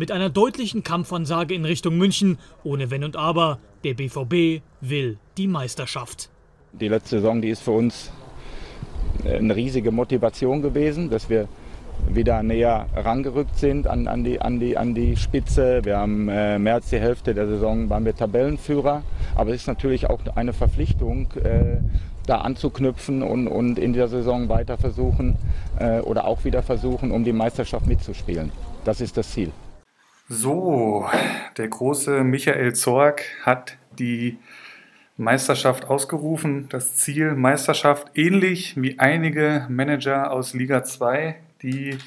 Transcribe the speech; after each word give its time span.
mit 0.00 0.10
einer 0.10 0.30
deutlichen 0.30 0.82
Kampfansage 0.82 1.54
in 1.54 1.66
Richtung 1.66 1.98
München, 1.98 2.38
ohne 2.64 2.90
Wenn 2.90 3.04
und 3.04 3.16
Aber. 3.16 3.58
Der 3.84 3.92
BVB 3.92 4.62
will 4.80 5.18
die 5.36 5.46
Meisterschaft. 5.46 6.30
Die 6.72 6.88
letzte 6.88 7.16
Saison, 7.16 7.42
die 7.42 7.50
ist 7.50 7.62
für 7.62 7.72
uns 7.72 8.10
eine 9.26 9.54
riesige 9.54 9.90
Motivation 9.90 10.62
gewesen, 10.62 11.10
dass 11.10 11.28
wir 11.28 11.48
wieder 12.08 12.42
näher 12.42 12.86
rangerückt 12.96 13.58
sind 13.58 13.86
an, 13.86 14.08
an, 14.08 14.24
die, 14.24 14.40
an, 14.40 14.58
die, 14.58 14.78
an 14.78 14.94
die 14.94 15.18
Spitze. 15.18 15.84
Wir 15.84 15.98
haben 15.98 16.30
äh, 16.30 16.58
mehr 16.58 16.76
als 16.76 16.88
die 16.88 16.98
Hälfte 16.98 17.34
der 17.34 17.46
Saison 17.46 17.90
waren 17.90 18.06
wir 18.06 18.16
Tabellenführer. 18.16 19.02
Aber 19.34 19.50
es 19.50 19.56
ist 19.56 19.66
natürlich 19.66 20.08
auch 20.08 20.20
eine 20.34 20.54
Verpflichtung, 20.54 21.30
äh, 21.44 21.76
da 22.26 22.38
anzuknüpfen 22.38 23.22
und, 23.22 23.48
und 23.48 23.78
in 23.78 23.92
der 23.92 24.08
Saison 24.08 24.48
weiter 24.48 24.78
versuchen 24.78 25.36
äh, 25.78 26.00
oder 26.00 26.24
auch 26.24 26.44
wieder 26.44 26.62
versuchen, 26.62 27.10
um 27.10 27.22
die 27.22 27.34
Meisterschaft 27.34 27.86
mitzuspielen. 27.86 28.50
Das 28.84 29.02
ist 29.02 29.18
das 29.18 29.30
Ziel. 29.30 29.52
So, 30.32 31.08
der 31.56 31.66
große 31.66 32.22
Michael 32.22 32.72
Zorg 32.76 33.24
hat 33.42 33.76
die 33.98 34.38
Meisterschaft 35.16 35.90
ausgerufen. 35.90 36.68
Das 36.68 36.94
Ziel 36.94 37.34
Meisterschaft, 37.34 38.12
ähnlich 38.14 38.80
wie 38.80 38.96
einige 39.00 39.66
Manager 39.68 40.30
aus 40.30 40.54
Liga 40.54 40.84
2, 40.84 41.34
die 41.62 41.98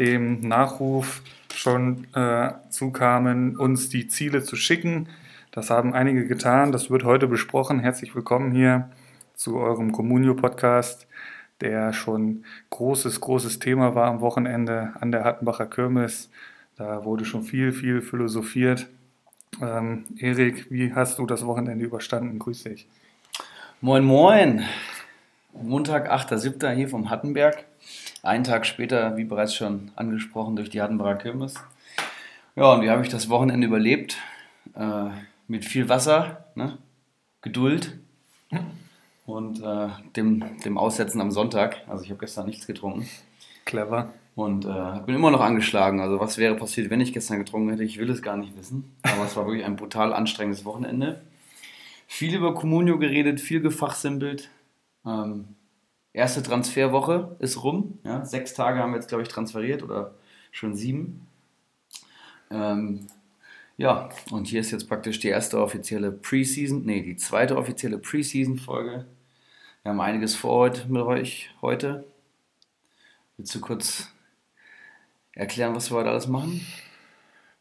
dem 0.00 0.40
Nachruf 0.40 1.22
schon 1.54 2.08
äh, 2.12 2.50
zukamen, 2.70 3.56
uns 3.56 3.88
die 3.88 4.08
Ziele 4.08 4.42
zu 4.42 4.56
schicken. 4.56 5.08
Das 5.52 5.70
haben 5.70 5.94
einige 5.94 6.26
getan. 6.26 6.72
Das 6.72 6.90
wird 6.90 7.04
heute 7.04 7.28
besprochen. 7.28 7.78
Herzlich 7.78 8.16
willkommen 8.16 8.50
hier 8.50 8.90
zu 9.34 9.58
eurem 9.58 9.92
Communio-Podcast, 9.92 11.06
der 11.60 11.92
schon 11.92 12.44
großes, 12.70 13.20
großes 13.20 13.60
Thema 13.60 13.94
war 13.94 14.08
am 14.08 14.22
Wochenende 14.22 14.90
an 14.98 15.12
der 15.12 15.22
Hattenbacher 15.22 15.66
Kirmes. 15.66 16.30
Da 16.80 17.04
wurde 17.04 17.26
schon 17.26 17.42
viel, 17.42 17.72
viel 17.72 18.00
philosophiert. 18.00 18.86
Ähm, 19.60 20.06
Erik, 20.16 20.70
wie 20.70 20.94
hast 20.94 21.18
du 21.18 21.26
das 21.26 21.44
Wochenende 21.44 21.84
überstanden? 21.84 22.38
Grüß 22.38 22.62
dich. 22.62 22.88
Moin, 23.82 24.02
moin. 24.02 24.64
Montag, 25.52 26.10
8.7. 26.10 26.72
hier 26.72 26.88
vom 26.88 27.10
Hattenberg. 27.10 27.66
Einen 28.22 28.44
Tag 28.44 28.64
später, 28.64 29.18
wie 29.18 29.24
bereits 29.24 29.54
schon 29.54 29.90
angesprochen, 29.94 30.56
durch 30.56 30.70
die 30.70 30.80
Hattenbacher 30.80 31.16
Kirmes. 31.16 31.56
Ja, 32.56 32.72
und 32.72 32.80
wie 32.80 32.88
habe 32.88 33.02
ich 33.02 33.10
das 33.10 33.28
Wochenende 33.28 33.66
überlebt? 33.66 34.16
Äh, 34.74 35.10
mit 35.48 35.66
viel 35.66 35.90
Wasser, 35.90 36.46
ne? 36.54 36.78
Geduld 37.42 37.98
und 39.26 39.62
äh, 39.62 39.88
dem, 40.16 40.58
dem 40.64 40.78
Aussetzen 40.78 41.20
am 41.20 41.30
Sonntag. 41.30 41.82
Also 41.88 42.04
ich 42.04 42.10
habe 42.10 42.20
gestern 42.20 42.46
nichts 42.46 42.66
getrunken. 42.66 43.06
Clever. 43.66 44.14
Und 44.34 44.64
äh, 44.64 45.00
bin 45.04 45.14
immer 45.14 45.30
noch 45.30 45.40
angeschlagen. 45.40 46.00
Also 46.00 46.20
was 46.20 46.38
wäre 46.38 46.54
passiert, 46.54 46.90
wenn 46.90 47.00
ich 47.00 47.12
gestern 47.12 47.38
getrunken 47.38 47.70
hätte? 47.70 47.84
Ich 47.84 47.98
will 47.98 48.10
es 48.10 48.22
gar 48.22 48.36
nicht 48.36 48.56
wissen. 48.56 48.96
Aber 49.02 49.24
es 49.24 49.36
war 49.36 49.46
wirklich 49.46 49.64
ein 49.64 49.76
brutal 49.76 50.12
anstrengendes 50.12 50.64
Wochenende. 50.64 51.20
Viel 52.06 52.34
über 52.34 52.54
Communio 52.54 52.98
geredet, 52.98 53.40
viel 53.40 53.60
gefachsimpelt. 53.60 54.50
Ähm, 55.04 55.56
erste 56.12 56.42
Transferwoche 56.42 57.36
ist 57.38 57.62
rum. 57.62 57.98
Ja, 58.04 58.24
sechs 58.24 58.54
Tage 58.54 58.80
haben 58.80 58.92
wir 58.92 58.96
jetzt, 58.96 59.08
glaube 59.08 59.22
ich, 59.22 59.28
transferiert 59.28 59.82
oder 59.82 60.14
schon 60.52 60.74
sieben. 60.74 61.26
Ähm, 62.50 63.06
ja, 63.76 64.10
und 64.30 64.48
hier 64.48 64.60
ist 64.60 64.72
jetzt 64.72 64.88
praktisch 64.88 65.20
die 65.20 65.28
erste 65.28 65.60
offizielle 65.60 66.12
Preseason, 66.12 66.84
nee, 66.84 67.02
die 67.02 67.16
zweite 67.16 67.56
offizielle 67.56 67.98
Preseason-Folge. 67.98 69.06
Wir 69.82 69.90
haben 69.90 70.00
einiges 70.00 70.34
vor 70.34 70.58
heute 70.58 70.86
mit 70.88 71.02
euch 71.02 71.50
heute. 71.62 72.04
Willst 73.36 73.54
du 73.54 73.60
kurz 73.60 74.12
erklären, 75.34 75.74
was 75.74 75.90
wir 75.90 75.98
heute 75.98 76.10
alles 76.10 76.28
machen? 76.28 76.60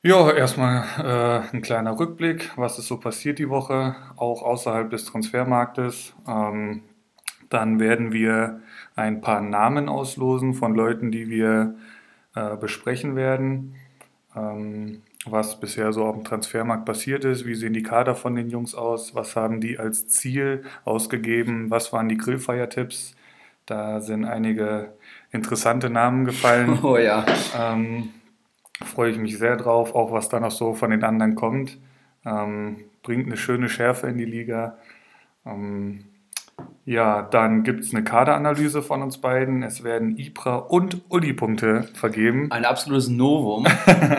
Ja, 0.01 0.31
erstmal 0.31 0.85
äh, 1.51 1.55
ein 1.55 1.61
kleiner 1.61 1.99
Rückblick, 1.99 2.51
was 2.55 2.79
ist 2.79 2.87
so 2.87 2.97
passiert 2.97 3.37
die 3.37 3.49
Woche, 3.49 3.95
auch 4.15 4.43
außerhalb 4.43 4.89
des 4.89 5.03
Transfermarktes. 5.05 6.13
Ähm, 6.25 6.83
dann 7.49 7.79
werden 7.79 8.13
wir 8.13 8.61
ein 8.95 9.19
paar 9.19 9.41
Namen 9.41 9.89
auslosen 9.89 10.53
von 10.53 10.73
Leuten, 10.73 11.11
die 11.11 11.29
wir 11.29 11.75
äh, 12.35 12.55
besprechen 12.55 13.15
werden. 13.15 13.75
Ähm, 14.35 15.01
was 15.25 15.59
bisher 15.59 15.91
so 15.91 16.05
auf 16.05 16.15
dem 16.15 16.23
Transfermarkt 16.23 16.85
passiert 16.85 17.25
ist, 17.25 17.45
wie 17.45 17.55
sehen 17.55 17.73
die 17.73 17.83
Kader 17.83 18.15
von 18.15 18.35
den 18.35 18.49
Jungs 18.49 18.75
aus, 18.75 19.15
was 19.15 19.35
haben 19.35 19.59
die 19.59 19.79
als 19.79 20.07
Ziel 20.07 20.63
ausgegeben, 20.85 21.69
was 21.69 21.91
waren 21.91 22.07
die 22.07 22.17
Grillfeiertipps. 22.17 23.15
Da 23.65 23.99
sind 23.99 24.23
einige 24.25 24.93
interessante 25.31 25.89
Namen 25.89 26.25
gefallen. 26.25 26.79
Oh 26.83 26.97
ja. 26.97 27.25
Ähm, 27.57 28.09
freue 28.83 29.11
ich 29.11 29.17
mich 29.17 29.37
sehr 29.37 29.57
drauf, 29.57 29.95
auch 29.95 30.11
was 30.11 30.29
da 30.29 30.39
noch 30.39 30.51
so 30.51 30.73
von 30.73 30.91
den 30.91 31.03
anderen 31.03 31.35
kommt. 31.35 31.77
Ähm, 32.25 32.77
bringt 33.03 33.27
eine 33.27 33.37
schöne 33.37 33.69
Schärfe 33.69 34.07
in 34.07 34.17
die 34.17 34.25
Liga. 34.25 34.77
Ähm, 35.45 36.05
ja, 36.85 37.21
dann 37.21 37.63
gibt 37.63 37.81
es 37.81 37.93
eine 37.93 38.03
Kaderanalyse 38.03 38.81
von 38.81 39.01
uns 39.01 39.19
beiden. 39.19 39.63
Es 39.63 39.83
werden 39.83 40.17
Ibra 40.17 40.55
und 40.55 41.01
Uli-Punkte 41.09 41.83
vergeben. 41.93 42.51
Ein 42.51 42.65
absolutes 42.65 43.09
Novum. 43.09 43.67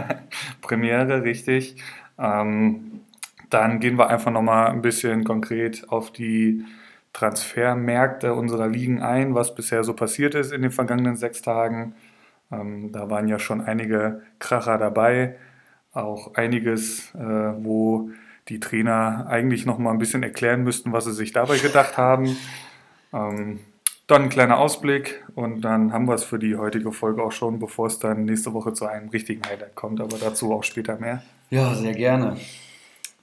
Premiere, 0.62 1.22
richtig. 1.22 1.76
Ähm, 2.19 3.00
dann 3.50 3.81
gehen 3.81 3.99
wir 3.99 4.09
einfach 4.09 4.31
nochmal 4.31 4.69
ein 4.69 4.82
bisschen 4.82 5.25
konkret 5.25 5.88
auf 5.88 6.12
die 6.12 6.65
Transfermärkte 7.12 8.34
unserer 8.34 8.69
Ligen 8.69 9.03
ein, 9.03 9.34
was 9.34 9.54
bisher 9.54 9.84
so 9.84 9.94
passiert 9.94 10.34
ist 10.34 10.53
in 10.53 10.62
den 10.62 10.71
vergangenen 10.71 11.16
sechs 11.16 11.43
Tagen. 11.43 11.94
Ähm, 12.53 12.93
da 12.93 13.10
waren 13.10 13.28
ja 13.28 13.38
schon 13.38 13.60
einige 13.60 14.22
Kracher 14.38 14.78
dabei, 14.78 15.37
auch 15.93 16.34
einiges, 16.34 17.15
äh, 17.15 17.19
wo 17.19 18.10
die 18.49 18.60
Trainer 18.60 19.26
eigentlich 19.28 19.66
noch 19.66 19.78
mal 19.78 19.91
ein 19.91 19.99
bisschen 19.99 20.22
erklären 20.22 20.62
müssten, 20.62 20.93
was 20.93 21.04
sie 21.04 21.12
sich 21.12 21.32
dabei 21.32 21.59
gedacht 21.59 21.97
haben. 21.97 22.37
Ähm, 23.12 23.60
dann 24.06 24.25
ein 24.25 24.28
kleiner 24.28 24.59
Ausblick 24.59 25.25
und 25.37 25.60
dann 25.60 25.93
haben 25.93 26.06
wir 26.09 26.15
es 26.15 26.25
für 26.25 26.41
die 26.41 26.56
heutige 26.56 26.91
Folge 26.91 27.22
auch 27.22 27.31
schon, 27.31 27.60
bevor 27.60 27.87
es 27.87 28.00
dann 28.00 28.25
nächste 28.25 28.53
Woche 28.53 28.72
zu 28.72 28.87
einem 28.87 29.09
richtigen 29.10 29.43
Highlight 29.47 29.76
kommt, 29.76 30.00
aber 30.00 30.19
dazu 30.19 30.53
auch 30.53 30.65
später 30.65 30.99
mehr. 30.99 31.22
Ja, 31.50 31.75
sehr 31.75 31.94
gerne. 31.94 32.37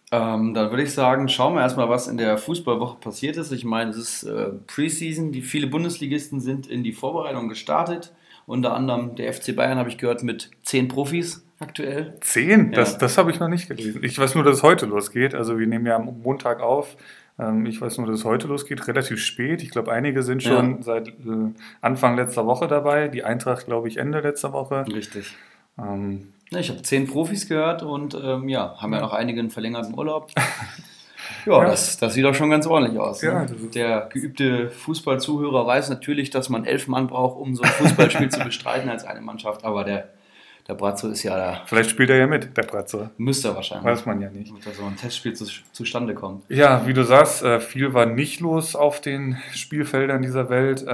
Ähm, 0.09 0.53
dann 0.53 0.69
würde 0.69 0.83
ich 0.83 0.93
sagen, 0.93 1.27
schauen 1.27 1.55
wir 1.55 1.61
erstmal, 1.61 1.89
was 1.89 2.07
in 2.07 2.17
der 2.17 2.37
Fußballwoche 2.37 2.97
passiert 2.99 3.35
ist. 3.35 3.51
Ich 3.51 3.65
meine, 3.65 3.91
es 3.91 3.97
ist 3.97 4.23
äh, 4.23 4.51
Preseason, 4.65 5.31
die 5.31 5.41
viele 5.41 5.67
Bundesligisten 5.67 6.39
sind 6.39 6.67
in 6.67 6.83
die 6.83 6.93
Vorbereitung 6.93 7.49
gestartet. 7.49 8.13
Unter 8.45 8.73
anderem 8.73 9.15
der 9.15 9.33
FC 9.33 9.53
Bayern 9.53 9.77
habe 9.77 9.89
ich 9.89 9.97
gehört 9.97 10.23
mit 10.23 10.51
zehn 10.63 10.87
Profis 10.87 11.45
aktuell. 11.59 12.15
Zehn? 12.21 12.71
Ja. 12.71 12.77
Das, 12.77 12.97
das 12.97 13.17
habe 13.17 13.31
ich 13.31 13.39
noch 13.41 13.49
nicht 13.49 13.67
gelesen. 13.67 14.01
Ich 14.03 14.17
weiß 14.17 14.35
nur, 14.35 14.45
dass 14.45 14.57
es 14.57 14.63
heute 14.63 14.85
losgeht. 14.85 15.35
Also 15.35 15.59
wir 15.59 15.67
nehmen 15.67 15.85
ja 15.85 15.97
am 15.97 16.21
Montag 16.23 16.61
auf. 16.61 16.95
Ähm, 17.37 17.65
ich 17.65 17.81
weiß 17.81 17.97
nur, 17.97 18.07
dass 18.07 18.19
es 18.19 18.25
heute 18.25 18.47
losgeht, 18.47 18.87
relativ 18.87 19.19
spät. 19.19 19.61
Ich 19.61 19.71
glaube, 19.71 19.91
einige 19.91 20.23
sind 20.23 20.41
schon 20.41 20.77
ja. 20.77 20.81
seit 20.81 21.09
äh, 21.09 21.11
Anfang 21.81 22.15
letzter 22.15 22.45
Woche 22.45 22.67
dabei. 22.67 23.09
Die 23.09 23.25
Eintracht, 23.25 23.65
glaube 23.65 23.89
ich, 23.89 23.97
Ende 23.97 24.21
letzter 24.21 24.53
Woche. 24.53 24.85
Richtig. 24.87 25.35
Ähm, 25.77 26.33
ich 26.51 26.69
habe 26.69 26.81
zehn 26.81 27.07
Profis 27.07 27.47
gehört 27.47 27.83
und 27.83 28.15
ähm, 28.21 28.47
ja, 28.47 28.75
haben 28.77 28.93
ja 28.93 29.01
noch 29.01 29.13
einige 29.13 29.39
einen 29.39 29.49
verlängerten 29.49 29.97
Urlaub. 29.97 30.31
Ja, 31.45 31.59
ja. 31.59 31.69
Das, 31.69 31.97
das, 31.97 32.13
sieht 32.13 32.25
doch 32.25 32.35
schon 32.35 32.49
ganz 32.49 32.67
ordentlich 32.67 32.99
aus. 32.99 33.21
Ne? 33.21 33.29
Ja, 33.29 33.45
Der 33.73 34.09
geübte 34.11 34.69
Fußballzuhörer 34.69 35.65
weiß 35.65 35.89
natürlich, 35.89 36.29
dass 36.29 36.49
man 36.49 36.65
elf 36.65 36.87
Mann 36.87 37.07
braucht, 37.07 37.37
um 37.37 37.55
so 37.55 37.63
ein 37.63 37.69
Fußballspiel 37.69 38.29
zu 38.29 38.39
bestreiten 38.43 38.89
als 38.89 39.05
eine 39.05 39.21
Mannschaft, 39.21 39.63
aber 39.63 39.83
der, 39.83 40.09
der 40.67 40.73
Brazzo 40.73 41.07
ist 41.09 41.23
ja 41.23 41.37
da. 41.37 41.61
Vielleicht 41.65 41.89
spielt 41.89 42.09
er 42.09 42.17
ja 42.17 42.27
mit, 42.27 42.55
der 42.55 42.63
Brazzo. 42.63 43.09
Müsste 43.17 43.49
er 43.49 43.55
wahrscheinlich. 43.55 43.85
Weiß 43.85 44.05
man 44.05 44.21
ja 44.21 44.29
nicht. 44.29 44.49
Damit 44.51 44.65
da 44.65 44.71
so 44.71 44.83
ein 44.85 44.97
Testspiel 44.97 45.33
zu, 45.33 45.45
zustande 45.71 46.13
kommt. 46.13 46.43
Ja, 46.49 46.85
wie 46.85 46.93
du 46.93 47.03
sagst, 47.03 47.43
äh, 47.43 47.59
viel 47.59 47.93
war 47.93 48.05
nicht 48.05 48.39
los 48.39 48.75
auf 48.75 48.99
den 48.99 49.37
Spielfeldern 49.53 50.21
dieser 50.21 50.49
Welt. 50.49 50.85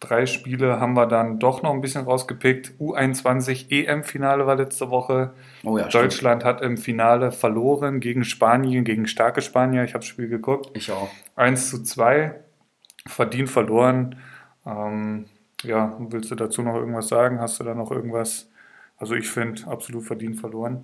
Drei 0.00 0.24
Spiele 0.24 0.80
haben 0.80 0.94
wir 0.94 1.04
dann 1.04 1.38
doch 1.38 1.62
noch 1.62 1.74
ein 1.74 1.82
bisschen 1.82 2.04
rausgepickt. 2.04 2.72
U21 2.80 3.70
EM-Finale 3.70 4.46
war 4.46 4.56
letzte 4.56 4.88
Woche. 4.88 5.34
Oh 5.62 5.76
ja, 5.76 5.88
Deutschland 5.88 6.40
stimmt. 6.40 6.44
hat 6.44 6.62
im 6.62 6.78
Finale 6.78 7.32
verloren 7.32 8.00
gegen 8.00 8.24
Spanien, 8.24 8.84
gegen 8.84 9.06
starke 9.06 9.42
Spanier. 9.42 9.84
Ich 9.84 9.90
habe 9.90 10.00
das 10.00 10.06
Spiel 10.06 10.28
geguckt. 10.28 10.70
Ich 10.72 10.90
auch. 10.90 11.10
1 11.36 11.68
zu 11.68 11.82
2. 11.82 12.34
Verdient 13.06 13.50
verloren. 13.50 14.16
Ähm, 14.64 15.26
ja, 15.64 15.94
willst 15.98 16.30
du 16.30 16.34
dazu 16.34 16.62
noch 16.62 16.76
irgendwas 16.76 17.08
sagen? 17.08 17.38
Hast 17.38 17.60
du 17.60 17.64
da 17.64 17.74
noch 17.74 17.90
irgendwas? 17.90 18.50
Also 18.96 19.14
ich 19.14 19.28
finde, 19.28 19.66
absolut 19.66 20.04
verdient 20.04 20.40
verloren. 20.40 20.80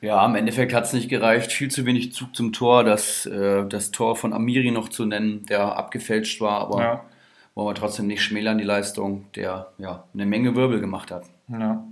Ja, 0.00 0.24
im 0.24 0.36
Endeffekt 0.36 0.72
hat 0.72 0.84
es 0.84 0.92
nicht 0.92 1.08
gereicht. 1.08 1.50
Viel 1.50 1.70
zu 1.70 1.84
wenig 1.84 2.12
Zug 2.12 2.36
zum 2.36 2.52
Tor. 2.52 2.84
Das, 2.84 3.26
äh, 3.26 3.66
das 3.66 3.90
Tor 3.90 4.14
von 4.14 4.32
Amiri 4.32 4.70
noch 4.70 4.88
zu 4.88 5.04
nennen, 5.04 5.46
der 5.46 5.76
abgefälscht 5.76 6.40
war, 6.40 6.60
aber 6.60 6.80
ja 6.80 7.04
wollen 7.54 7.68
wir 7.68 7.74
trotzdem 7.74 8.06
nicht 8.06 8.22
schmälern, 8.22 8.58
die 8.58 8.64
Leistung, 8.64 9.26
der 9.34 9.68
ja 9.78 10.04
eine 10.14 10.26
Menge 10.26 10.54
Wirbel 10.54 10.80
gemacht 10.80 11.10
hat. 11.10 11.24
Ja. 11.48 11.84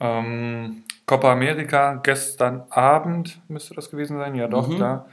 Ähm, 0.00 0.84
Copa 1.06 1.32
America 1.32 2.00
gestern 2.02 2.62
Abend 2.70 3.40
müsste 3.48 3.74
das 3.74 3.90
gewesen 3.90 4.18
sein, 4.18 4.34
ja 4.34 4.48
doch, 4.48 4.68
mhm. 4.68 4.76
klar. 4.76 5.06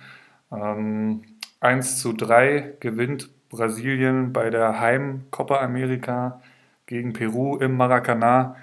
Ähm, 0.52 1.24
1 1.60 2.00
zu 2.00 2.14
3 2.14 2.76
gewinnt 2.80 3.30
Brasilien 3.50 4.32
bei 4.32 4.50
der 4.50 4.80
Heim 4.80 5.26
Copa 5.32 5.60
America 5.60 6.42
gegen 6.86 7.14
Peru 7.14 7.58
im 7.58 7.76
Maracanã. 7.76 8.56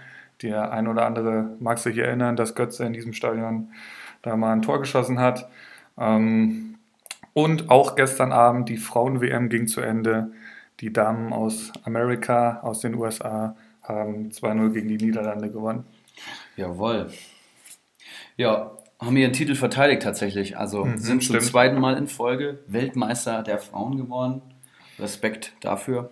Der 0.42 0.72
ein 0.72 0.86
oder 0.86 1.06
andere 1.06 1.56
mag 1.60 1.78
sich 1.78 1.96
erinnern, 1.96 2.36
dass 2.36 2.54
Götze 2.54 2.84
in 2.84 2.92
diesem 2.92 3.12
Stadion 3.12 3.72
da 4.22 4.36
mal 4.36 4.52
ein 4.52 4.62
Tor 4.62 4.80
geschossen 4.80 5.18
hat. 5.18 5.48
Ähm, 5.98 6.76
und 7.32 7.70
auch 7.70 7.96
gestern 7.96 8.32
Abend 8.32 8.68
die 8.68 8.76
Frauen-WM 8.78 9.48
ging 9.48 9.66
zu 9.66 9.80
Ende. 9.80 10.32
Die 10.80 10.92
Damen 10.92 11.32
aus 11.32 11.72
Amerika, 11.84 12.60
aus 12.60 12.80
den 12.80 12.94
USA, 12.94 13.56
haben 13.82 14.30
2-0 14.30 14.70
gegen 14.72 14.88
die 14.88 14.96
Niederlande 14.98 15.50
gewonnen. 15.50 15.84
Jawohl. 16.56 17.10
Ja, 18.36 18.76
haben 18.98 19.16
ihren 19.16 19.32
Titel 19.32 19.54
verteidigt 19.54 20.02
tatsächlich. 20.02 20.56
Also 20.58 20.84
Mhm, 20.84 20.98
sind 20.98 21.22
zum 21.22 21.36
stimmt. 21.36 21.42
zweiten 21.44 21.80
Mal 21.80 21.96
in 21.96 22.08
Folge 22.08 22.60
Weltmeister 22.66 23.42
der 23.42 23.58
Frauen 23.58 23.96
geworden. 23.96 24.42
Respekt 24.98 25.52
dafür. 25.60 26.10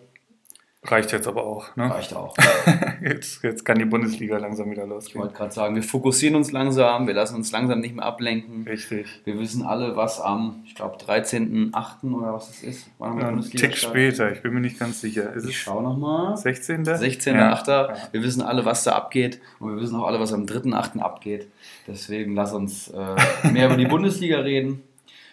Reicht 0.87 1.13
jetzt 1.13 1.27
aber 1.27 1.45
auch. 1.45 1.75
Ne? 1.77 1.91
Reicht 1.91 2.15
auch. 2.15 2.37
Jetzt, 3.03 3.43
jetzt 3.43 3.65
kann 3.65 3.79
die 3.79 3.85
Bundesliga 3.85 4.39
langsam 4.39 4.71
wieder 4.71 4.85
Ich 4.85 4.89
losgehen. 4.89 5.21
wollte 5.23 5.35
gerade 5.35 5.53
sagen, 5.53 5.75
wir 5.75 5.83
fokussieren 5.83 6.37
uns 6.37 6.53
langsam, 6.53 7.07
wir 7.07 7.13
lassen 7.13 7.35
uns 7.37 7.53
langsam 7.53 7.81
nicht 7.81 7.95
mehr 7.95 8.05
ablenken. 8.07 8.67
Richtig. 8.67 9.07
Wir 9.25 9.39
wissen 9.39 9.63
alle, 9.63 9.95
was 9.97 10.21
am, 10.21 10.63
ich 10.65 10.75
glaube, 10.75 10.97
13.8. 10.97 12.13
oder 12.15 12.33
was 12.33 12.49
es 12.51 12.63
ist. 12.63 12.87
Wann 12.99 13.19
Ein 13.19 13.27
Bundesliga 13.35 13.67
Tick 13.67 13.77
Start? 13.77 13.93
später, 13.93 14.33
ich 14.33 14.41
bin 14.43 14.55
mir 14.55 14.61
nicht 14.61 14.79
ganz 14.79 15.01
sicher. 15.03 15.33
Ist 15.35 15.47
Ich 15.49 15.59
schaue 15.61 15.83
nochmal. 15.83 16.37
16.? 16.37 16.85
16.8. 16.85 17.69
Ja. 17.69 17.95
Wir 18.13 18.23
wissen 18.23 18.41
alle, 18.43 18.65
was 18.65 18.85
da 18.85 18.93
abgeht. 18.93 19.41
Und 19.61 19.75
wir 19.75 19.83
wissen 19.83 19.97
auch 19.97 20.07
alle, 20.07 20.19
was 20.21 20.33
am 20.33 20.45
3.8. 20.45 20.99
abgeht. 21.01 21.49
Deswegen 21.87 22.35
lass 22.35 22.53
uns 22.55 22.89
äh, 22.89 23.49
mehr 23.51 23.67
über 23.67 23.77
die 23.77 23.87
Bundesliga 23.89 24.39
reden. 24.39 24.83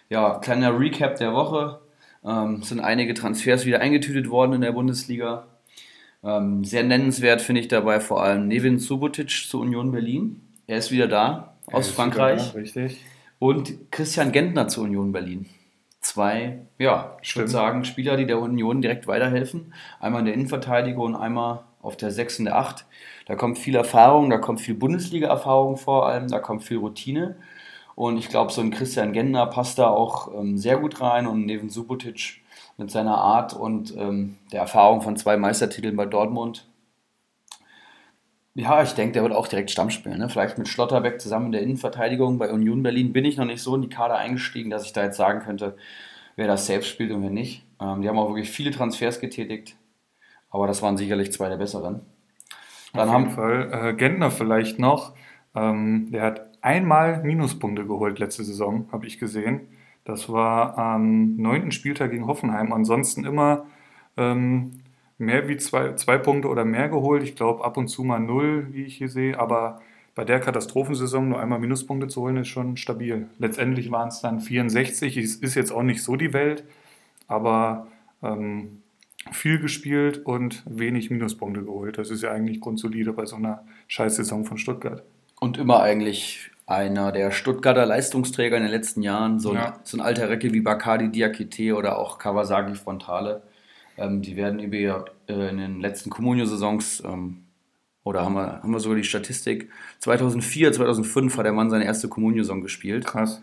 Ja, 0.09 0.39
kleiner 0.39 0.77
Recap 0.77 1.15
der 1.17 1.33
Woche. 1.33 1.79
Ähm, 2.23 2.59
es 2.61 2.69
sind 2.69 2.79
einige 2.79 3.13
Transfers 3.13 3.65
wieder 3.65 3.79
eingetütet 3.79 4.29
worden 4.29 4.53
in 4.53 4.61
der 4.61 4.71
Bundesliga. 4.71 5.47
Ähm, 6.23 6.63
sehr 6.63 6.83
nennenswert 6.83 7.41
finde 7.41 7.61
ich 7.61 7.67
dabei 7.67 7.99
vor 7.99 8.23
allem 8.23 8.47
Nevin 8.47 8.79
Subotic 8.79 9.29
zu 9.29 9.59
Union 9.59 9.91
Berlin. 9.91 10.41
Er 10.67 10.77
ist 10.77 10.91
wieder 10.91 11.07
da 11.07 11.55
aus 11.65 11.89
Frankreich. 11.89 12.41
sogar, 12.41 12.61
Richtig. 12.61 12.97
Und 13.39 13.91
Christian 13.91 14.31
Gentner 14.31 14.67
zu 14.67 14.83
Union 14.83 15.11
Berlin. 15.11 15.47
Zwei, 15.99 16.59
ja, 16.79 17.17
ich 17.21 17.35
würde 17.35 17.49
sagen, 17.49 17.85
Spieler, 17.85 18.17
die 18.17 18.25
der 18.25 18.39
Union 18.39 18.81
direkt 18.81 19.07
weiterhelfen. 19.07 19.73
Einmal 19.99 20.21
in 20.21 20.25
der 20.25 20.33
Innenverteidigung 20.35 21.05
und 21.05 21.15
einmal 21.15 21.63
auf 21.81 21.97
der 21.97 22.11
6 22.11 22.39
und 22.39 22.45
der 22.45 22.57
8. 22.57 22.85
Da 23.25 23.35
kommt 23.35 23.57
viel 23.57 23.75
Erfahrung, 23.75 24.29
da 24.29 24.37
kommt 24.37 24.61
viel 24.61 24.73
Bundesliga-Erfahrung 24.75 25.77
vor 25.77 26.07
allem, 26.07 26.27
da 26.27 26.39
kommt 26.39 26.63
viel 26.63 26.77
Routine. 26.77 27.35
Und 27.95 28.17
ich 28.17 28.29
glaube, 28.29 28.51
so 28.51 28.61
ein 28.61 28.71
Christian 28.71 29.13
Gentner 29.13 29.45
passt 29.47 29.77
da 29.77 29.89
auch 29.89 30.33
ähm, 30.33 30.57
sehr 30.57 30.77
gut 30.77 31.01
rein 31.01 31.27
und 31.27 31.45
neben 31.45 31.69
Subotic 31.69 32.41
mit 32.77 32.89
seiner 32.91 33.17
Art 33.17 33.53
und 33.53 33.95
ähm, 33.97 34.37
der 34.51 34.61
Erfahrung 34.61 35.01
von 35.01 35.17
zwei 35.17 35.37
Meistertiteln 35.37 35.95
bei 35.95 36.05
Dortmund. 36.05 36.67
Ja, 38.53 38.83
ich 38.83 38.93
denke, 38.93 39.13
der 39.13 39.23
wird 39.23 39.33
auch 39.33 39.47
direkt 39.47 39.71
Stamm 39.71 39.89
spielen. 39.89 40.19
Ne? 40.19 40.29
Vielleicht 40.29 40.57
mit 40.57 40.67
Schlotterbeck 40.67 41.21
zusammen 41.21 41.47
in 41.47 41.51
der 41.53 41.61
Innenverteidigung. 41.61 42.37
Bei 42.37 42.51
Union 42.51 42.83
Berlin 42.83 43.13
bin 43.13 43.23
ich 43.23 43.37
noch 43.37 43.45
nicht 43.45 43.61
so 43.61 43.75
in 43.75 43.81
die 43.81 43.89
Kader 43.89 44.17
eingestiegen, 44.17 44.69
dass 44.69 44.85
ich 44.85 44.93
da 44.93 45.03
jetzt 45.03 45.17
sagen 45.17 45.39
könnte, 45.39 45.77
wer 46.35 46.47
das 46.47 46.67
safe 46.67 46.83
spielt 46.83 47.11
und 47.11 47.23
wer 47.23 47.29
nicht. 47.29 47.63
Ähm, 47.79 48.01
die 48.01 48.09
haben 48.09 48.19
auch 48.19 48.27
wirklich 48.27 48.49
viele 48.49 48.71
Transfers 48.71 49.21
getätigt. 49.21 49.77
Aber 50.49 50.67
das 50.67 50.81
waren 50.81 50.97
sicherlich 50.97 51.31
zwei 51.31 51.47
der 51.47 51.57
besseren. 51.57 52.01
Dann 52.93 53.09
Auf 53.09 53.17
jeden 53.17 53.27
haben, 53.27 53.35
Fall. 53.35 53.89
Äh, 53.89 53.93
Gentner 53.93 54.31
vielleicht 54.31 54.79
noch. 54.79 55.13
Ähm, 55.55 56.09
der 56.11 56.23
hat 56.23 56.50
einmal 56.61 57.23
Minuspunkte 57.23 57.85
geholt 57.85 58.19
letzte 58.19 58.43
Saison, 58.43 58.87
habe 58.91 59.07
ich 59.07 59.19
gesehen. 59.19 59.61
Das 60.03 60.29
war 60.29 60.77
am 60.77 61.35
neunten 61.35 61.71
Spieltag 61.71 62.11
gegen 62.11 62.27
Hoffenheim. 62.27 62.73
Ansonsten 62.73 63.25
immer 63.25 63.65
ähm, 64.17 64.71
mehr 65.17 65.47
wie 65.47 65.57
zwei, 65.57 65.93
zwei 65.93 66.17
Punkte 66.17 66.47
oder 66.47 66.65
mehr 66.65 66.89
geholt. 66.89 67.23
Ich 67.23 67.35
glaube 67.35 67.63
ab 67.63 67.77
und 67.77 67.87
zu 67.87 68.03
mal 68.03 68.19
null, 68.19 68.67
wie 68.71 68.83
ich 68.83 68.97
hier 68.97 69.09
sehe. 69.09 69.39
Aber 69.39 69.79
bei 70.15 70.25
der 70.25 70.39
Katastrophensaison 70.39 71.29
nur 71.29 71.39
einmal 71.39 71.59
Minuspunkte 71.59 72.07
zu 72.07 72.21
holen, 72.21 72.37
ist 72.37 72.49
schon 72.49 72.77
stabil. 72.77 73.27
Letztendlich 73.37 73.91
waren 73.91 74.09
es 74.09 74.21
dann 74.21 74.39
64. 74.39 75.17
Es 75.17 75.35
ist 75.35 75.55
jetzt 75.55 75.71
auch 75.71 75.83
nicht 75.83 76.03
so 76.03 76.15
die 76.15 76.33
Welt, 76.33 76.65
aber 77.27 77.87
ähm, 78.21 78.81
viel 79.31 79.59
gespielt 79.59 80.25
und 80.25 80.63
wenig 80.65 81.11
Minuspunkte 81.11 81.63
geholt. 81.63 81.97
Das 81.97 82.09
ist 82.09 82.23
ja 82.23 82.31
eigentlich 82.31 82.59
grundsolide 82.59 83.13
bei 83.13 83.25
so 83.25 83.35
einer 83.35 83.63
Scheißsaison 83.87 84.45
von 84.45 84.57
Stuttgart. 84.57 85.03
und 85.39 85.57
immer 85.57 85.81
eigentlich 85.81 86.50
einer 86.71 87.11
der 87.11 87.31
Stuttgarter 87.31 87.85
Leistungsträger 87.85 88.57
in 88.57 88.63
den 88.63 88.71
letzten 88.71 89.01
Jahren. 89.03 89.39
So 89.39 89.51
ein, 89.51 89.55
Ja. 89.57 89.79
so 89.83 89.97
ein 89.97 90.01
alter 90.01 90.29
Recke 90.29 90.53
wie 90.53 90.61
Bacardi 90.61 91.09
Diakite 91.09 91.75
oder 91.75 91.97
auch 91.99 92.17
Kawasaki 92.17 92.75
Frontale. 92.75 93.43
Ähm, 93.97 94.21
die 94.21 94.35
werden 94.35 94.59
über 94.59 95.05
äh, 95.27 95.49
in 95.49 95.57
den 95.57 95.79
letzten 95.81 96.09
Comunio-Saisons 96.09 97.03
ähm, 97.05 97.43
oder 98.03 98.25
haben 98.25 98.33
wir, 98.33 98.63
haben 98.63 98.71
wir 98.71 98.79
sogar 98.79 98.97
die 98.97 99.03
Statistik. 99.03 99.69
2004, 99.99 100.73
2005 100.73 101.37
hat 101.37 101.45
der 101.45 101.53
Mann 101.53 101.69
seine 101.69 101.85
erste 101.85 102.07
Comunio-Saison 102.07 102.61
gespielt. 102.61 103.05
Krass. 103.05 103.41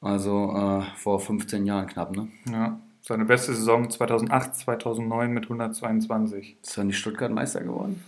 Also 0.00 0.52
äh, 0.56 0.82
vor 0.96 1.20
15 1.20 1.66
Jahren 1.66 1.86
knapp, 1.86 2.16
ne? 2.16 2.28
Ja. 2.50 2.80
Seine 3.00 3.24
beste 3.24 3.52
Saison 3.52 3.90
2008, 3.90 4.54
2009 4.54 5.32
mit 5.32 5.44
122. 5.44 6.56
Ist 6.62 6.78
dann 6.78 6.88
die 6.88 6.94
Stuttgart 6.94 7.32
Meister 7.32 7.60
geworden? 7.62 8.02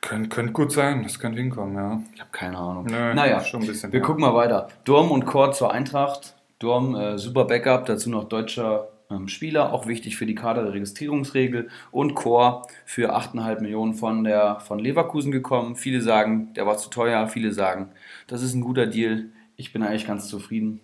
Könnte 0.00 0.28
könnt 0.30 0.52
gut 0.54 0.72
sein, 0.72 1.02
das 1.02 1.18
könnte 1.18 1.40
hinkommen, 1.40 1.76
ja. 1.76 2.02
Ich 2.14 2.20
habe 2.20 2.30
keine 2.32 2.56
Ahnung. 2.56 2.86
Nö, 2.86 3.14
naja, 3.14 3.42
schon 3.42 3.60
ein 3.60 3.66
bisschen, 3.66 3.92
wir 3.92 4.00
ja. 4.00 4.06
gucken 4.06 4.22
mal 4.22 4.34
weiter. 4.34 4.68
Durm 4.84 5.10
und 5.10 5.26
Kort 5.26 5.54
zur 5.54 5.72
Eintracht. 5.72 6.34
Durm, 6.58 6.94
äh, 6.94 7.18
super 7.18 7.44
Backup, 7.44 7.86
dazu 7.86 8.10
noch 8.10 8.24
deutscher 8.24 8.88
ähm, 9.10 9.28
Spieler, 9.28 9.72
auch 9.72 9.86
wichtig 9.86 10.16
für 10.16 10.26
die 10.26 10.34
Kader 10.34 10.62
der 10.62 10.72
Registrierungsregel. 10.72 11.68
Und 11.90 12.14
Chor 12.14 12.66
für 12.84 13.14
8,5 13.14 13.60
Millionen 13.60 13.94
von, 13.94 14.24
der, 14.24 14.60
von 14.60 14.78
Leverkusen 14.78 15.32
gekommen. 15.32 15.76
Viele 15.76 16.00
sagen, 16.00 16.52
der 16.54 16.66
war 16.66 16.78
zu 16.78 16.90
teuer. 16.90 17.26
Viele 17.28 17.52
sagen, 17.52 17.90
das 18.26 18.42
ist 18.42 18.54
ein 18.54 18.60
guter 18.60 18.86
Deal. 18.86 19.26
Ich 19.56 19.72
bin 19.72 19.82
eigentlich 19.82 20.06
ganz 20.06 20.28
zufrieden. 20.28 20.80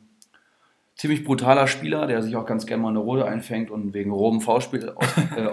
Ziemlich 0.97 1.25
brutaler 1.25 1.67
Spieler, 1.67 2.07
der 2.07 2.23
sich 2.23 2.37
auch 2.37 2.47
ganz 2.47 2.67
gerne 2.67 2.83
mal 2.83 2.89
eine 2.89 3.01
Rote 3.01 3.27
einfängt 3.27 3.71
und 3.71 3.93
wegen 3.93 4.13
rohem 4.13 4.41
V-Spiel 4.41 4.91
auf, 4.91 5.19
äh, 5.37 5.47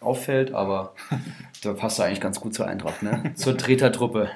auffällt, 0.00 0.52
aber 0.52 0.94
da 1.62 1.72
passt 1.72 1.98
er 1.98 2.06
eigentlich 2.06 2.20
ganz 2.20 2.40
gut 2.40 2.54
zur 2.54 2.66
Eintracht, 2.66 3.02
ne? 3.02 3.32
Zur 3.34 3.56
Tretertruppe. 3.56 4.30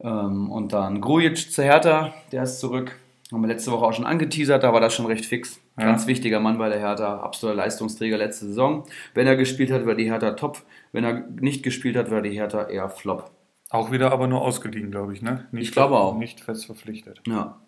Ähm, 0.00 0.50
und 0.50 0.72
dann 0.72 1.00
Grujic 1.00 1.50
zu 1.50 1.62
Hertha, 1.62 2.12
der 2.32 2.42
ist 2.42 2.60
zurück. 2.60 2.96
Haben 3.32 3.40
wir 3.42 3.48
letzte 3.48 3.72
Woche 3.72 3.86
auch 3.86 3.92
schon 3.92 4.06
angeteasert, 4.06 4.62
da 4.62 4.72
war 4.72 4.80
das 4.80 4.94
schon 4.94 5.06
recht 5.06 5.26
fix. 5.26 5.60
Ja. 5.78 5.86
Ganz 5.86 6.06
wichtiger 6.06 6.38
Mann 6.38 6.58
bei 6.58 6.68
der 6.68 6.78
Hertha, 6.78 7.20
absoluter 7.20 7.56
Leistungsträger 7.56 8.18
letzte 8.18 8.46
Saison. 8.46 8.84
Wenn 9.14 9.26
er 9.26 9.36
gespielt 9.36 9.70
hat, 9.72 9.86
war 9.86 9.94
die 9.94 10.10
Hertha 10.10 10.32
top. 10.32 10.62
Wenn 10.92 11.04
er 11.04 11.26
nicht 11.40 11.62
gespielt 11.62 11.96
hat, 11.96 12.10
war 12.10 12.22
die 12.22 12.30
Hertha 12.30 12.68
eher 12.68 12.88
flop. 12.88 13.30
Auch 13.70 13.90
wieder 13.90 14.12
aber 14.12 14.28
nur 14.28 14.42
ausgeliehen, 14.42 14.90
glaube 14.90 15.12
ich, 15.12 15.22
ne? 15.22 15.48
Nicht, 15.50 15.68
Ich 15.68 15.72
glaube 15.72 15.96
auch. 15.96 16.16
Nicht 16.16 16.40
fest 16.40 16.66
verpflichtet. 16.66 17.20
Ja. 17.26 17.60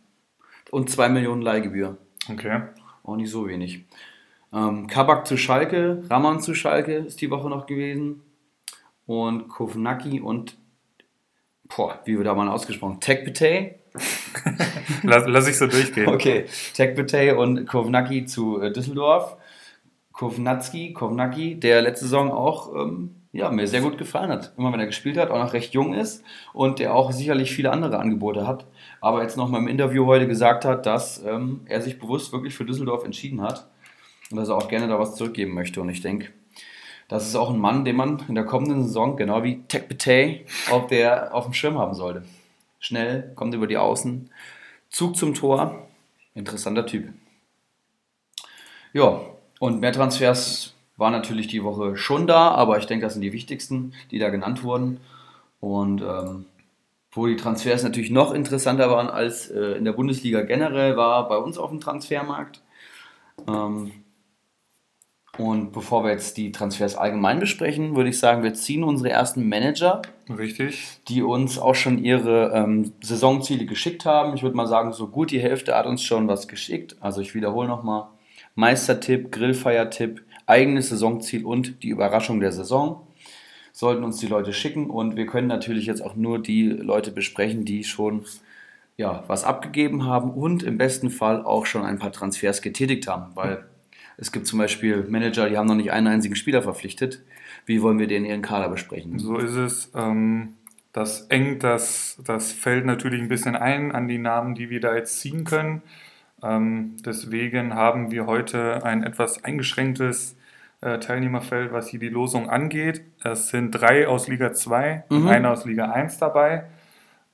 Und 0.71 0.91
2 0.91 1.09
Millionen 1.09 1.43
Leihgebühr. 1.43 1.97
Okay. 2.31 2.63
Auch 3.03 3.17
nicht 3.17 3.31
so 3.31 3.49
wenig. 3.49 3.85
Ähm, 4.53 4.87
Kabak 4.87 5.27
zu 5.27 5.37
Schalke, 5.37 6.03
Raman 6.09 6.41
zu 6.41 6.55
Schalke 6.55 6.95
ist 6.95 7.21
die 7.21 7.31
Woche 7.31 7.49
noch 7.49 7.67
gewesen. 7.67 8.23
Und 9.07 9.49
Kovnacki 9.49 10.21
und, 10.21 10.57
boah, 11.75 11.99
wie 12.05 12.17
wird 12.17 12.27
da 12.27 12.35
mal 12.35 12.49
ausgesprochen? 12.49 13.01
Tekpetey. 13.01 13.75
Lass, 15.03 15.25
lass 15.27 15.49
ich 15.49 15.57
so 15.57 15.67
durchgehen. 15.67 16.09
Okay, 16.09 16.45
Tekpetey 16.75 17.33
und 17.33 17.67
Kovnacki 17.67 18.27
zu 18.27 18.61
äh, 18.61 18.73
Düsseldorf. 18.73 19.37
Kovnatski, 20.13 20.93
Kovnacki, 20.93 21.59
der 21.59 21.83
letzte 21.83 22.05
Saison 22.05 22.31
auch 22.31 22.75
ähm, 22.75 23.19
ja, 23.33 23.51
mir 23.51 23.67
sehr 23.67 23.81
gut 23.81 23.99
gefallen 23.99 24.31
hat. 24.31 24.53
Immer 24.57 24.73
wenn 24.73 24.81
er 24.81 24.87
gespielt 24.87 25.17
hat, 25.17 25.31
auch 25.31 25.39
noch 25.39 25.53
recht 25.53 25.75
jung 25.75 25.95
ist 25.95 26.25
und 26.53 26.79
der 26.79 26.95
auch 26.95 27.13
sicherlich 27.13 27.53
viele 27.53 27.71
andere 27.71 27.99
Angebote 27.99 28.47
hat. 28.47 28.67
Aber 29.01 29.23
jetzt 29.23 29.37
noch 29.37 29.49
mal 29.49 29.59
im 29.59 29.69
Interview 29.69 30.07
heute 30.07 30.27
gesagt 30.27 30.65
hat, 30.65 30.87
dass 30.87 31.23
ähm, 31.25 31.61
er 31.67 31.81
sich 31.81 31.99
bewusst 31.99 32.33
wirklich 32.33 32.55
für 32.55 32.65
Düsseldorf 32.65 33.05
entschieden 33.05 33.43
hat 33.43 33.69
und 34.31 34.37
dass 34.37 34.49
er 34.49 34.57
auch 34.57 34.69
gerne 34.69 34.89
da 34.89 34.99
was 34.99 35.17
zurückgeben 35.17 35.55
möchte. 35.55 35.81
Und 35.81 35.89
ich 35.89 36.01
denke, 36.01 36.31
das 37.09 37.27
ist 37.27 37.37
auch 37.37 37.51
ein 37.51 37.59
Mann, 37.59 37.85
den 37.85 37.97
man 37.97 38.23
in 38.29 38.35
der 38.35 38.45
kommenden 38.45 38.85
Saison, 38.85 39.17
genau 39.17 39.43
wie 39.43 39.63
Tekpetey, 39.63 40.45
auf, 40.71 40.87
der, 40.89 41.35
auf 41.35 41.45
dem 41.45 41.55
Schirm 41.55 41.79
haben 41.79 41.95
sollte. 41.95 42.25
Schnell, 42.79 43.33
kommt 43.35 43.55
über 43.55 43.67
die 43.67 43.79
Außen, 43.79 44.31
Zug 44.91 45.17
zum 45.17 45.35
Tor, 45.35 45.89
interessanter 46.35 46.87
Typ. 46.87 47.09
Ja, 48.93 49.21
und 49.59 49.81
mehr 49.81 49.93
Transfers 49.93 50.75
waren 50.97 51.13
natürlich 51.13 51.47
die 51.47 51.65
Woche 51.65 51.97
schon 51.97 52.27
da, 52.27 52.51
aber 52.51 52.79
ich 52.79 52.87
denke, 52.87 53.07
das 53.07 53.15
sind 53.15 53.23
die 53.23 53.33
wichtigsten, 53.33 53.95
die 54.11 54.19
da 54.19 54.29
genannt 54.29 54.63
wurden. 54.63 55.01
Und 55.61 56.03
ähm, 56.03 56.45
wo 57.13 57.27
die 57.27 57.37
Transfers 57.37 57.83
natürlich 57.83 58.11
noch 58.11 58.33
interessanter 58.33 58.91
waren 58.91 59.09
als 59.09 59.51
äh, 59.51 59.73
in 59.73 59.85
der 59.85 59.93
Bundesliga 59.93 60.43
generell, 60.43 60.97
war 60.97 61.29
bei 61.29 61.37
uns 61.37 61.59
auf 61.59 61.71
dem 61.71 61.81
Transfermarkt. 61.81 62.61
Ähm, 63.47 63.93
und 65.39 65.71
bevor 65.73 66.03
wir 66.03 66.11
jetzt 66.11 66.37
die 66.37 66.51
Transfers 66.51 66.97
allgemein 66.97 67.39
besprechen, 67.39 67.95
würde 67.95 68.11
ich 68.11 68.19
sagen, 68.19 68.43
wir 68.43 68.55
ziehen 68.55 68.83
unsere 68.83 69.11
ersten 69.11 69.49
Manager 69.49 70.03
Richtig. 70.29 70.99
die 71.07 71.23
uns 71.23 71.61
auch 71.61 71.77
schon 71.77 72.03
ihre 72.03 72.53
ähm, 72.53 72.93
Saisonziele 73.01 73.65
geschickt 73.65 74.05
haben. 74.05 74.35
Ich 74.35 74.43
würde 74.43 74.57
mal 74.57 74.67
sagen, 74.67 74.93
so 74.93 75.07
gut 75.07 75.31
die 75.31 75.39
Hälfte 75.39 75.77
hat 75.77 75.87
uns 75.87 76.03
schon 76.03 76.27
was 76.27 76.49
geschickt. 76.49 76.97
Also 77.01 77.21
ich 77.21 77.37
wiederhole 77.37 77.69
nochmal. 77.69 78.09
Meistertipp, 78.57 79.31
Grillfeiertipp, 79.31 80.23
eigenes 80.47 80.89
Saisonziel 80.89 81.45
und 81.45 81.85
die 81.85 81.91
Überraschung 81.91 82.41
der 82.41 82.51
Saison. 82.51 83.07
sollten 83.73 84.03
uns 84.03 84.17
die 84.19 84.27
Leute 84.27 84.53
schicken 84.53 84.91
und 84.91 85.15
wir 85.15 85.27
können 85.27 85.47
natürlich 85.47 85.87
jetzt 85.87 86.03
auch 86.03 86.17
nur 86.17 86.43
die 86.43 86.67
Leute 86.67 87.13
besprechen, 87.13 87.65
die 87.65 87.85
schon 87.85 88.25
ja, 88.97 89.23
was 89.29 89.45
abgegeben 89.45 90.05
haben 90.05 90.33
und 90.33 90.65
im 90.65 90.79
besten 90.79 91.11
Fall 91.11 91.45
auch 91.45 91.65
schon 91.65 91.85
ein 91.85 92.01
paar 92.01 92.11
Transfers 92.11 92.61
getätigt 92.61 93.07
haben, 93.07 93.31
weil 93.37 93.68
es 94.19 94.33
gibt 94.33 94.47
zum 94.47 94.59
Beispiel 94.59 95.07
Manager, 95.09 95.49
die 95.49 95.57
haben 95.57 95.69
noch 95.69 95.77
nicht 95.77 95.93
einen 95.93 96.09
einzigen 96.09 96.35
Spieler 96.35 96.61
verpflichtet. 96.61 97.23
Wie 97.67 97.83
wollen 97.83 97.99
wir 97.99 98.09
den 98.09 98.25
ihren 98.25 98.43
Kader 98.43 98.69
besprechen? 98.69 99.19
So 99.19 99.39
ist 99.39 99.55
es. 99.55 99.93
Ähm, 99.95 100.55
das 100.93 101.23
engt 101.29 101.63
das, 101.63 102.21
das 102.25 102.53
Feld 102.53 102.85
natürlich 102.85 103.23
ein 103.23 103.29
bisschen 103.29 103.55
ein 103.55 103.93
an 103.93 104.09
die 104.09 104.19
Namen, 104.19 104.57
die 104.57 104.71
wir 104.71 104.81
da 104.81 104.97
jetzt 104.97 105.21
ziehen 105.21 105.45
können. 105.45 105.83
Ähm, 106.43 106.97
deswegen 107.05 107.75
haben 107.75 108.11
wir 108.11 108.27
heute 108.27 108.85
ein 108.85 109.05
etwas 109.05 109.45
eingeschränktes 109.45 110.37
äh, 110.81 110.99
Teilnehmerfeld, 110.99 111.73
was 111.73 111.89
hier 111.89 112.01
die 112.01 112.09
Losung 112.09 112.51
angeht. 112.51 113.03
Es 113.23 113.49
sind 113.49 113.71
drei 113.71 114.09
aus 114.09 114.27
Liga 114.27 114.53
2 114.53 115.05
mhm. 115.09 115.17
und 115.17 115.29
einer 115.29 115.53
aus 115.53 115.65
Liga 115.65 115.93
1 115.93 116.19
dabei, 116.19 116.65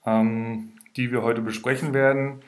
ähm, 0.04 0.72
die 0.96 1.10
wir 1.12 1.22
heute 1.22 1.40
besprechen 1.40 1.94
werden. 1.94 2.42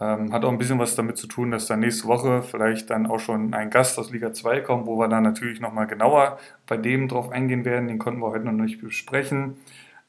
Ähm, 0.00 0.32
hat 0.32 0.44
auch 0.44 0.52
ein 0.52 0.58
bisschen 0.58 0.78
was 0.78 0.94
damit 0.94 1.16
zu 1.18 1.26
tun, 1.26 1.50
dass 1.50 1.66
dann 1.66 1.80
nächste 1.80 2.06
Woche 2.06 2.42
vielleicht 2.42 2.90
dann 2.90 3.06
auch 3.06 3.18
schon 3.18 3.52
ein 3.52 3.70
Gast 3.70 3.98
aus 3.98 4.10
Liga 4.12 4.32
2 4.32 4.60
kommt, 4.60 4.86
wo 4.86 4.96
wir 4.98 5.08
dann 5.08 5.24
natürlich 5.24 5.60
nochmal 5.60 5.88
genauer 5.88 6.38
bei 6.66 6.76
dem 6.76 7.08
drauf 7.08 7.30
eingehen 7.30 7.64
werden. 7.64 7.88
Den 7.88 7.98
konnten 7.98 8.20
wir 8.20 8.30
heute 8.30 8.44
noch 8.44 8.52
nicht 8.52 8.80
besprechen. 8.80 9.56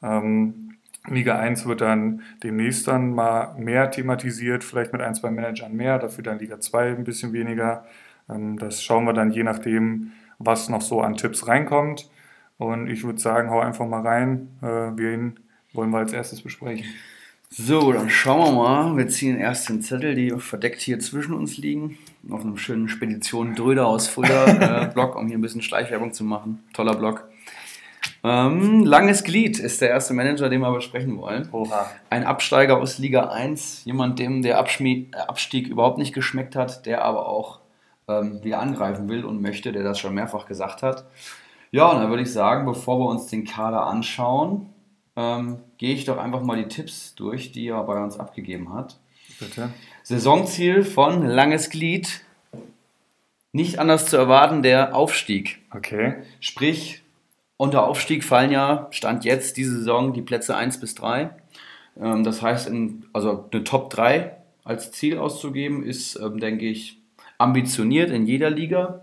Ähm, 0.03 0.77
Liga 1.07 1.39
1 1.39 1.65
wird 1.65 1.81
dann 1.81 2.21
demnächst 2.43 2.87
dann 2.87 3.15
mal 3.15 3.55
mehr 3.57 3.89
thematisiert, 3.89 4.63
vielleicht 4.63 4.93
mit 4.93 5.01
ein, 5.01 5.15
zwei 5.15 5.31
Managern 5.31 5.73
mehr, 5.75 5.97
dafür 5.97 6.23
dann 6.23 6.39
Liga 6.39 6.59
2 6.59 6.89
ein 6.89 7.03
bisschen 7.03 7.33
weniger. 7.33 7.85
Ähm, 8.29 8.59
das 8.59 8.83
schauen 8.83 9.05
wir 9.05 9.13
dann 9.13 9.31
je 9.31 9.43
nachdem, 9.43 10.11
was 10.37 10.69
noch 10.69 10.81
so 10.81 11.01
an 11.01 11.15
Tipps 11.15 11.47
reinkommt. 11.47 12.09
Und 12.57 12.89
ich 12.89 13.03
würde 13.03 13.19
sagen, 13.19 13.49
hau 13.49 13.59
einfach 13.59 13.87
mal 13.87 14.01
rein. 14.01 14.49
Äh, 14.61 14.91
wen 14.97 15.39
wollen 15.73 15.89
wir 15.91 15.99
als 15.99 16.13
erstes 16.13 16.41
besprechen? 16.41 16.85
So, 17.51 17.91
dann 17.91 18.11
schauen 18.11 18.55
wir 18.55 18.61
mal. 18.61 18.97
Wir 18.97 19.07
ziehen 19.07 19.39
erst 19.39 19.69
den 19.69 19.81
Zettel, 19.81 20.13
die 20.13 20.29
verdeckt 20.39 20.81
hier 20.81 20.99
zwischen 20.99 21.33
uns 21.33 21.57
liegen. 21.57 21.97
Auf 22.29 22.41
einem 22.41 22.57
schönen 22.57 22.87
Spedition 22.87 23.55
Dröder 23.55 23.87
aus 23.87 24.07
Fulda 24.07 24.85
äh, 24.85 24.87
Blog, 24.93 25.15
um 25.15 25.27
hier 25.27 25.37
ein 25.37 25.41
bisschen 25.41 25.63
Schleichwerbung 25.63 26.13
zu 26.13 26.23
machen. 26.23 26.63
Toller 26.73 26.93
Blog. 26.93 27.27
Ähm, 28.23 28.85
langes 28.85 29.23
Glied 29.23 29.57
ist 29.57 29.81
der 29.81 29.89
erste 29.89 30.13
Manager, 30.13 30.47
den 30.47 30.61
wir 30.61 30.71
besprechen 30.71 31.17
wollen. 31.17 31.49
Oha. 31.51 31.89
Ein 32.11 32.23
Absteiger 32.23 32.77
aus 32.77 32.99
Liga 32.99 33.29
1, 33.29 33.83
jemand, 33.83 34.19
dem 34.19 34.43
der 34.43 34.59
Abschmied, 34.59 35.15
äh, 35.15 35.17
Abstieg 35.17 35.69
überhaupt 35.69 35.97
nicht 35.97 36.13
geschmeckt 36.13 36.55
hat, 36.55 36.85
der 36.85 37.03
aber 37.03 37.27
auch 37.27 37.61
ähm, 38.07 38.43
wieder 38.43 38.59
angreifen 38.59 39.09
will 39.09 39.25
und 39.25 39.41
möchte, 39.41 39.71
der 39.71 39.83
das 39.83 39.99
schon 39.99 40.13
mehrfach 40.13 40.45
gesagt 40.45 40.83
hat. 40.83 41.05
Ja, 41.71 41.87
und 41.87 41.99
dann 41.99 42.09
würde 42.11 42.23
ich 42.23 42.31
sagen, 42.31 42.67
bevor 42.67 42.99
wir 42.99 43.09
uns 43.09 43.25
den 43.25 43.43
Kader 43.43 43.87
anschauen, 43.87 44.69
ähm, 45.19 45.57
gehe 45.77 45.93
ich 45.93 46.05
doch 46.05 46.17
einfach 46.17 46.41
mal 46.41 46.55
die 46.55 46.69
Tipps 46.69 47.13
durch, 47.15 47.51
die 47.51 47.67
er 47.67 47.83
bei 47.83 48.01
uns 48.01 48.17
abgegeben 48.17 48.73
hat. 48.73 48.97
Bitte. 49.37 49.69
Saisonziel 50.03 50.83
von 50.83 51.25
Langes 51.25 51.69
Glied. 51.69 52.21
Nicht 53.51 53.79
anders 53.79 54.05
zu 54.05 54.15
erwarten, 54.15 54.63
der 54.63 54.95
Aufstieg. 54.95 55.59
Okay. 55.75 56.15
Sprich, 56.39 57.01
unter 57.57 57.85
Aufstieg 57.85 58.23
fallen 58.23 58.51
ja, 58.51 58.87
Stand 58.91 59.25
jetzt, 59.25 59.57
diese 59.57 59.79
Saison, 59.79 60.13
die 60.13 60.21
Plätze 60.21 60.55
1 60.55 60.79
bis 60.79 60.95
3. 60.95 61.31
Ähm, 61.99 62.23
das 62.23 62.41
heißt, 62.41 62.69
in, 62.69 63.05
also 63.11 63.49
eine 63.51 63.63
Top 63.65 63.89
3 63.89 64.37
als 64.63 64.91
Ziel 64.91 65.17
auszugeben, 65.17 65.83
ist, 65.83 66.15
ähm, 66.15 66.39
denke 66.39 66.65
ich, 66.65 66.97
ambitioniert 67.37 68.11
in 68.11 68.25
jeder 68.25 68.49
Liga. 68.51 69.01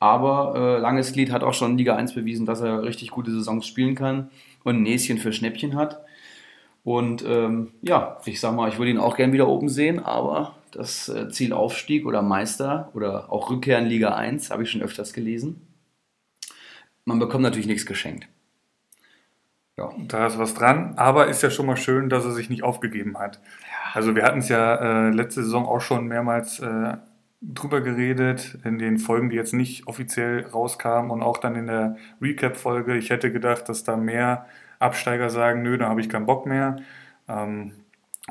Aber 0.00 0.54
äh, 0.56 0.80
Langes 0.80 1.12
Glied 1.12 1.30
hat 1.30 1.44
auch 1.44 1.54
schon 1.54 1.72
in 1.72 1.78
Liga 1.78 1.94
1 1.94 2.14
bewiesen, 2.14 2.46
dass 2.46 2.62
er 2.62 2.82
richtig 2.82 3.10
gute 3.10 3.30
Saisons 3.30 3.64
spielen 3.66 3.94
kann 3.94 4.30
und 4.64 4.76
ein 4.76 4.82
Näschen 4.82 5.18
für 5.18 5.32
Schnäppchen 5.32 5.76
hat. 5.76 6.04
Und 6.84 7.24
ähm, 7.26 7.72
ja, 7.82 8.18
ich 8.24 8.40
sag 8.40 8.54
mal, 8.54 8.68
ich 8.68 8.78
würde 8.78 8.90
ihn 8.90 8.98
auch 8.98 9.16
gern 9.16 9.32
wieder 9.32 9.48
oben 9.48 9.68
sehen, 9.68 10.00
aber 10.00 10.56
das 10.72 11.08
äh, 11.08 11.28
Ziel 11.28 11.52
Aufstieg 11.52 12.06
oder 12.06 12.22
Meister 12.22 12.90
oder 12.94 13.32
auch 13.32 13.50
Rückkehr 13.50 13.78
in 13.78 13.86
Liga 13.86 14.14
1 14.14 14.50
habe 14.50 14.64
ich 14.64 14.70
schon 14.70 14.82
öfters 14.82 15.12
gelesen. 15.12 15.60
Man 17.04 17.18
bekommt 17.18 17.42
natürlich 17.42 17.66
nichts 17.66 17.86
geschenkt. 17.86 18.26
Ja. 19.76 19.90
Da 20.08 20.26
ist 20.26 20.38
was 20.38 20.54
dran, 20.54 20.94
aber 20.96 21.28
ist 21.28 21.42
ja 21.42 21.50
schon 21.50 21.66
mal 21.66 21.76
schön, 21.76 22.08
dass 22.08 22.24
er 22.24 22.32
sich 22.32 22.50
nicht 22.50 22.62
aufgegeben 22.62 23.18
hat. 23.18 23.36
Ja. 23.36 23.94
Also 23.94 24.14
wir 24.14 24.22
hatten 24.22 24.40
es 24.40 24.48
ja 24.48 25.08
äh, 25.08 25.10
letzte 25.10 25.42
Saison 25.42 25.66
auch 25.66 25.80
schon 25.80 26.06
mehrmals 26.06 26.58
äh, 26.60 26.96
drüber 27.42 27.80
geredet, 27.80 28.58
in 28.64 28.78
den 28.78 28.98
Folgen, 28.98 29.30
die 29.30 29.36
jetzt 29.36 29.52
nicht 29.52 29.88
offiziell 29.88 30.46
rauskamen 30.46 31.10
und 31.10 31.22
auch 31.22 31.38
dann 31.38 31.56
in 31.56 31.66
der 31.66 31.96
Recap-Folge. 32.20 32.96
Ich 32.96 33.10
hätte 33.10 33.32
gedacht, 33.32 33.68
dass 33.68 33.82
da 33.82 33.96
mehr 33.96 34.46
Absteiger 34.78 35.28
sagen, 35.28 35.62
nö, 35.62 35.76
da 35.76 35.88
habe 35.88 36.00
ich 36.00 36.08
keinen 36.08 36.26
Bock 36.26 36.46
mehr. 36.46 36.76
Ähm, 37.28 37.72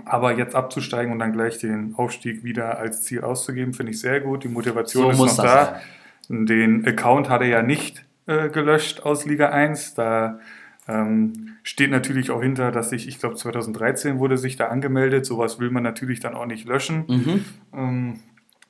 aber 0.06 0.38
jetzt 0.38 0.56
abzusteigen 0.56 1.12
und 1.12 1.20
dann 1.20 1.34
gleich 1.34 1.60
den 1.60 1.96
Aufstieg 1.96 2.44
wieder 2.44 2.80
als 2.80 3.04
Ziel 3.04 3.22
auszugeben, 3.22 3.74
finde 3.74 3.92
ich 3.92 4.00
sehr 4.00 4.22
gut. 4.22 4.46
Die 4.46 4.48
Motivation 4.48 5.14
so 5.14 5.26
ist 5.26 5.38
noch 5.38 5.44
da. 5.44 5.82
Sein. 6.30 6.46
Den 6.46 6.88
Account 6.88 7.30
hat 7.30 7.42
er 7.42 7.48
ja 7.48 7.62
nicht 7.62 8.06
äh, 8.26 8.50
gelöscht 8.50 9.02
aus 9.02 9.26
Liga 9.26 9.50
1. 9.50 9.96
Da 9.96 10.40
ähm, 10.88 11.58
steht 11.64 11.92
natürlich 11.92 12.32
auch 12.32 12.42
hinter, 12.42 12.72
dass 12.72 12.90
sich, 12.92 13.08
ich 13.10 13.20
glaube 13.20 13.36
2013 13.36 14.20
wurde 14.20 14.38
sich 14.38 14.56
da 14.56 14.68
angemeldet. 14.68 15.26
Sowas 15.26 15.60
will 15.60 15.72
man 15.72 15.84
natürlich 15.84 16.22
dann 16.22 16.36
auch 16.36 16.46
nicht 16.46 16.66
löschen. 16.66 17.04
Mhm. 17.08 17.46
Ähm, 17.74 18.20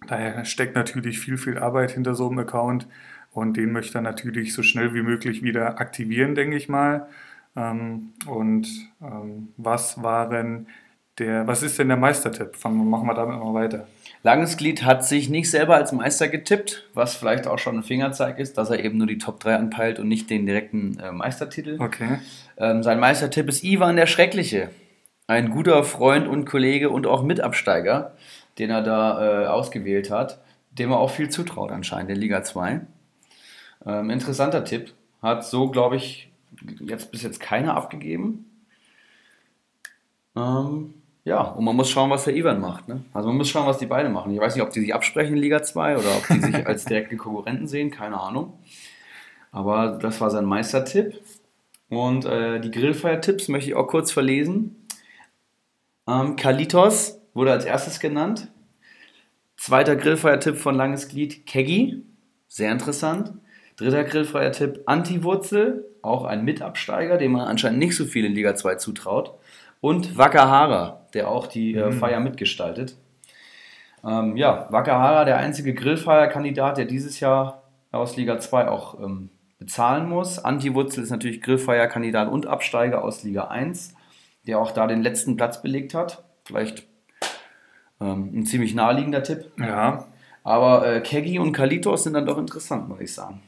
Daher 0.07 0.45
steckt 0.45 0.75
natürlich 0.75 1.19
viel, 1.19 1.37
viel 1.37 1.57
Arbeit 1.57 1.91
hinter 1.91 2.15
so 2.15 2.27
einem 2.27 2.39
Account 2.39 2.87
und 3.31 3.55
den 3.55 3.71
möchte 3.71 3.99
er 3.99 4.01
natürlich 4.01 4.53
so 4.53 4.63
schnell 4.63 4.93
wie 4.93 5.03
möglich 5.03 5.43
wieder 5.43 5.79
aktivieren, 5.79 6.35
denke 6.35 6.57
ich 6.57 6.69
mal. 6.69 7.07
Ähm, 7.55 8.13
und 8.25 8.67
ähm, 9.01 9.49
was 9.57 10.01
waren 10.01 10.67
der, 11.17 11.45
was 11.45 11.61
ist 11.61 11.77
denn 11.77 11.89
der 11.89 11.97
Meistertipp? 11.97 12.55
Fangen, 12.55 12.89
machen 12.89 13.07
wir 13.07 13.13
damit 13.13 13.39
mal 13.39 13.53
weiter. 13.53 13.87
Langes 14.23 14.57
Glied 14.57 14.83
hat 14.83 15.05
sich 15.05 15.29
nicht 15.29 15.49
selber 15.49 15.75
als 15.75 15.91
Meister 15.91 16.27
getippt, 16.27 16.87
was 16.93 17.15
vielleicht 17.15 17.47
auch 17.47 17.59
schon 17.59 17.77
ein 17.77 17.83
Fingerzeig 17.83 18.39
ist, 18.39 18.57
dass 18.57 18.69
er 18.69 18.83
eben 18.83 18.97
nur 18.97 19.07
die 19.07 19.17
Top 19.17 19.39
3 19.39 19.55
anpeilt 19.55 19.99
und 19.99 20.07
nicht 20.07 20.29
den 20.29 20.45
direkten 20.45 20.99
äh, 20.99 21.11
Meistertitel. 21.11 21.77
Okay. 21.79 22.19
Ähm, 22.57 22.83
sein 22.83 22.99
Meistertipp 22.99 23.49
ist 23.49 23.63
Ivan 23.63 23.95
der 23.95 24.07
Schreckliche. 24.07 24.69
Ein 25.27 25.49
guter 25.49 25.83
Freund 25.83 26.27
und 26.27 26.45
Kollege 26.45 26.89
und 26.89 27.07
auch 27.07 27.23
Mitabsteiger 27.23 28.15
den 28.61 28.69
er 28.69 28.83
da 28.83 29.43
äh, 29.43 29.47
ausgewählt 29.47 30.11
hat, 30.11 30.39
dem 30.69 30.91
er 30.91 30.99
auch 30.99 31.09
viel 31.09 31.29
zutraut 31.29 31.71
anscheinend 31.71 32.11
in 32.11 32.17
Liga 32.17 32.43
2. 32.43 32.81
Ähm, 33.87 34.09
interessanter 34.11 34.63
Tipp. 34.63 34.93
Hat 35.21 35.43
so, 35.43 35.69
glaube 35.69 35.95
ich, 35.95 36.31
jetzt 36.79 37.11
bis 37.11 37.23
jetzt 37.23 37.39
keiner 37.39 37.75
abgegeben. 37.75 38.45
Ähm, 40.35 40.93
ja, 41.23 41.41
und 41.41 41.65
man 41.65 41.75
muss 41.75 41.89
schauen, 41.89 42.11
was 42.11 42.25
der 42.25 42.35
Ivan 42.35 42.61
macht. 42.61 42.87
Ne? 42.87 43.03
Also 43.13 43.29
man 43.29 43.37
muss 43.37 43.49
schauen, 43.49 43.65
was 43.65 43.79
die 43.79 43.87
beiden 43.87 44.13
machen. 44.13 44.31
Ich 44.31 44.39
weiß 44.39 44.55
nicht, 44.55 44.63
ob 44.63 44.71
die 44.71 44.79
sich 44.79 44.93
absprechen 44.93 45.35
in 45.35 45.41
Liga 45.41 45.63
2 45.63 45.97
oder 45.97 46.15
ob 46.17 46.27
die 46.27 46.39
sich 46.39 46.55
als 46.67 46.85
direkte 46.85 47.17
Konkurrenten 47.17 47.67
sehen, 47.67 47.89
keine 47.89 48.19
Ahnung. 48.19 48.53
Aber 49.51 49.97
das 49.99 50.21
war 50.21 50.29
sein 50.29 50.45
Meistertipp. 50.45 51.19
Und 51.89 52.25
äh, 52.25 52.59
die 52.59 52.71
Grillfeier-Tipps 52.71 53.47
möchte 53.47 53.71
ich 53.71 53.75
auch 53.75 53.87
kurz 53.87 54.11
verlesen. 54.11 54.87
Ähm, 56.07 56.35
Kalitos 56.35 57.20
wurde 57.33 57.51
als 57.51 57.65
erstes 57.65 57.99
genannt. 57.99 58.47
Zweiter 59.57 59.95
Grillfeuer-Tipp 59.95 60.57
von 60.57 60.75
Langes 60.75 61.07
Glied, 61.07 61.45
Keggy. 61.45 62.03
Sehr 62.47 62.71
interessant. 62.71 63.33
Dritter 63.77 64.03
Grillfeuer-Tipp, 64.03 64.81
Anti-Wurzel. 64.85 65.85
Auch 66.01 66.25
ein 66.25 66.43
Mitabsteiger, 66.43 67.17
dem 67.17 67.33
man 67.33 67.47
anscheinend 67.47 67.79
nicht 67.79 67.95
so 67.95 68.05
viel 68.05 68.25
in 68.25 68.33
Liga 68.33 68.55
2 68.55 68.75
zutraut. 68.75 69.35
Und 69.79 70.17
Wakahara, 70.17 71.05
der 71.13 71.29
auch 71.29 71.47
die 71.47 71.75
äh, 71.75 71.87
mhm. 71.87 71.93
Feier 71.93 72.19
mitgestaltet. 72.19 72.97
Ähm, 74.03 74.35
ja, 74.35 74.67
Wakahara, 74.69 75.25
der 75.25 75.37
einzige 75.37 75.73
Grillfeierkandidat, 75.73 76.77
der 76.77 76.85
dieses 76.85 77.19
Jahr 77.19 77.63
aus 77.91 78.15
Liga 78.17 78.39
2 78.39 78.67
auch 78.67 78.99
ähm, 78.99 79.29
bezahlen 79.59 80.09
muss. 80.09 80.39
Anti-Wurzel 80.39 81.03
ist 81.03 81.11
natürlich 81.11 81.41
Grillfeierkandidat 81.41 82.29
und 82.29 82.47
Absteiger 82.47 83.03
aus 83.03 83.23
Liga 83.23 83.45
1, 83.45 83.93
der 84.47 84.59
auch 84.59 84.71
da 84.71 84.87
den 84.87 85.03
letzten 85.03 85.37
Platz 85.37 85.61
belegt 85.61 85.93
hat. 85.93 86.23
Vielleicht 86.45 86.87
ähm, 88.01 88.31
ein 88.33 88.45
ziemlich 88.45 88.73
naheliegender 88.73 89.23
Tipp. 89.23 89.45
Ja. 89.57 90.05
Aber 90.43 90.87
äh, 90.87 91.01
Keggy 91.01 91.39
und 91.39 91.53
Kalitos 91.53 92.03
sind 92.03 92.13
dann 92.13 92.25
doch 92.25 92.37
interessant, 92.37 92.89
muss 92.89 92.99
ich 92.99 93.13
sagen. 93.13 93.41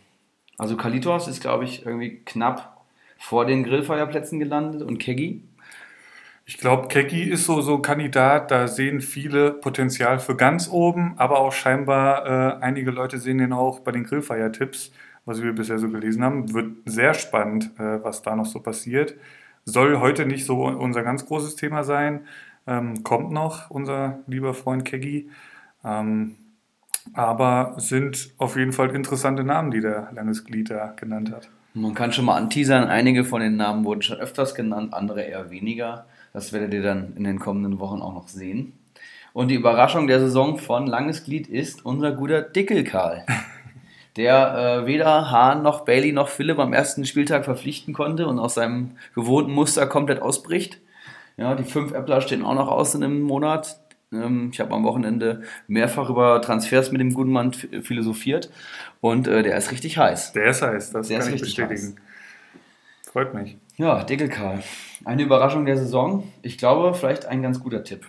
Also 0.58 0.78
Kalitos 0.78 1.28
ist, 1.28 1.42
glaube 1.42 1.64
ich, 1.64 1.86
irgendwie 1.86 2.22
knapp 2.24 2.86
vor 3.18 3.46
den 3.46 3.64
Grillfeuerplätzen 3.64 4.40
gelandet 4.40 4.84
und 4.84 5.00
Keggy. 5.00 5.42
Ich 6.46 6.58
glaube, 6.58 6.90
Keggy 6.90 7.24
ist 7.24 7.46
so 7.46 7.62
so 7.62 7.80
Kandidat, 7.80 8.52
da 8.52 8.68
sehen 8.68 9.00
viele 9.00 9.52
Potenzial 9.52 10.20
für 10.20 10.36
ganz 10.36 10.70
oben, 10.70 11.14
aber 11.18 11.40
auch 11.40 11.54
scheinbar 11.54 12.26
äh, 12.26 12.62
einige 12.62 12.92
Leute 12.92 13.18
sehen 13.18 13.38
den 13.38 13.54
auch 13.54 13.80
bei 13.80 13.94
den 13.94 14.04
Grillfeiertipps, 14.04 14.92
was 15.26 15.42
wir 15.42 15.54
bisher 15.54 15.80
so 15.80 15.90
gelesen 15.90 16.22
haben. 16.22 16.54
Wird 16.54 16.76
sehr 16.86 17.14
spannend, 17.14 17.72
äh, 17.80 18.04
was 18.04 18.22
da 18.22 18.36
noch 18.36 18.46
so 18.46 18.60
passiert. 18.60 19.16
Soll 19.64 20.00
heute 20.00 20.26
nicht 20.26 20.46
so 20.46 20.66
unser 20.66 21.04
ganz 21.04 21.26
großes 21.26 21.56
Thema 21.56 21.86
sein, 21.86 22.28
ähm, 22.68 23.04
kommt 23.04 23.32
noch, 23.32 23.70
unser 23.70 24.20
lieber 24.28 24.54
Freund 24.54 24.86
Keggy. 24.86 25.30
Ähm, 25.84 26.36
aber 27.14 27.76
sind 27.78 28.34
auf 28.38 28.56
jeden 28.56 28.72
Fall 28.72 28.96
interessante 28.96 29.44
Namen, 29.44 29.72
die 29.72 29.82
der 29.82 30.10
Landesglied 30.14 30.70
da 30.70 30.94
genannt 30.96 31.32
hat. 31.32 31.50
Man 31.74 31.96
kann 31.96 32.14
schon 32.14 32.26
mal 32.26 32.38
anteasern, 32.38 32.86
einige 32.86 33.26
von 33.26 33.42
den 33.42 33.58
Namen 33.58 33.84
wurden 33.84 34.04
schon 34.04 34.20
öfters 34.20 34.56
genannt, 34.56 34.94
andere 34.94 35.24
eher 35.24 35.50
weniger. 35.50 36.06
Das 36.32 36.54
werdet 36.54 36.74
ihr 36.74 36.84
dann 36.84 37.14
in 37.16 37.24
den 37.24 37.40
kommenden 37.40 37.80
Wochen 37.80 38.02
auch 38.02 38.14
noch 38.14 38.28
sehen. 38.28 38.74
Und 39.34 39.48
die 39.48 39.56
Überraschung 39.56 40.06
der 40.08 40.20
Saison 40.20 40.60
von 40.60 40.86
Langes 40.86 41.24
Glied 41.24 41.48
ist 41.48 41.84
unser 41.86 42.12
guter 42.12 42.44
Dickelkarl, 42.44 43.26
der 44.18 44.84
äh, 44.84 44.86
weder 44.86 45.32
Hahn 45.32 45.64
noch 45.64 45.84
Bailey 45.86 46.12
noch 46.12 46.28
Philipp 46.28 46.60
am 46.60 46.74
ersten 46.74 47.06
Spieltag 47.06 47.44
verpflichten 47.44 47.96
konnte 47.96 48.28
und 48.28 48.38
aus 48.38 48.54
seinem 48.54 48.92
gewohnten 49.16 49.52
Muster 49.52 49.88
komplett 49.88 50.22
ausbricht. 50.22 50.80
Ja, 51.38 51.56
die 51.56 51.64
fünf 51.64 51.94
Äppler 51.94 52.22
stehen 52.22 52.44
auch 52.44 52.56
noch 52.56 52.68
aus 52.68 52.96
in 52.96 53.04
einem 53.04 53.22
Monat. 53.22 53.80
Ähm, 54.12 54.50
ich 54.54 54.60
habe 54.60 54.74
am 54.74 54.84
Wochenende 54.84 55.44
mehrfach 55.68 56.10
über 56.10 56.42
Transfers 56.42 56.92
mit 56.92 57.02
dem 57.02 57.14
guten 57.14 57.32
Mann 57.32 57.54
philosophiert 57.54 58.52
und 59.02 59.28
äh, 59.28 59.44
der 59.44 59.58
ist 59.58 59.72
richtig 59.72 59.98
heiß. 59.98 60.34
Der 60.34 60.46
ist 60.46 60.62
heiß, 60.62 60.92
das 60.92 61.08
Der 61.08 61.20
kann 61.20 61.34
ich 61.34 61.42
bestätigen. 61.42 61.96
Freut 63.12 63.34
mich. 63.34 63.58
Ja, 63.78 64.04
Dickelkarl. 64.04 64.64
Eine 65.06 65.24
Überraschung 65.24 65.66
der 65.66 65.78
Saison. 65.78 66.32
Ich 66.42 66.58
glaube, 66.58 66.94
vielleicht 66.94 67.26
ein 67.26 67.42
ganz 67.42 67.60
guter 67.60 67.84
Tipp. 67.84 68.08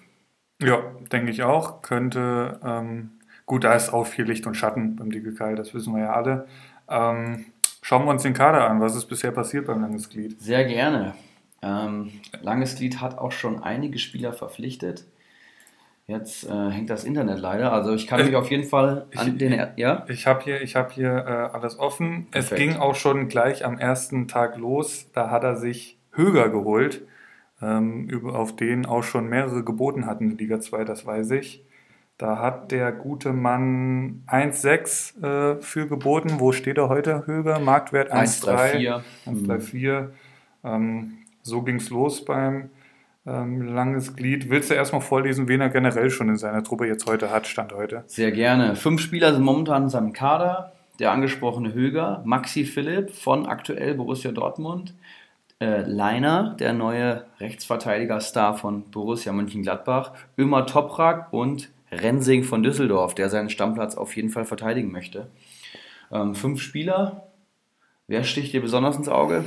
Ja, 0.63 0.79
denke 1.13 1.31
ich 1.31 1.43
auch. 1.43 1.83
Könnte, 1.83 2.59
ähm, 2.65 3.11
gut, 3.45 3.65
da 3.65 3.75
ist 3.75 3.93
auch 3.93 4.07
viel 4.07 4.25
Licht 4.25 4.47
und 4.47 4.55
Schatten 4.55 4.97
beim 4.97 5.11
Dickelkai, 5.11 5.55
das 5.55 5.75
wissen 5.75 5.95
wir 5.95 6.05
ja 6.05 6.13
alle. 6.13 6.47
Ähm, 6.89 7.47
schauen 7.83 8.05
wir 8.05 8.11
uns 8.11 8.23
den 8.23 8.35
Kader 8.35 8.69
an. 8.69 8.81
Was 8.81 8.95
ist 8.97 9.07
bisher 9.07 9.31
passiert 9.31 9.67
beim 9.67 9.81
Langes 9.83 10.09
Glied? 10.09 10.41
Sehr 10.41 10.65
gerne. 10.65 11.15
Ähm, 11.65 12.11
Langes 12.43 12.77
Glied 12.77 13.01
hat 13.01 13.17
auch 13.19 13.33
schon 13.33 13.63
einige 13.63 13.99
Spieler 13.99 14.33
verpflichtet. 14.35 15.07
Jetzt 16.07 16.45
äh, 16.47 16.71
hängt 16.71 16.91
das 16.91 17.05
Internet 17.05 17.39
leider. 17.39 17.73
Also 17.73 17.95
ich 17.95 18.07
kann 18.07 18.21
Äh, 18.21 18.25
mich 18.25 18.37
auf 18.37 18.51
jeden 18.51 18.65
Fall 18.65 19.07
an 19.17 19.29
ich- 19.29 19.39
den... 19.39 19.53
Er 19.53 19.73
ja? 19.77 20.05
Ich 20.09 20.27
habe 20.27 20.43
hier, 20.45 20.61
ich 20.61 20.77
hab 20.77 20.93
hier 20.93 21.11
äh, 21.11 21.57
alles 21.57 21.79
offen. 21.79 22.27
Perfekt. 22.31 22.53
Es 22.53 22.59
ging 22.59 22.77
auch 22.77 22.95
schon 22.95 23.29
gleich 23.29 23.65
am 23.65 23.79
ersten 23.79 24.29
Tag 24.29 24.59
los. 24.59 25.11
Da 25.15 25.31
hat 25.31 25.45
er 25.45 25.57
sich 25.57 25.97
Höger 26.13 26.51
geholt, 26.51 27.07
ähm, 27.63 28.05
über, 28.09 28.39
auf 28.39 28.55
den 28.55 28.85
auch 28.85 29.03
schon 29.03 29.29
mehrere 29.29 29.65
geboten 29.65 30.05
hatten 30.05 30.33
in 30.33 30.39
Liga 30.39 30.61
2, 30.61 30.85
das 30.85 31.07
weiß 31.07 31.31
ich. 31.33 31.65
Da 32.19 32.39
hat 32.39 32.71
der 32.71 32.93
gute 32.93 33.33
Mann 33.33 34.23
1,6 34.29 35.57
äh, 35.57 35.61
für 35.63 35.89
geboten. 35.89 36.35
Wo 36.39 36.53
steht 36.53 36.77
er 36.79 36.89
heute, 36.91 37.27
Höger? 37.27 37.59
Marktwert 37.59 38.13
1,3. 38.13 39.03
1,34. 39.27 39.73
1,34. 39.73 40.09
Ähm, 40.63 41.15
so 41.45 41.63
ging 41.63 41.77
es 41.77 41.91
los 41.91 42.25
beim 42.25 42.71
ähm, 43.27 43.63
Langes 43.63 44.17
Glied. 44.17 44.51
Willst 44.51 44.71
du 44.71 44.75
erstmal 44.75 45.01
vorlesen, 45.01 45.47
wen 45.49 45.61
er 45.61 45.69
generell 45.69 46.11
schon 46.11 46.29
in 46.29 46.37
seiner 46.37 46.65
Truppe 46.65 46.87
jetzt 46.87 47.07
heute 47.07 47.31
hat, 47.31 47.47
Stand 47.47 47.73
heute? 47.73 48.03
Sehr 48.07 48.33
gerne. 48.33 48.77
Fünf 48.77 49.01
Spieler 49.01 49.33
sind 49.33 49.45
momentan 49.45 49.85
in 49.85 49.89
seinem 49.89 50.13
Kader. 50.13 50.73
Der 50.99 51.11
angesprochene 51.11 51.75
Höger, 51.75 52.23
Maxi 52.25 52.65
Philipp 52.65 53.11
von 53.11 53.47
aktuell 53.47 53.95
Borussia 53.95 54.31
Dortmund, 54.31 54.95
äh, 55.61 55.83
Leiner, 55.83 56.55
der 56.61 56.73
neue 56.73 57.25
Rechtsverteidiger-Star 57.41 58.57
von 58.57 58.91
Borussia 58.91 59.33
Mönchengladbach, 59.33 60.13
Ömer 60.39 60.67
Toprak 60.67 61.33
und 61.33 61.71
Rensing 61.91 62.45
von 62.45 62.63
Düsseldorf, 62.63 63.15
der 63.15 63.29
seinen 63.29 63.51
Stammplatz 63.51 63.97
auf 63.97 64.15
jeden 64.15 64.31
Fall 64.31 64.45
verteidigen 64.45 64.93
möchte. 64.93 65.27
Ähm, 66.13 66.35
fünf 66.35 66.61
Spieler. 66.61 67.29
Wer 68.07 68.23
sticht 68.25 68.53
dir 68.53 68.61
besonders 68.61 68.97
ins 68.97 69.09
Auge? 69.09 69.45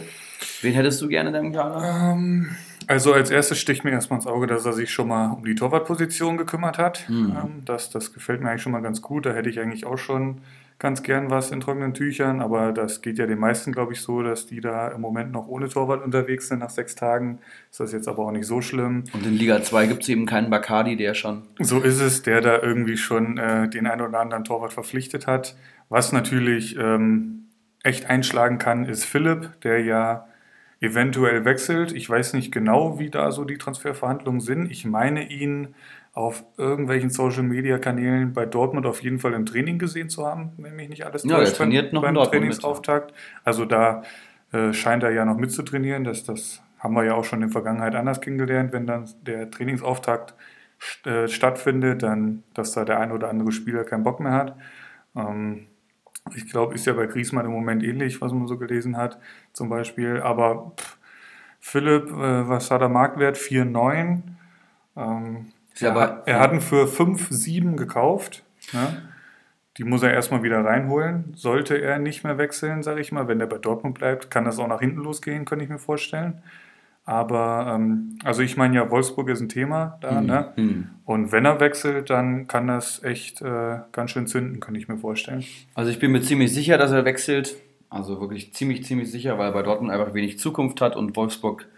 Wen 0.61 0.73
hättest 0.73 0.99
du 1.01 1.07
gerne 1.07 1.29
in 1.29 1.33
deinem 1.33 1.53
Kader? 1.53 2.13
Ähm, 2.13 2.55
also 2.87 3.13
als 3.13 3.29
erstes 3.29 3.59
sticht 3.59 3.83
mir 3.83 3.91
erstmal 3.91 4.17
ins 4.17 4.25
Auge, 4.25 4.47
dass 4.47 4.65
er 4.65 4.73
sich 4.73 4.91
schon 4.91 5.09
mal 5.09 5.31
um 5.31 5.45
die 5.45 5.53
Torwartposition 5.53 6.37
gekümmert 6.37 6.79
hat. 6.79 7.07
Mhm. 7.07 7.37
Ähm, 7.37 7.61
das, 7.65 7.91
das 7.91 8.13
gefällt 8.13 8.41
mir 8.41 8.49
eigentlich 8.49 8.63
schon 8.63 8.71
mal 8.71 8.81
ganz 8.81 9.01
gut. 9.03 9.27
Da 9.27 9.33
hätte 9.33 9.49
ich 9.49 9.59
eigentlich 9.59 9.85
auch 9.85 9.99
schon 9.99 10.41
ganz 10.79 11.03
gern 11.03 11.29
was 11.29 11.51
in 11.51 11.59
trockenen 11.59 11.93
Tüchern, 11.93 12.41
aber 12.41 12.71
das 12.71 13.01
geht 13.01 13.17
ja 13.17 13.25
den 13.25 13.39
meisten, 13.39 13.71
glaube 13.71 13.93
ich, 13.93 14.01
so, 14.01 14.21
dass 14.21 14.47
die 14.47 14.61
da 14.61 14.87
im 14.87 15.01
Moment 15.01 15.31
noch 15.31 15.47
ohne 15.47 15.69
Torwart 15.69 16.03
unterwegs 16.03 16.47
sind 16.47 16.59
nach 16.59 16.69
sechs 16.69 16.95
Tagen. 16.95 17.39
Ist 17.69 17.79
das 17.79 17.91
jetzt 17.91 18.07
aber 18.07 18.25
auch 18.25 18.31
nicht 18.31 18.45
so 18.47 18.61
schlimm. 18.61 19.03
Und 19.13 19.25
in 19.25 19.33
Liga 19.33 19.61
2 19.61 19.85
gibt 19.85 20.03
es 20.03 20.09
eben 20.09 20.25
keinen 20.25 20.49
Bacardi, 20.49 20.95
der 20.95 21.13
schon 21.13 21.43
So 21.59 21.79
ist 21.79 21.99
es, 21.99 22.23
der 22.23 22.41
da 22.41 22.59
irgendwie 22.61 22.97
schon 22.97 23.37
äh, 23.37 23.69
den 23.69 23.85
einen 23.85 24.01
oder 24.01 24.19
anderen 24.19 24.43
Torwart 24.43 24.73
verpflichtet 24.73 25.27
hat. 25.27 25.55
Was 25.89 26.11
natürlich 26.11 26.75
ähm, 26.77 27.46
echt 27.87 28.09
einschlagen 28.09 28.57
kann, 28.59 28.85
ist 28.85 29.05
Philipp, 29.05 29.59
der 29.61 29.81
ja 29.83 30.27
eventuell 30.79 31.45
wechselt. 31.45 31.91
Ich 31.93 32.09
weiß 32.09 32.33
nicht 32.33 32.51
genau, 32.51 32.99
wie 32.99 33.09
da 33.09 33.31
so 33.31 33.45
die 33.45 33.57
Transferverhandlungen 33.57 34.41
sind. 34.41 34.69
Ich 34.71 34.85
meine 34.85 35.27
ihn 35.29 35.73
auf 36.13 36.43
irgendwelchen 36.57 37.09
Social-Media-Kanälen 37.09 38.33
bei 38.33 38.45
Dortmund 38.45 38.85
auf 38.85 39.01
jeden 39.03 39.19
Fall 39.19 39.33
im 39.33 39.45
Training 39.45 39.79
gesehen 39.79 40.09
zu 40.09 40.25
haben, 40.25 40.51
wenn 40.57 40.75
mich 40.75 40.89
nicht 40.89 41.05
alles 41.05 41.23
Ja, 41.23 41.37
täuscht, 41.37 41.57
beim- 41.59 41.69
trainiert 41.69 41.93
noch 41.93 42.01
beim 42.01 42.15
Dortmund 42.15 42.33
mit, 42.33 42.59
Trainingsauftakt. 42.61 43.13
Also 43.43 43.65
da 43.65 44.03
äh, 44.51 44.73
scheint 44.73 45.03
er 45.03 45.11
ja 45.11 45.25
noch 45.25 45.37
mitzutrainieren. 45.37 46.03
Das, 46.03 46.23
das 46.23 46.61
haben 46.79 46.95
wir 46.95 47.03
ja 47.05 47.13
auch 47.15 47.23
schon 47.25 47.39
in 47.41 47.49
der 47.49 47.51
Vergangenheit 47.53 47.95
anders 47.95 48.21
kennengelernt, 48.21 48.73
wenn 48.73 48.87
dann 48.87 49.09
der 49.21 49.49
Trainingsauftakt 49.51 50.35
st- 50.79 51.09
äh, 51.25 51.27
stattfindet, 51.27 52.03
dann, 52.03 52.43
dass 52.53 52.71
da 52.73 52.85
der 52.85 52.99
ein 52.99 53.11
oder 53.11 53.29
andere 53.29 53.51
Spieler 53.51 53.83
keinen 53.83 54.03
Bock 54.03 54.19
mehr 54.19 54.33
hat. 54.33 54.55
Ähm, 55.15 55.67
ich 56.35 56.49
glaube, 56.49 56.75
ist 56.75 56.85
ja 56.85 56.93
bei 56.93 57.05
Griezmann 57.05 57.45
im 57.45 57.51
Moment 57.51 57.83
ähnlich, 57.83 58.21
was 58.21 58.31
man 58.31 58.47
so 58.47 58.57
gelesen 58.57 58.97
hat, 58.97 59.19
zum 59.53 59.69
Beispiel. 59.69 60.21
Aber 60.21 60.73
pff, 60.77 60.97
Philipp, 61.59 62.09
äh, 62.09 62.47
was 62.47 62.71
hat 62.71 62.81
er 62.81 62.89
Marktwert? 62.89 63.37
4,9. 63.37 64.21
Ähm, 64.95 65.47
ja 65.77 65.95
er, 65.95 66.23
er 66.25 66.39
hat 66.39 66.53
ihn 66.53 66.61
für 66.61 66.85
5,7 66.85 67.75
gekauft. 67.75 68.43
Ne? 68.73 69.09
Die 69.77 69.83
muss 69.83 70.01
er 70.01 70.13
erstmal 70.13 70.43
wieder 70.43 70.63
reinholen. 70.63 71.33
Sollte 71.35 71.79
er 71.79 71.99
nicht 71.99 72.23
mehr 72.23 72.37
wechseln, 72.37 72.83
sage 72.83 73.01
ich 73.01 73.11
mal, 73.11 73.27
wenn 73.27 73.39
er 73.39 73.47
bei 73.47 73.59
Dortmund 73.59 73.99
bleibt, 73.99 74.31
kann 74.31 74.45
das 74.45 74.57
auch 74.59 74.67
nach 74.67 74.79
hinten 74.79 75.01
losgehen, 75.01 75.45
könnte 75.45 75.65
ich 75.65 75.69
mir 75.69 75.77
vorstellen. 75.77 76.41
Aber, 77.07 77.73
ähm, 77.73 78.19
also 78.25 78.41
ich 78.41 78.57
meine 78.57 78.75
ja, 78.75 78.91
Wolfsburg 78.91 79.29
ist 79.29 79.39
ein 79.39 79.47
Thema 79.47 79.97
da, 80.01 80.19
ne? 80.19 80.51
Hm. 80.55 80.89
Und 81.05 81.31
wenn 81.31 81.45
er 81.45 81.61
wechselt, 81.61 82.09
dann 82.09 82.47
kann 82.47 82.67
das 82.67 83.01
echt 83.01 83.41
äh, 83.41 83.77
ganz 83.93 84.11
schön 84.11 84.27
zünden, 84.27 84.59
könnte 84.59 84.77
ich 84.77 84.89
mir 84.89 84.97
vorstellen. 84.97 85.45
Also 85.73 85.89
ich 85.89 85.99
bin 85.99 86.11
mir 86.11 86.21
ziemlich 86.21 86.53
sicher, 86.53 86.77
dass 86.77 86.91
er 86.91 87.05
wechselt. 87.05 87.55
Also 87.89 88.19
wirklich 88.19 88.53
ziemlich, 88.53 88.83
ziemlich 88.83 89.09
sicher, 89.09 89.37
weil 89.37 89.45
er 89.47 89.53
bei 89.53 89.63
Dortmund 89.63 89.89
einfach 89.89 90.13
wenig 90.13 90.37
Zukunft 90.37 90.81
hat 90.81 90.97
und 90.97 91.15
Wolfsburg, 91.15 91.69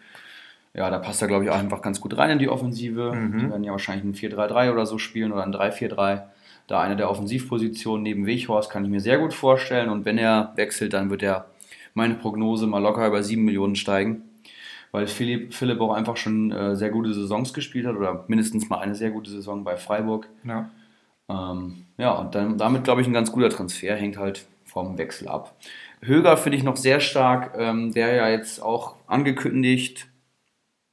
ja, 0.73 0.89
da 0.89 0.97
passt 0.97 1.21
er, 1.21 1.27
glaube 1.27 1.43
ich, 1.43 1.51
auch 1.51 1.59
einfach 1.59 1.83
ganz 1.83 2.01
gut 2.01 2.17
rein 2.17 2.31
in 2.31 2.39
die 2.39 2.49
Offensive. 2.49 3.13
Mhm. 3.13 3.37
Die 3.37 3.49
werden 3.51 3.63
ja 3.63 3.71
wahrscheinlich 3.71 4.05
ein 4.05 4.31
4-3-3 4.31 4.71
oder 4.71 4.87
so 4.87 4.97
spielen 4.97 5.31
oder 5.31 5.43
ein 5.43 5.53
3-4-3. 5.53 6.23
Da 6.65 6.81
eine 6.81 6.95
der 6.95 7.07
Offensivpositionen 7.07 8.01
neben 8.01 8.25
Weghorst 8.25 8.71
kann 8.71 8.83
ich 8.83 8.89
mir 8.89 8.99
sehr 8.99 9.19
gut 9.19 9.35
vorstellen. 9.35 9.89
Und 9.89 10.05
wenn 10.05 10.17
er 10.17 10.53
wechselt, 10.55 10.93
dann 10.93 11.11
wird 11.11 11.21
er 11.21 11.45
meine 11.93 12.15
Prognose 12.15 12.65
mal 12.65 12.81
locker 12.81 13.05
über 13.05 13.21
7 13.21 13.43
Millionen 13.43 13.75
steigen. 13.75 14.23
Weil 14.91 15.07
Philipp, 15.07 15.53
Philipp 15.53 15.79
auch 15.81 15.93
einfach 15.93 16.17
schon 16.17 16.51
äh, 16.51 16.75
sehr 16.75 16.89
gute 16.89 17.13
Saisons 17.13 17.53
gespielt 17.53 17.85
hat 17.85 17.95
oder 17.95 18.25
mindestens 18.27 18.69
mal 18.69 18.79
eine 18.79 18.95
sehr 18.95 19.11
gute 19.11 19.29
Saison 19.29 19.63
bei 19.63 19.77
Freiburg. 19.77 20.27
Ja. 20.43 20.69
Ähm, 21.29 21.85
ja, 21.97 22.13
und 22.13 22.33
dann, 22.33 22.57
damit 22.57 22.83
glaube 22.83 23.01
ich 23.01 23.07
ein 23.07 23.13
ganz 23.13 23.31
guter 23.31 23.49
Transfer, 23.49 23.95
hängt 23.95 24.17
halt 24.17 24.47
vom 24.65 24.97
Wechsel 24.97 25.27
ab. 25.27 25.55
Höger 26.01 26.37
finde 26.37 26.57
ich 26.57 26.63
noch 26.63 26.77
sehr 26.77 26.99
stark, 26.99 27.55
ähm, 27.57 27.93
der 27.93 28.13
ja 28.13 28.29
jetzt 28.29 28.61
auch 28.61 28.95
angekündigt, 29.07 30.07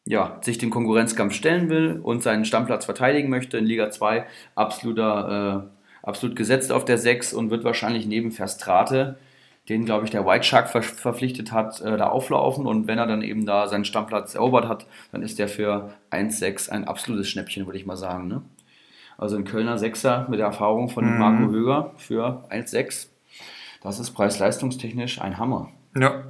ja, 0.04 0.38
sich 0.42 0.58
dem 0.58 0.70
Konkurrenzkampf 0.70 1.34
stellen 1.34 1.68
will 1.68 2.00
und 2.02 2.22
seinen 2.22 2.44
Stammplatz 2.44 2.84
verteidigen 2.84 3.28
möchte 3.28 3.58
in 3.58 3.64
Liga 3.64 3.90
2. 3.90 4.26
Absoluter, 4.54 5.68
äh, 6.04 6.06
absolut 6.06 6.36
gesetzt 6.36 6.70
auf 6.70 6.84
der 6.84 6.98
6 6.98 7.32
und 7.32 7.50
wird 7.50 7.64
wahrscheinlich 7.64 8.06
neben 8.06 8.30
Verstrate, 8.30 9.18
den 9.68 9.84
glaube 9.84 10.04
ich 10.04 10.10
der 10.10 10.24
White 10.24 10.44
Shark 10.44 10.68
ver 10.68 10.82
verpflichtet 10.82 11.52
hat, 11.52 11.80
äh, 11.80 11.96
da 11.96 12.08
auflaufen 12.08 12.66
und 12.66 12.86
wenn 12.86 12.98
er 12.98 13.06
dann 13.06 13.22
eben 13.22 13.46
da 13.46 13.66
seinen 13.68 13.84
Stammplatz 13.84 14.34
erobert 14.34 14.68
hat, 14.68 14.86
dann 15.12 15.22
ist 15.22 15.38
der 15.38 15.48
für 15.48 15.92
1,6 16.10 16.70
ein 16.70 16.86
absolutes 16.86 17.28
Schnäppchen, 17.28 17.66
würde 17.66 17.78
ich 17.78 17.86
mal 17.86 17.96
sagen. 17.96 18.28
Ne? 18.28 18.42
Also 19.18 19.36
ein 19.36 19.44
Kölner 19.44 19.78
Sechser 19.78 20.26
mit 20.28 20.38
der 20.38 20.46
Erfahrung 20.46 20.88
von 20.88 21.04
Mhm. 21.04 21.18
Marco 21.18 21.50
Höger 21.50 21.92
für 21.96 22.44
1,6. 22.50 23.08
Das 23.82 23.98
ist 23.98 24.12
preis-leistungstechnisch 24.12 25.20
ein 25.20 25.38
Hammer. 25.38 25.70
Ja. 25.96 26.24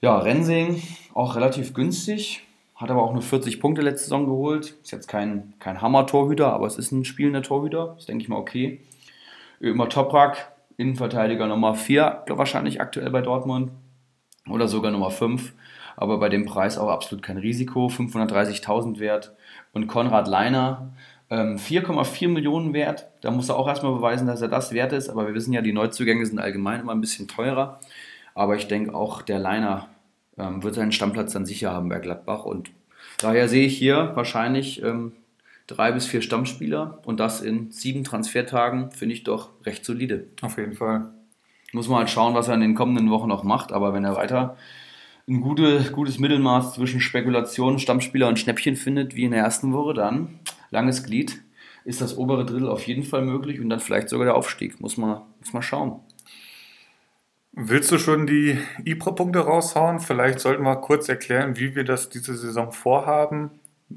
Ja, 0.00 0.18
Rensing 0.18 0.82
auch 1.14 1.34
relativ 1.36 1.72
günstig, 1.72 2.42
hat 2.74 2.90
aber 2.90 3.02
auch 3.02 3.12
nur 3.12 3.22
40 3.22 3.58
Punkte 3.60 3.80
letzte 3.80 4.04
Saison 4.04 4.26
geholt. 4.26 4.74
Ist 4.82 4.90
jetzt 4.90 5.08
kein, 5.08 5.54
kein 5.60 5.80
Hammer-Torhüter, 5.80 6.52
aber 6.52 6.66
es 6.66 6.76
ist 6.76 6.92
ein 6.92 7.04
spielender 7.04 7.42
Torhüter. 7.42 7.94
Ist, 7.98 8.08
denke 8.08 8.22
ich 8.22 8.28
mal, 8.28 8.36
okay. 8.36 8.80
Ömer 9.62 9.88
Toprak, 9.88 10.52
Innenverteidiger 10.76 11.46
Nummer 11.46 11.74
4, 11.74 12.24
wahrscheinlich 12.28 12.80
aktuell 12.80 13.10
bei 13.10 13.20
Dortmund. 13.20 13.70
Oder 14.48 14.68
sogar 14.68 14.90
Nummer 14.90 15.10
5. 15.10 15.54
Aber 15.96 16.18
bei 16.18 16.28
dem 16.28 16.44
Preis 16.44 16.76
auch 16.76 16.88
absolut 16.88 17.22
kein 17.22 17.38
Risiko. 17.38 17.86
530.000 17.86 18.98
wert. 18.98 19.34
Und 19.72 19.86
Konrad 19.86 20.28
Leiner, 20.28 20.92
ähm, 21.30 21.56
4,4 21.56 22.28
Millionen 22.28 22.74
wert. 22.74 23.08
Da 23.20 23.30
muss 23.30 23.48
er 23.48 23.56
auch 23.56 23.68
erstmal 23.68 23.94
beweisen, 23.94 24.26
dass 24.26 24.42
er 24.42 24.48
das 24.48 24.72
wert 24.72 24.92
ist. 24.92 25.08
Aber 25.08 25.26
wir 25.26 25.34
wissen 25.34 25.52
ja, 25.52 25.62
die 25.62 25.72
Neuzugänge 25.72 26.26
sind 26.26 26.38
allgemein 26.38 26.80
immer 26.80 26.92
ein 26.92 27.00
bisschen 27.00 27.28
teurer. 27.28 27.80
Aber 28.34 28.56
ich 28.56 28.68
denke 28.68 28.94
auch, 28.94 29.22
der 29.22 29.38
Leiner 29.38 29.88
ähm, 30.36 30.62
wird 30.62 30.74
seinen 30.74 30.92
Stammplatz 30.92 31.32
dann 31.32 31.46
sicher 31.46 31.72
haben 31.72 31.88
bei 31.88 32.00
Gladbach. 32.00 32.44
Und 32.44 32.70
daher 33.20 33.48
sehe 33.48 33.66
ich 33.66 33.78
hier 33.78 34.12
wahrscheinlich 34.14 34.82
ähm, 34.82 35.12
drei 35.66 35.92
bis 35.92 36.06
vier 36.06 36.22
Stammspieler 36.22 37.00
und 37.04 37.20
das 37.20 37.40
in 37.40 37.70
sieben 37.70 38.04
Transfertagen 38.04 38.90
finde 38.90 39.14
ich 39.14 39.24
doch 39.24 39.50
recht 39.64 39.84
solide. 39.84 40.28
Auf 40.42 40.58
jeden 40.58 40.74
Fall. 40.74 41.12
Muss 41.72 41.88
man 41.88 41.98
halt 41.98 42.10
schauen, 42.10 42.34
was 42.34 42.48
er 42.48 42.54
in 42.54 42.60
den 42.60 42.74
kommenden 42.74 43.10
Wochen 43.10 43.28
noch 43.28 43.42
macht. 43.42 43.72
Aber 43.72 43.92
wenn 43.92 44.04
er 44.04 44.16
weiter 44.16 44.56
ein 45.26 45.40
gute, 45.40 45.90
gutes 45.92 46.18
Mittelmaß 46.18 46.74
zwischen 46.74 47.00
Spekulation, 47.00 47.78
Stammspieler 47.78 48.28
und 48.28 48.38
Schnäppchen 48.38 48.76
findet, 48.76 49.16
wie 49.16 49.24
in 49.24 49.32
der 49.32 49.40
ersten 49.40 49.72
Woche, 49.72 49.94
dann 49.94 50.38
langes 50.70 51.02
Glied, 51.02 51.42
ist 51.84 52.00
das 52.00 52.16
obere 52.16 52.44
Drittel 52.44 52.68
auf 52.68 52.86
jeden 52.86 53.02
Fall 53.02 53.22
möglich 53.22 53.60
und 53.60 53.70
dann 53.70 53.80
vielleicht 53.80 54.08
sogar 54.08 54.26
der 54.26 54.36
Aufstieg. 54.36 54.80
Muss 54.80 54.96
man, 54.96 55.22
muss 55.40 55.52
man 55.52 55.62
schauen. 55.62 56.00
Willst 57.52 57.92
du 57.92 57.98
schon 57.98 58.26
die 58.26 58.58
IPRO-Punkte 58.84 59.38
raushauen? 59.38 60.00
Vielleicht 60.00 60.40
sollten 60.40 60.64
wir 60.64 60.76
kurz 60.76 61.08
erklären, 61.08 61.56
wie 61.56 61.74
wir 61.76 61.84
das 61.84 62.08
diese 62.08 62.36
Saison 62.36 62.72
vorhaben, 62.72 63.50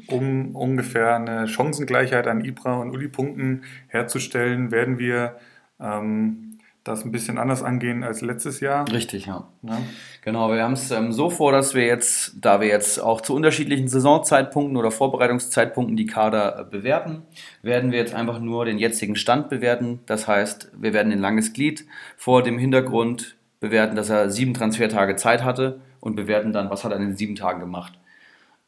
um 0.08 0.56
ungefähr 0.56 1.16
eine 1.16 1.48
Chancengleichheit 1.48 2.28
an 2.28 2.44
IPRA 2.44 2.82
und 2.82 2.92
Uli-Punkten 2.92 3.64
herzustellen. 3.88 4.72
Werden 4.72 5.00
wir 5.00 5.38
ähm, 5.80 6.48
das 6.88 7.04
ein 7.04 7.12
bisschen 7.12 7.38
anders 7.38 7.64
angehen 7.64 8.04
als 8.04 8.22
letztes 8.22 8.60
Jahr? 8.60 8.90
Richtig, 8.92 9.26
ja. 9.26 9.48
ja. 9.64 9.78
Genau, 10.24 10.52
wir 10.52 10.64
haben 10.64 10.74
es 10.74 10.92
ähm, 10.92 11.12
so 11.12 11.30
vor, 11.30 11.52
dass 11.52 11.74
wir 11.74 11.86
jetzt, 11.86 12.36
da 12.40 12.62
wir 12.62 12.68
jetzt 12.68 13.00
auch 13.00 13.22
zu 13.22 13.36
unterschiedlichen 13.36 13.88
Saisonzeitpunkten 13.88 14.78
oder 14.78 14.92
Vorbereitungszeitpunkten 14.92 15.98
die 15.98 16.06
Kader 16.06 16.60
äh, 16.60 16.64
bewerten, 16.64 17.24
werden 17.62 17.92
wir 17.92 18.00
jetzt 18.00 18.14
einfach 18.14 18.40
nur 18.40 18.66
den 18.66 18.78
jetzigen 18.78 19.16
Stand 19.16 19.50
bewerten. 19.50 20.00
Das 20.06 20.28
heißt, 20.28 20.72
wir 20.78 20.94
werden 20.94 21.12
ein 21.12 21.20
langes 21.20 21.54
Glied 21.54 21.86
vor 22.16 22.44
dem 22.44 22.58
Hintergrund 22.58 23.36
bewerten, 23.60 23.96
dass 23.96 24.10
er 24.10 24.30
sieben 24.30 24.54
Transfertage 24.54 25.16
Zeit 25.16 25.44
hatte 25.44 25.82
und 26.00 26.16
bewerten 26.16 26.54
dann, 26.54 26.70
was 26.70 26.84
hat 26.84 26.92
er 26.92 26.98
in 26.98 27.08
den 27.08 27.18
sieben 27.18 27.36
Tagen 27.36 27.60
gemacht. 27.60 28.00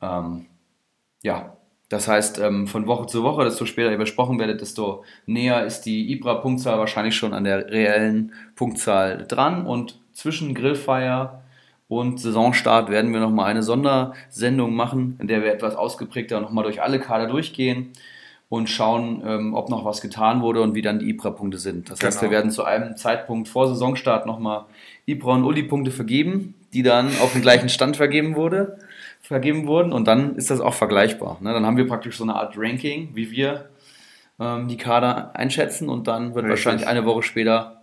Ähm, 0.02 0.46
ja, 1.22 1.58
das 1.90 2.08
heißt, 2.08 2.40
ähm, 2.40 2.68
von 2.68 2.86
Woche 2.86 3.08
zu 3.08 3.24
Woche, 3.24 3.44
desto 3.44 3.66
später 3.66 3.92
ihr 3.92 3.98
besprochen 3.98 4.40
werdet, 4.40 4.62
desto 4.62 5.04
näher 5.26 5.66
ist 5.66 5.82
die 5.82 6.12
IBRA-Punktzahl 6.12 6.78
wahrscheinlich 6.78 7.16
schon 7.16 7.34
an 7.34 7.44
der 7.44 7.72
reellen 7.72 8.32
Punktzahl 8.56 9.26
dran. 9.28 9.66
Und 9.66 10.00
zwischen 10.14 10.54
Grillfeier 10.54 11.42
und 11.88 12.20
Saisonstart 12.20 12.92
werden 12.92 13.12
wir 13.12 13.20
nochmal 13.20 13.48
eine 13.48 13.64
Sondersendung 13.64 14.76
machen, 14.76 15.18
in 15.20 15.28
der 15.28 15.44
wir 15.44 15.52
etwas 15.52 15.76
ausgeprägter 15.76 16.40
nochmal 16.40 16.64
durch 16.64 16.84
alle 16.84 17.00
Kader 17.00 17.26
durchgehen 17.26 17.90
und 18.50 18.70
schauen, 18.70 19.24
ähm, 19.26 19.54
ob 19.56 19.70
noch 19.70 19.84
was 19.84 20.02
getan 20.02 20.42
wurde 20.42 20.62
und 20.62 20.76
wie 20.76 20.84
dann 20.84 21.00
die 21.00 21.10
IPRA-Punkte 21.10 21.58
sind. 21.58 21.90
Das 21.90 22.00
genau. 22.00 22.08
heißt, 22.08 22.22
wir 22.22 22.30
werden 22.30 22.52
zu 22.52 22.64
einem 22.64 22.98
Zeitpunkt 22.98 23.48
vor 23.48 23.68
Saisonstart 23.68 24.28
nochmal 24.28 24.66
IPRA 25.08 25.34
und 25.34 25.44
Uli-Punkte 25.44 25.90
vergeben, 25.90 26.54
die 26.74 26.84
dann 26.84 27.08
auf 27.22 27.34
den 27.34 27.42
gleichen 27.42 27.70
Stand 27.70 27.98
vergeben 27.98 28.36
wurde, 28.36 28.78
vergeben 29.20 29.68
wurden 29.68 29.92
und 29.92 30.08
dann 30.08 30.36
ist 30.36 30.50
das 30.50 30.62
auch 30.62 30.74
vergleichbar. 30.74 31.38
Ne? 31.42 31.54
Dann 31.54 31.66
haben 31.66 31.78
wir 31.78 31.88
praktisch 31.88 32.18
so 32.18 32.24
eine 32.24 32.36
Art 32.36 32.56
Ranking, 32.58 33.10
wie 33.14 33.32
wir 33.32 33.70
ähm, 34.40 34.68
die 34.68 34.78
Kader 34.78 35.36
einschätzen 35.36 35.90
und 35.90 36.08
dann 36.08 36.36
wird 36.36 36.46
Richtig. 36.46 36.50
wahrscheinlich 36.50 36.88
eine 36.88 37.06
Woche 37.06 37.24
später 37.24 37.80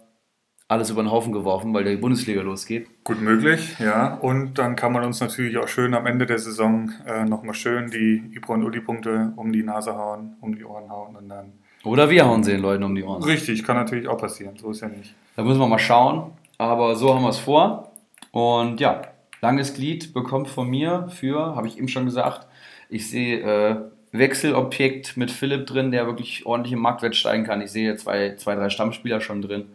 alles 0.69 0.91
über 0.91 1.03
den 1.03 1.13
Haufen 1.13 1.33
geworfen, 1.33 1.73
weil 1.73 1.85
die 1.85 1.97
Bundesliga 1.97 2.43
losgeht. 2.43 2.89
Gut 3.05 3.21
möglich, 3.21 3.77
ja. 3.79 4.15
Und 4.15 4.59
dann 4.59 4.75
kann 4.75 4.93
man 4.93 5.05
uns 5.05 5.21
natürlich 5.21 5.57
auch 5.59 5.69
schön 5.69 5.95
am 5.95 6.07
Ende 6.07 6.27
der 6.27 6.39
Saison 6.39 6.91
äh, 7.07 7.25
nochmal 7.25 7.55
schön 7.55 7.91
die 7.91 8.33
Ibro- 8.35 8.55
und 8.55 8.65
Uli-Punkte 8.65 9.33
um 9.37 9.53
die 9.53 9.63
Nase 9.63 9.95
hauen, 9.95 10.37
um 10.41 10.57
die 10.57 10.65
Ohren 10.65 10.91
hauen 10.91 11.15
und 11.15 11.29
dann. 11.29 11.53
Oder 11.85 12.11
wir 12.11 12.27
hauen 12.27 12.43
sie 12.43 12.51
den 12.51 12.63
Leuten 12.63 12.83
um 12.83 12.97
die 12.97 13.05
Ohren. 13.05 13.23
Richtig, 13.23 13.63
kann 13.63 13.77
natürlich 13.77 14.09
auch 14.09 14.19
passieren, 14.19 14.57
so 14.57 14.73
ist 14.73 14.81
ja 14.81 14.89
nicht. 14.89 15.15
Da 15.37 15.45
müssen 15.45 15.61
wir 15.61 15.69
mal 15.69 15.79
schauen, 15.79 16.33
aber 16.59 16.97
so 16.97 17.15
haben 17.15 17.23
wir 17.23 17.29
es 17.29 17.39
vor. 17.39 17.93
Und 18.33 18.81
ja, 18.81 19.03
langes 19.47 19.75
Glied 19.75 20.13
bekommt 20.13 20.49
von 20.49 20.69
mir 20.69 21.09
für, 21.09 21.55
habe 21.55 21.69
ich 21.69 21.79
eben 21.79 21.89
schon 21.89 22.05
gesagt, 22.05 22.49
ich 22.89 23.09
sehe 23.09 23.41
äh, 23.41 23.77
Wechselobjekt 24.11 25.17
mit 25.17 25.31
Philipp 25.31 25.67
drin, 25.67 25.93
der 25.93 26.07
wirklich 26.07 26.47
ordentlich 26.47 26.73
im 26.73 26.81
Marktwert 26.81 27.15
steigen 27.15 27.45
kann. 27.45 27.61
Ich 27.61 27.71
sehe 27.71 27.95
zwei, 27.97 28.35
zwei 28.37 28.57
drei 28.57 28.71
Stammspieler 28.71 29.21
schon 29.21 29.43
drin. 29.43 29.67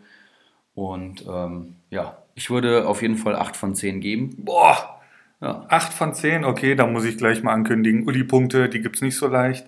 Und 0.76 1.26
ähm, 1.26 1.76
ja, 1.90 2.18
ich 2.36 2.50
würde 2.50 2.86
auf 2.86 3.02
jeden 3.02 3.16
Fall 3.16 3.36
8 3.36 3.56
von 3.56 3.76
10 3.76 4.02
geben. 4.02 4.36
Boah! 4.40 5.00
Ja. 5.42 5.66
8 5.70 5.94
von 5.94 6.14
10, 6.14 6.44
okay, 6.44 6.76
da 6.76 6.86
muss 6.86 7.06
ich 7.06 7.18
gleich 7.18 7.44
mal 7.44 7.54
ankündigen. 7.54 8.06
Uli-Punkte, 8.08 8.68
die 8.68 8.82
gibt 8.82 8.98
es 8.98 9.02
nicht 9.02 9.18
so 9.18 9.28
leicht. 9.28 9.66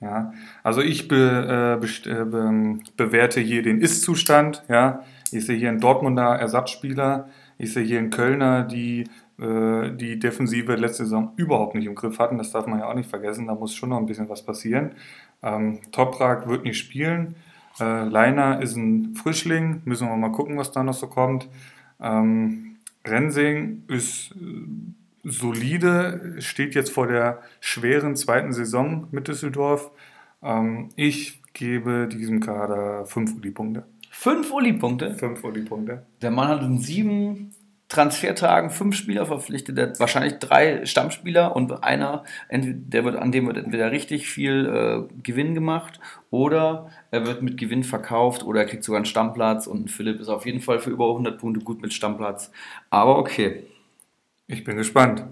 Ja, 0.00 0.34
also 0.62 0.82
ich 0.82 1.08
be, 1.08 1.78
äh, 1.82 2.10
äh, 2.10 2.24
be, 2.24 2.78
bewerte 2.96 3.40
hier 3.40 3.62
den 3.62 3.80
Ist-Zustand. 3.80 4.62
Ja, 4.68 5.02
ich 5.32 5.46
sehe 5.46 5.56
hier 5.56 5.70
einen 5.70 5.80
Dortmunder 5.80 6.36
Ersatzspieler. 6.36 7.28
Ich 7.58 7.72
sehe 7.72 7.84
hier 7.84 7.98
einen 7.98 8.10
Kölner, 8.10 8.62
die 8.62 9.08
die 9.38 10.18
Defensive 10.18 10.76
letzte 10.76 11.04
Saison 11.04 11.32
überhaupt 11.36 11.74
nicht 11.74 11.86
im 11.86 11.94
Griff 11.94 12.18
hatten. 12.18 12.38
Das 12.38 12.52
darf 12.52 12.66
man 12.66 12.78
ja 12.78 12.88
auch 12.88 12.94
nicht 12.94 13.10
vergessen. 13.10 13.46
Da 13.46 13.54
muss 13.54 13.74
schon 13.74 13.90
noch 13.90 13.98
ein 13.98 14.06
bisschen 14.06 14.30
was 14.30 14.42
passieren. 14.42 14.92
Ähm, 15.42 15.80
Toprak 15.92 16.48
wird 16.48 16.64
nicht 16.64 16.78
spielen. 16.78 17.36
Äh, 17.78 18.04
Leiner 18.04 18.62
ist 18.62 18.76
ein 18.76 19.14
Frischling, 19.14 19.82
müssen 19.84 20.08
wir 20.08 20.16
mal 20.16 20.32
gucken, 20.32 20.56
was 20.56 20.72
da 20.72 20.82
noch 20.82 20.94
so 20.94 21.08
kommt. 21.08 21.48
Ähm, 22.00 22.76
Rensing 23.06 23.84
ist 23.88 24.32
äh, 24.32 25.24
solide, 25.24 26.36
steht 26.38 26.74
jetzt 26.74 26.90
vor 26.90 27.06
der 27.06 27.42
schweren 27.60 28.16
zweiten 28.16 28.52
Saison 28.52 29.08
mit 29.10 29.28
Düsseldorf. 29.28 29.90
Ähm, 30.42 30.90
ich 30.96 31.42
gebe 31.52 32.08
diesem 32.08 32.40
Kader 32.40 33.04
fünf 33.06 33.34
Uli-Punkte. 33.34 33.84
Fünf 34.10 34.50
Uli-Punkte? 34.50 35.14
Fünf 35.14 35.44
Uli-Punkte. 35.44 36.06
Der 36.22 36.30
Mann 36.30 36.48
hat 36.48 36.62
in 36.62 36.78
sieben 36.78 37.52
Transfertagen 37.88 38.70
fünf 38.70 38.96
Spieler 38.96 39.26
verpflichtet, 39.26 39.78
der 39.78 39.98
wahrscheinlich 40.00 40.40
drei 40.40 40.84
Stammspieler 40.84 41.54
und 41.54 41.84
einer, 41.84 42.24
der 42.50 43.04
wird, 43.04 43.14
an 43.14 43.30
dem 43.30 43.46
wird 43.46 43.58
entweder 43.58 43.92
richtig 43.92 44.28
viel 44.28 44.66
äh, 44.66 45.22
Gewinn 45.22 45.54
gemacht 45.54 46.00
oder 46.30 46.90
er 47.12 47.26
wird 47.26 47.42
mit 47.42 47.56
Gewinn 47.56 47.84
verkauft 47.84 48.42
oder 48.42 48.60
er 48.60 48.66
kriegt 48.66 48.82
sogar 48.82 48.98
einen 48.98 49.06
Stammplatz 49.06 49.68
und 49.68 49.90
Philipp 49.90 50.20
ist 50.20 50.28
auf 50.28 50.46
jeden 50.46 50.60
Fall 50.60 50.80
für 50.80 50.90
über 50.90 51.08
100 51.08 51.38
Punkte 51.38 51.64
gut 51.64 51.80
mit 51.80 51.92
Stammplatz. 51.92 52.50
Aber 52.90 53.18
okay. 53.18 53.62
Ich 54.48 54.64
bin 54.64 54.76
gespannt. 54.76 55.24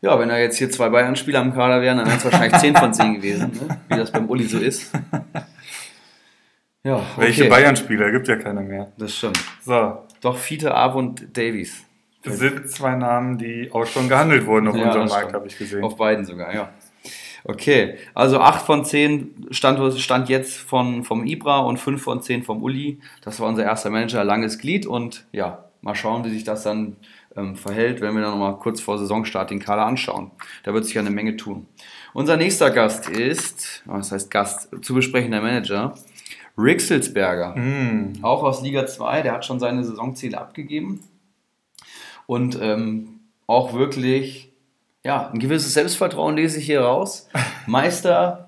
Ja, 0.00 0.18
wenn 0.18 0.28
da 0.28 0.38
jetzt 0.38 0.58
hier 0.58 0.70
zwei 0.70 0.88
Bayern-Spieler 0.88 1.42
im 1.42 1.54
Kader 1.54 1.80
wären, 1.82 1.98
dann 1.98 2.06
wären 2.06 2.18
es 2.18 2.24
wahrscheinlich 2.24 2.60
10 2.60 2.76
von 2.76 2.94
10 2.94 3.14
gewesen, 3.14 3.50
ne? 3.52 3.78
wie 3.88 3.96
das 3.96 4.12
beim 4.12 4.28
Uli 4.28 4.44
so 4.44 4.58
ist. 4.58 4.92
Ja, 6.86 6.98
okay. 6.98 7.04
Welche 7.16 7.48
Bayern-Spieler? 7.48 8.12
Gibt 8.12 8.28
ja 8.28 8.36
keine 8.36 8.60
mehr. 8.60 8.92
Das 8.96 9.12
stimmt. 9.12 9.42
So, 9.60 10.05
doch, 10.20 10.36
Fiete 10.36 10.74
Ab 10.74 10.94
und 10.94 11.36
Davies. 11.36 11.84
Das 12.22 12.38
sind 12.38 12.68
zwei 12.68 12.96
Namen, 12.96 13.38
die 13.38 13.70
auch 13.72 13.86
schon 13.86 14.08
gehandelt 14.08 14.46
wurden 14.46 14.68
auf 14.68 14.76
ja, 14.76 14.86
unserem 14.86 15.08
Markt, 15.08 15.32
habe 15.32 15.46
ich 15.46 15.56
gesehen. 15.56 15.84
Auf 15.84 15.96
beiden 15.96 16.24
sogar, 16.24 16.52
ja. 16.52 16.70
Okay, 17.44 17.98
also 18.12 18.40
8 18.40 18.66
von 18.66 18.84
10 18.84 19.48
stand, 19.52 20.00
stand 20.00 20.28
jetzt 20.28 20.56
von, 20.56 21.04
vom 21.04 21.24
Ibra 21.24 21.60
und 21.60 21.76
5 21.78 22.02
von 22.02 22.20
10 22.20 22.42
vom 22.42 22.60
Uli. 22.60 22.98
Das 23.22 23.38
war 23.38 23.48
unser 23.48 23.62
erster 23.62 23.90
Manager, 23.90 24.24
langes 24.24 24.58
Glied. 24.58 24.84
Und 24.84 25.24
ja, 25.30 25.66
mal 25.80 25.94
schauen, 25.94 26.24
wie 26.24 26.30
sich 26.30 26.42
das 26.42 26.64
dann 26.64 26.96
ähm, 27.36 27.54
verhält, 27.54 28.00
wenn 28.00 28.14
wir 28.14 28.22
dann 28.22 28.32
nochmal 28.32 28.56
kurz 28.56 28.80
vor 28.80 28.98
Saisonstart 28.98 29.50
den 29.50 29.60
Kader 29.60 29.86
anschauen. 29.86 30.32
Da 30.64 30.74
wird 30.74 30.86
sich 30.86 30.94
ja 30.94 31.00
eine 31.00 31.10
Menge 31.10 31.36
tun. 31.36 31.68
Unser 32.12 32.36
nächster 32.36 32.70
Gast 32.72 33.08
ist, 33.08 33.82
was 33.84 34.10
heißt 34.10 34.28
Gast, 34.28 34.68
zu 34.82 34.94
besprechender 34.94 35.40
Manager, 35.40 35.94
Rixelsberger, 36.58 37.54
mm. 37.56 38.18
auch 38.22 38.42
aus 38.42 38.62
Liga 38.62 38.86
2, 38.86 39.22
der 39.22 39.32
hat 39.32 39.44
schon 39.44 39.60
seine 39.60 39.84
Saisonziele 39.84 40.38
abgegeben 40.38 41.00
und 42.26 42.58
ähm, 42.60 43.20
auch 43.46 43.74
wirklich, 43.74 44.52
ja, 45.04 45.28
ein 45.28 45.38
gewisses 45.38 45.74
Selbstvertrauen 45.74 46.36
lese 46.36 46.58
ich 46.58 46.66
hier 46.66 46.80
raus. 46.80 47.28
Meister 47.66 48.46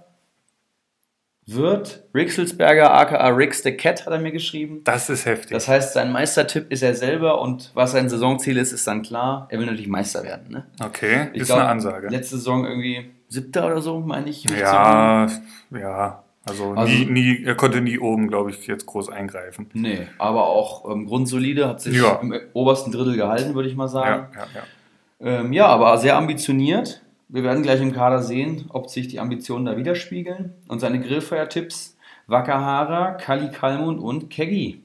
wird 1.46 2.04
Rixelsberger, 2.14 2.92
aka 2.92 3.28
Rix 3.28 3.62
the 3.62 3.72
Cat, 3.72 4.04
hat 4.04 4.12
er 4.12 4.18
mir 4.18 4.32
geschrieben. 4.32 4.82
Das 4.84 5.08
ist 5.08 5.24
heftig. 5.24 5.52
Das 5.52 5.66
heißt, 5.66 5.94
sein 5.94 6.12
Meistertipp 6.12 6.70
ist 6.70 6.82
er 6.82 6.94
selber 6.94 7.40
und 7.40 7.70
was 7.74 7.92
sein 7.92 8.08
Saisonziel 8.08 8.58
ist, 8.58 8.72
ist 8.72 8.86
dann 8.86 9.02
klar. 9.02 9.48
Er 9.50 9.58
will 9.58 9.66
natürlich 9.66 9.88
Meister 9.88 10.22
werden. 10.24 10.50
Ne? 10.50 10.66
Okay, 10.84 11.28
ich 11.32 11.42
ist 11.42 11.46
glaub, 11.46 11.60
eine 11.60 11.68
Ansage. 11.68 12.08
Letzte 12.08 12.36
Saison 12.36 12.66
irgendwie 12.66 13.10
siebter 13.28 13.66
oder 13.66 13.80
so, 13.80 14.00
meine 14.00 14.28
ich. 14.28 14.44
Ja, 14.44 15.26
ja. 15.70 16.22
Also, 16.48 16.72
also 16.72 16.92
nie, 16.92 17.06
nie, 17.06 17.44
er 17.44 17.54
konnte 17.54 17.80
nie 17.80 17.98
oben, 17.98 18.28
glaube 18.28 18.50
ich, 18.50 18.66
jetzt 18.66 18.86
groß 18.86 19.10
eingreifen. 19.10 19.68
Nee, 19.72 20.06
aber 20.18 20.46
auch 20.46 20.90
ähm, 20.90 21.06
grundsolide, 21.06 21.68
hat 21.68 21.80
sich 21.80 21.96
ja. 21.96 22.16
im 22.22 22.34
obersten 22.52 22.92
Drittel 22.92 23.16
gehalten, 23.16 23.54
würde 23.54 23.68
ich 23.68 23.76
mal 23.76 23.88
sagen. 23.88 24.28
Ja, 24.32 24.40
ja, 24.40 24.46
ja. 24.54 25.40
Ähm, 25.40 25.52
ja, 25.52 25.66
aber 25.66 25.98
sehr 25.98 26.16
ambitioniert. 26.16 27.02
Wir 27.28 27.42
werden 27.42 27.62
gleich 27.62 27.80
im 27.80 27.92
Kader 27.92 28.22
sehen, 28.22 28.66
ob 28.70 28.88
sich 28.88 29.08
die 29.08 29.20
Ambitionen 29.20 29.66
da 29.66 29.76
widerspiegeln. 29.76 30.54
Und 30.68 30.80
seine 30.80 31.00
Grillfeuer-Tipps: 31.00 31.96
Wakahara, 32.26 33.12
Kali 33.12 33.50
Kalmund 33.50 34.00
und 34.00 34.30
Keggy. 34.30 34.82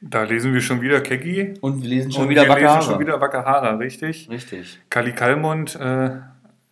Da 0.00 0.22
lesen 0.22 0.54
wir 0.54 0.60
schon 0.60 0.80
wieder 0.80 1.00
Keggy. 1.00 1.54
Und 1.60 1.82
wir 1.82 1.88
lesen 1.88 2.12
schon 2.12 2.24
und 2.24 2.28
wieder 2.30 2.42
wir 2.42 2.50
Wakahara. 2.50 2.78
lesen 2.78 2.90
schon 2.90 3.00
wieder 3.00 3.20
Wakahara, 3.20 3.70
richtig? 3.76 4.28
Richtig. 4.30 4.78
Kali 4.88 5.12
Kalmund 5.12 5.76
äh, 5.76 6.10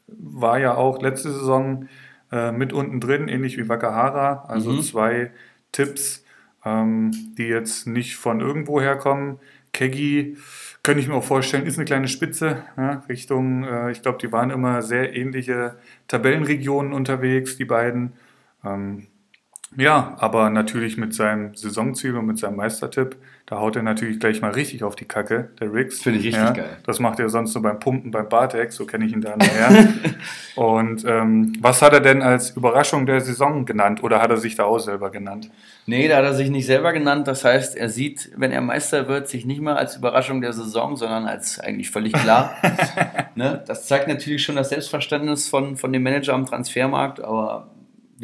war 0.07 0.59
ja 0.59 0.75
auch 0.75 1.03
letzte 1.03 1.33
Saison 1.33 1.89
äh, 2.35 2.51
mit 2.51 2.73
unten 2.73 2.99
drin, 2.99 3.29
ähnlich 3.29 3.57
wie 3.57 3.69
Wakahara. 3.69 4.45
Also 4.49 4.73
mhm. 4.73 4.83
zwei 4.83 5.31
Tipps, 5.71 6.25
ähm, 6.65 7.13
die 7.39 7.45
jetzt 7.45 7.87
nicht 7.87 8.17
von 8.17 8.41
irgendwo 8.41 8.81
herkommen. 8.81 9.39
Kegi, 9.73 10.37
könnte 10.83 11.01
ich 11.01 11.07
mir 11.07 11.15
auch 11.15 11.25
vorstellen, 11.25 11.65
ist 11.65 11.79
eine 11.79 11.85
kleine 11.85 12.09
Spitze 12.09 12.65
ja, 12.77 13.05
Richtung, 13.09 13.63
äh, 13.63 13.93
ich 13.93 14.03
glaube, 14.03 14.19
die 14.19 14.33
waren 14.33 14.51
immer 14.51 14.83
sehr 14.83 15.15
ähnliche 15.15 15.77
Tabellenregionen 16.09 16.93
unterwegs, 16.93 17.57
die 17.57 17.65
beiden. 17.65 18.15
Ähm, 18.65 19.07
Ja, 19.77 20.17
aber 20.19 20.51
natürlich 20.51 20.97
mit 20.97 21.15
seinem 21.15 21.55
Saisonziel 21.55 22.17
und 22.17 22.27
mit 22.27 22.39
seinem 22.39 22.57
Meistertipp, 22.57 23.17
da 23.47 23.61
haut 23.61 23.77
er 23.77 23.83
natürlich 23.83 24.21
gleich 24.21 24.41
mal 24.41 24.53
richtig 24.53 24.85
auf 24.85 24.97
die 24.97 25.05
Kacke, 25.05 25.51
der 25.61 25.73
Riggs. 25.73 26.01
Finde 26.01 26.19
ich 26.19 26.27
richtig 26.27 26.43
ja, 26.43 26.53
geil. 26.53 26.79
Das 26.87 26.99
macht 26.99 27.21
er 27.21 27.29
sonst 27.29 27.53
nur 27.55 27.63
beim 27.63 27.79
Pumpen 27.79 28.11
beim 28.11 28.27
Bartex, 28.27 28.77
so 28.77 28.87
kenne 28.87 29.05
ich 29.05 29.13
ihn 29.13 29.21
da 29.21 29.37
nachher. 29.37 29.93
und 30.57 31.05
ähm, 31.07 31.53
was 31.61 31.83
hat 31.83 31.93
er 31.93 32.01
denn 32.01 32.23
als 32.23 32.51
Überraschung 32.57 33.05
der 33.05 33.21
Saison 33.21 33.67
genannt 33.67 34.03
oder 34.03 34.23
hat 34.23 34.31
er 34.31 34.39
sich 34.39 34.55
da 34.55 34.65
auch 34.65 34.79
selber 34.79 35.11
genannt? 35.11 35.51
Nee, 35.85 36.09
da 36.09 36.17
hat 36.17 36.25
er 36.25 36.35
sich 36.35 36.49
nicht 36.49 36.65
selber 36.65 36.95
genannt. 36.95 37.29
Das 37.29 37.45
heißt, 37.45 37.77
er 37.77 37.91
sieht, 37.91 38.31
wenn 38.35 38.51
er 38.51 38.63
Meister 38.63 39.09
wird, 39.09 39.29
sich 39.29 39.45
nicht 39.45 39.61
mehr 39.61 39.77
als 39.77 39.97
Überraschung 39.97 40.41
der 40.41 40.55
Saison, 40.55 40.97
sondern 40.97 41.27
als 41.27 41.61
eigentlich 41.61 41.91
völlig 41.91 42.15
klar. 42.15 42.55
ne? 43.35 43.63
Das 43.67 43.87
zeigt 43.87 44.09
natürlich 44.09 44.43
schon 44.43 44.57
das 44.57 44.71
Selbstverständnis 44.71 45.49
von, 45.49 45.77
von 45.77 45.93
dem 45.93 46.03
Manager 46.03 46.33
am 46.33 46.47
Transfermarkt, 46.47 47.21
aber 47.21 47.69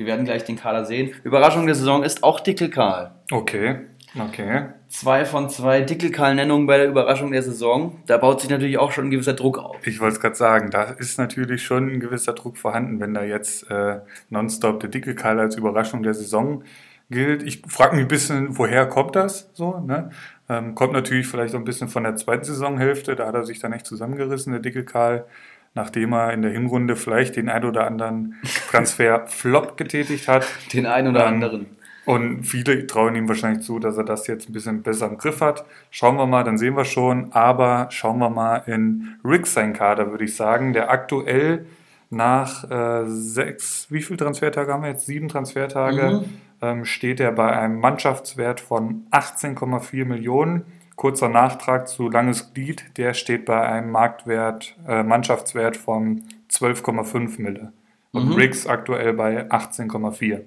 wir 0.01 0.07
werden 0.07 0.25
gleich 0.25 0.45
den 0.45 0.57
Kader 0.57 0.87
sehen. 0.87 1.11
Überraschung 1.25 1.67
der 1.67 1.75
Saison 1.75 2.03
ist 2.03 2.25
auch 2.25 2.41
Dickelkarl. 2.41 3.11
Okay, 3.31 3.81
okay. 4.19 4.69
Zwei 4.89 5.27
von 5.27 5.51
zwei 5.51 5.83
Dickelkarl-Nennungen 5.83 6.67
bei 6.67 6.79
der 6.79 6.89
Überraschung 6.89 7.33
der 7.33 7.43
Saison. 7.43 8.01
Da 8.07 8.17
baut 8.17 8.41
sich 8.41 8.49
natürlich 8.49 8.79
auch 8.79 8.93
schon 8.93 9.09
ein 9.09 9.11
gewisser 9.11 9.35
Druck 9.35 9.59
auf. 9.59 9.87
Ich 9.87 10.01
wollte 10.01 10.15
es 10.15 10.21
gerade 10.21 10.37
sagen, 10.37 10.71
da 10.71 10.85
ist 10.85 11.19
natürlich 11.19 11.63
schon 11.63 11.91
ein 11.91 12.01
gewisser 12.01 12.33
Druck 12.33 12.57
vorhanden, 12.57 12.99
wenn 12.99 13.13
da 13.13 13.25
jetzt 13.25 13.71
äh, 13.71 13.99
nonstop 14.31 14.81
der 14.81 14.89
dicke 14.89 15.15
Karl 15.15 15.39
als 15.39 15.57
Überraschung 15.57 16.03
der 16.03 16.15
Saison 16.15 16.65
gilt. 17.11 17.43
Ich 17.43 17.61
frage 17.69 17.97
mich 17.97 18.07
ein 18.07 18.09
bisschen, 18.09 18.57
woher 18.57 18.87
kommt 18.87 19.17
das 19.17 19.51
so? 19.53 19.81
Ne? 19.81 20.11
Ähm, 20.49 20.75
kommt 20.75 20.95
natürlich 20.95 21.27
vielleicht 21.27 21.55
auch 21.55 21.59
ein 21.59 21.65
bisschen 21.65 21.89
von 21.89 22.05
der 22.05 22.17
zweiten 22.17 22.45
Saisonhälfte, 22.45 23.17
da 23.17 23.27
hat 23.27 23.35
er 23.35 23.45
sich 23.45 23.59
dann 23.59 23.75
echt 23.75 23.87
zusammengerissen, 23.87 24.53
der 24.53 24.63
dicke 24.63 24.85
Karl, 24.85 25.27
nachdem 25.75 26.13
er 26.13 26.33
in 26.33 26.43
der 26.43 26.51
Hinrunde 26.51 26.97
vielleicht 26.97 27.37
den 27.37 27.49
ein 27.49 27.65
oder 27.65 27.87
anderen 27.87 28.37
Transfer 28.71 29.25
flop 29.27 29.77
getätigt 29.77 30.29
hat. 30.29 30.47
Den 30.73 30.87
einen 30.87 31.09
oder 31.09 31.27
Ähm, 31.27 31.35
anderen. 31.35 31.67
Und 32.07 32.45
viele 32.45 32.87
trauen 32.87 33.15
ihm 33.15 33.29
wahrscheinlich 33.29 33.65
zu, 33.65 33.79
dass 33.79 33.97
er 33.97 34.05
das 34.05 34.27
jetzt 34.27 34.49
ein 34.49 34.53
bisschen 34.53 34.83
besser 34.83 35.07
im 35.07 35.19
Griff 35.19 35.41
hat. 35.41 35.65
Schauen 35.91 36.17
wir 36.17 36.27
mal, 36.27 36.43
dann 36.45 36.59
sehen 36.59 36.77
wir 36.77 36.85
schon. 36.85 37.33
Aber 37.33 37.87
schauen 37.91 38.19
wir 38.19 38.31
mal 38.31 38.63
in 38.67 39.17
Rick 39.25 39.47
sein 39.47 39.75
Kader, 39.75 40.11
würde 40.11 40.25
ich 40.25 40.35
sagen, 40.35 40.73
der 40.73 40.91
aktuell 40.91 41.67
nach 42.09 42.69
äh, 42.69 43.05
sechs, 43.07 43.87
wie 43.91 44.03
viele 44.03 44.17
Transfertage 44.17 44.73
haben 44.73 44.83
wir 44.83 44.91
jetzt? 44.91 45.07
Sieben 45.07 45.29
Transfertage, 45.29 46.25
ähm, 46.61 46.85
steht 46.85 47.21
er 47.21 47.33
bei 47.33 47.57
einem 47.57 47.79
Mannschaftswert 47.79 48.61
von 48.61 49.07
18,4 49.13 50.05
Millionen. 50.05 50.65
Kurzer 51.01 51.31
Nachtrag 51.31 51.89
zu 51.89 52.11
Langes 52.11 52.53
Glied, 52.53 52.99
der 52.99 53.15
steht 53.15 53.47
bei 53.47 53.67
einem 53.67 53.91
Marktwert, 53.91 54.77
äh, 54.87 55.03
Mannschaftswert 55.03 55.79
von 55.79 56.25
12,5 56.51 57.41
Mille. 57.41 57.73
Und 58.13 58.37
Riggs 58.37 58.67
aktuell 58.67 59.15
bei 59.15 59.51
18,4. 59.51 60.43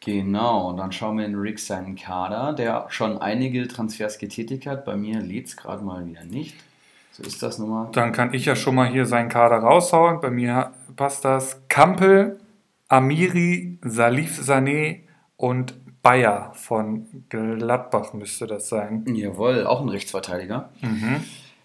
Genau, 0.00 0.70
und 0.70 0.78
dann 0.78 0.92
schauen 0.92 1.18
wir 1.18 1.26
in 1.26 1.34
Rick 1.34 1.58
seinen 1.58 1.94
Kader, 1.94 2.54
der 2.54 2.86
schon 2.88 3.18
einige 3.18 3.68
Transfers 3.68 4.16
getätigt 4.16 4.66
hat. 4.66 4.86
Bei 4.86 4.96
mir 4.96 5.20
lädt 5.20 5.48
es 5.48 5.58
gerade 5.58 5.84
mal 5.84 6.06
wieder 6.06 6.24
nicht. 6.24 6.56
So 7.12 7.22
ist 7.22 7.42
das 7.42 7.58
nun 7.58 7.68
mal. 7.68 7.90
Dann 7.92 8.12
kann 8.12 8.32
ich 8.32 8.46
ja 8.46 8.56
schon 8.56 8.76
mal 8.76 8.88
hier 8.88 9.04
seinen 9.04 9.28
Kader 9.28 9.58
raushauen. 9.58 10.22
Bei 10.22 10.30
mir 10.30 10.72
passt 10.96 11.22
das. 11.22 11.60
Kampel, 11.68 12.40
Amiri, 12.88 13.78
Salif 13.82 14.38
Sané 14.38 15.00
und 15.36 15.74
Bayer 16.06 16.52
von 16.54 17.24
Gladbach 17.28 18.12
müsste 18.12 18.46
das 18.46 18.68
sein. 18.68 19.04
Jawohl, 19.12 19.66
auch 19.66 19.80
ein 19.80 19.88
Rechtsverteidiger. 19.88 20.68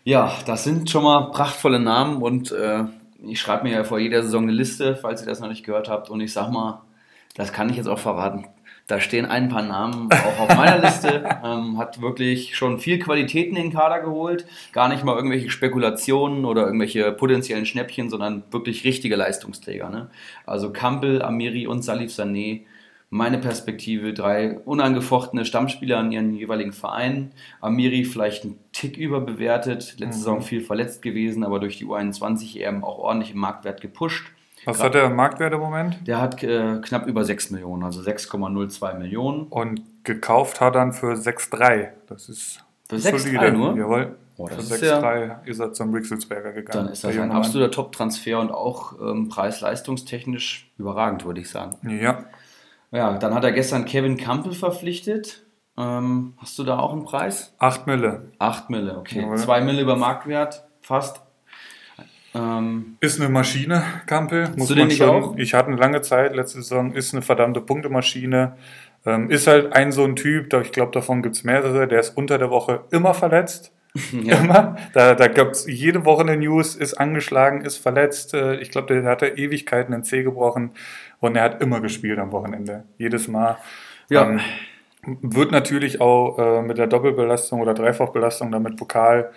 Ja, 0.04 0.34
das 0.48 0.64
sind 0.64 0.90
schon 0.90 1.04
mal 1.04 1.30
prachtvolle 1.30 1.80
Namen 1.80 2.24
und 2.24 2.52
äh, 2.52 2.86
ich 3.24 3.40
schreibe 3.40 3.66
mir 3.66 3.74
ja 3.76 3.84
vor 3.84 4.00
jeder 4.00 4.24
Saison 4.24 4.42
eine 4.42 4.52
Liste, 4.52 4.96
falls 4.96 5.22
ihr 5.22 5.28
das 5.28 5.42
noch 5.42 5.48
nicht 5.48 5.64
gehört 5.64 5.90
habt. 5.90 6.10
Und 6.10 6.22
ich 6.22 6.34
sag 6.34 6.50
mal, 6.50 6.82
das 7.36 7.54
kann 7.54 7.70
ich 7.70 7.76
jetzt 7.76 7.86
auch 7.86 8.00
verraten. 8.00 8.48
Da 8.88 9.00
stehen 9.00 9.28
ein 9.28 9.48
paar 9.48 9.62
Namen 9.62 10.10
auch 10.12 10.40
auf 10.40 10.58
meiner 10.58 10.80
Liste. 10.88 11.24
Ähm, 11.44 11.78
hat 11.78 12.02
wirklich 12.02 12.58
schon 12.58 12.80
viel 12.80 12.98
Qualitäten 12.98 13.56
in 13.56 13.66
den 13.66 13.74
Kader 13.74 14.00
geholt. 14.00 14.48
Gar 14.72 14.90
nicht 14.90 15.04
mal 15.04 15.16
irgendwelche 15.16 15.52
Spekulationen 15.52 16.46
oder 16.46 16.66
irgendwelche 16.66 17.12
potenziellen 17.12 17.68
Schnäppchen, 17.68 18.10
sondern 18.10 18.42
wirklich 18.50 18.86
richtige 18.86 19.18
Leistungsträger. 19.18 19.92
Ne? 19.92 20.10
Also 20.48 20.72
Campbell, 20.72 21.22
Amiri 21.22 21.68
und 21.68 21.84
Salif 21.84 22.12
Sané. 22.12 22.62
Meine 23.14 23.40
Perspektive, 23.40 24.14
drei 24.14 24.58
unangefochtene 24.60 25.44
Stammspieler 25.44 25.98
an 26.00 26.14
ihren 26.14 26.34
jeweiligen 26.34 26.72
Vereinen. 26.72 27.34
Amiri 27.60 28.06
vielleicht 28.06 28.46
ein 28.46 28.58
Tick 28.72 28.96
überbewertet, 28.96 29.96
letzte 30.00 30.18
Saison 30.20 30.42
viel 30.42 30.62
verletzt 30.62 31.02
gewesen, 31.02 31.44
aber 31.44 31.60
durch 31.60 31.78
die 31.78 31.86
U21 31.86 32.58
EM 32.62 32.86
auch 32.86 33.00
ordentlich 33.00 33.32
im 33.34 33.40
Marktwert 33.40 33.82
gepusht. 33.82 34.32
Was 34.64 34.78
Grad- 34.78 34.86
hat 34.86 34.94
der 34.94 35.10
Marktwert 35.10 35.54
im 35.54 35.60
Moment? 35.60 36.00
Der 36.08 36.22
hat 36.22 36.42
äh, 36.42 36.80
knapp 36.82 37.06
über 37.06 37.26
6 37.26 37.50
Millionen, 37.52 37.84
also 37.84 38.00
6,02 38.02 38.98
Millionen. 38.98 39.44
Und 39.48 39.82
gekauft 40.06 40.62
hat 40.62 40.70
er 40.76 40.80
dann 40.80 40.94
für 40.94 41.12
6,3. 41.14 41.90
Das 42.08 42.30
ist 42.30 42.64
Für 42.88 42.96
6,3 42.96 43.52
nur? 43.52 43.76
Jawohl. 43.78 44.16
Oh, 44.38 44.48
das 44.48 44.70
für 44.70 44.76
ist 44.76 44.82
ja- 44.84 45.00
6,3 45.02 45.46
ist 45.48 45.60
er 45.60 45.74
zum 45.74 45.94
Rixelsberger 45.94 46.54
gegangen. 46.54 46.86
Dann 46.86 46.94
ist 46.94 47.04
das 47.04 47.18
ein 47.18 47.32
absoluter 47.32 47.72
Top-Transfer 47.72 48.40
und 48.40 48.52
auch 48.52 48.94
ähm, 49.02 49.28
preis-leistungstechnisch 49.28 50.72
überragend, 50.78 51.26
würde 51.26 51.42
ich 51.42 51.50
sagen. 51.50 51.76
Ja. 52.02 52.24
Ja, 52.92 53.18
dann 53.18 53.34
hat 53.34 53.44
er 53.44 53.52
gestern 53.52 53.86
Kevin 53.86 54.18
Campbell 54.18 54.54
verpflichtet. 54.54 55.44
Ähm, 55.78 56.34
hast 56.38 56.60
du 56.60 56.64
da 56.64 56.78
auch 56.80 56.92
einen 56.92 57.06
Preis? 57.06 57.54
8 57.60 57.88
Mille. 57.88 58.32
8 58.40 58.70
Mille, 58.70 58.98
okay. 58.98 59.22
Jawohl. 59.22 59.38
2 59.38 59.62
Mille 59.62 59.82
über 59.82 59.96
Marktwert, 59.96 60.68
fast. 60.82 61.22
Ähm, 62.34 62.98
Ist 63.00 63.20
eine 63.20 63.30
Maschine, 63.30 63.84
Kampel. 64.06 64.50
Muss 64.56 64.70
du 64.70 64.76
den 64.76 64.82
man 64.84 64.88
nicht 64.90 64.98
schon. 64.98 65.10
auch? 65.10 65.36
Ich 65.38 65.54
hatte 65.54 65.68
eine 65.70 65.78
lange 65.78 66.02
Zeit, 66.02 66.36
letzte 66.36 66.62
Saison, 66.62 66.94
ist 66.94 67.14
eine 67.14 67.22
verdammte 67.22 67.62
Punktemaschine. 67.62 68.56
Ähm, 69.06 69.30
ist 69.30 69.48
halt 69.48 69.74
ein 69.74 69.92
so 69.92 70.04
ein 70.04 70.16
Typ, 70.16 70.54
ich 70.54 70.72
glaube, 70.72 70.92
davon 70.92 71.24
gibt 71.24 71.36
es 71.36 71.44
mehrere, 71.44 71.88
der 71.88 72.00
ist 72.00 72.16
unter 72.16 72.38
der 72.38 72.50
Woche 72.50 72.84
immer 72.92 73.14
verletzt. 73.14 73.72
ja. 74.14 74.38
Immer. 74.40 74.78
Da, 74.94 75.16
da 75.16 75.28
gab 75.28 75.50
es 75.52 75.66
jede 75.68 76.06
Woche 76.06 76.22
eine 76.22 76.38
News, 76.38 76.76
ist 76.76 76.94
angeschlagen, 76.94 77.62
ist 77.66 77.78
verletzt. 77.78 78.34
Äh, 78.34 78.56
Ich 78.62 78.72
glaube, 78.72 78.94
der 78.94 79.04
hatte 79.10 79.28
Ewigkeiten 79.28 79.92
den 79.92 80.04
Zeh 80.04 80.24
gebrochen 80.24 80.72
und 81.22 81.38
er 81.38 81.44
hat 81.44 81.62
immer 81.62 81.80
gespielt 81.80 82.20
am 82.20 82.34
Wochenende. 82.34 82.84
Jedes 82.98 83.30
Mal. 83.30 83.58
Ja. 84.10 84.30
Ähm, 84.30 84.42
wird 85.22 85.52
natürlich 85.52 86.02
auch 86.02 86.38
äh, 86.38 86.62
mit 86.62 86.78
der 86.78 86.88
Doppelbelastung 86.88 87.62
oder 87.62 87.74
Dreifachbelastung, 87.74 88.52
damit 88.52 88.76
Pokal, 88.76 89.32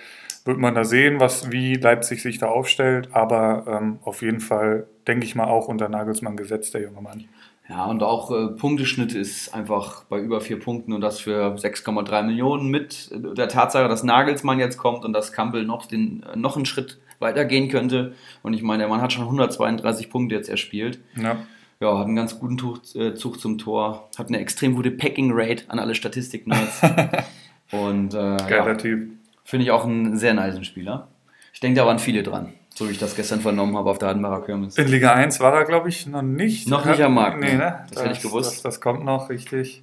wird 0.44 0.58
man 0.58 0.74
da 0.74 0.84
sehen, 0.84 1.20
was, 1.20 1.52
wie 1.52 1.76
Leipzig 1.76 2.20
sich 2.20 2.38
da 2.38 2.48
aufstellt. 2.48 3.08
Aber 3.12 3.64
ähm, 3.66 3.98
auf 4.02 4.20
jeden 4.20 4.40
Fall, 4.40 4.86
denke 5.06 5.24
ich 5.24 5.34
mal, 5.34 5.46
auch 5.46 5.68
unter 5.68 5.88
Nagelsmann 5.88 6.36
gesetzt, 6.36 6.74
der 6.74 6.82
junge 6.82 7.00
Mann. 7.00 7.24
Ja, 7.68 7.86
und 7.86 8.02
auch 8.02 8.30
äh, 8.30 8.48
Punkteschnitt 8.48 9.14
ist 9.14 9.54
einfach 9.54 10.04
bei 10.04 10.18
über 10.18 10.42
vier 10.42 10.58
Punkten 10.58 10.92
und 10.92 11.00
das 11.00 11.20
für 11.20 11.54
6,3 11.54 12.22
Millionen 12.24 12.68
mit 12.68 13.10
der 13.12 13.48
Tatsache, 13.48 13.88
dass 13.88 14.02
Nagelsmann 14.02 14.58
jetzt 14.58 14.76
kommt 14.76 15.06
und 15.06 15.14
dass 15.14 15.32
Campbell 15.32 15.64
noch, 15.64 15.86
den, 15.86 16.24
äh, 16.30 16.36
noch 16.36 16.56
einen 16.56 16.66
Schritt 16.66 17.00
weitergehen 17.20 17.70
könnte. 17.70 18.12
Und 18.42 18.52
ich 18.52 18.62
meine, 18.62 18.82
der 18.82 18.88
Mann 18.88 19.00
hat 19.00 19.14
schon 19.14 19.24
132 19.24 20.10
Punkte 20.10 20.34
jetzt 20.34 20.50
erspielt. 20.50 21.00
Ja. 21.16 21.38
Ja, 21.84 21.98
hat 21.98 22.06
einen 22.06 22.16
ganz 22.16 22.38
guten 22.38 22.56
Tuch, 22.56 22.78
äh, 22.94 23.14
Zug 23.14 23.38
zum 23.38 23.58
Tor, 23.58 24.08
hat 24.16 24.28
eine 24.28 24.38
extrem 24.38 24.74
gute 24.74 24.90
Packing-Rate 24.90 25.64
an 25.68 25.78
alle 25.78 25.94
Statistik-Nerds. 25.94 26.80
und 27.72 28.14
äh, 28.14 28.38
Geiler 28.48 28.68
ja, 28.68 28.74
Typ. 28.74 29.10
finde 29.44 29.64
ich 29.64 29.70
auch 29.70 29.84
einen 29.84 30.16
sehr 30.16 30.32
nice 30.32 30.64
Spieler. 30.64 31.08
Ich 31.52 31.60
denke, 31.60 31.78
da 31.78 31.86
waren 31.86 31.98
viele 31.98 32.22
dran, 32.22 32.54
so 32.74 32.88
wie 32.88 32.92
ich 32.92 32.98
das 32.98 33.14
gestern 33.14 33.40
vernommen 33.40 33.76
habe 33.76 33.90
auf 33.90 33.98
der 33.98 34.08
Hardenbacher 34.08 34.46
Kirmes. 34.46 34.78
In 34.78 34.88
Liga 34.88 35.12
1 35.12 35.40
war 35.40 35.52
er, 35.52 35.64
glaube 35.66 35.90
ich, 35.90 36.06
noch 36.06 36.22
nicht. 36.22 36.70
Noch 36.70 36.86
nicht 36.86 37.02
am 37.02 37.12
Markt, 37.12 37.40
Nee, 37.40 37.52
ne? 37.52 37.58
ne? 37.58 37.86
Das 37.92 38.02
hätte 38.02 38.14
ich 38.14 38.22
gewusst. 38.22 38.54
Das, 38.54 38.62
das 38.62 38.80
kommt 38.80 39.04
noch, 39.04 39.28
richtig. 39.28 39.82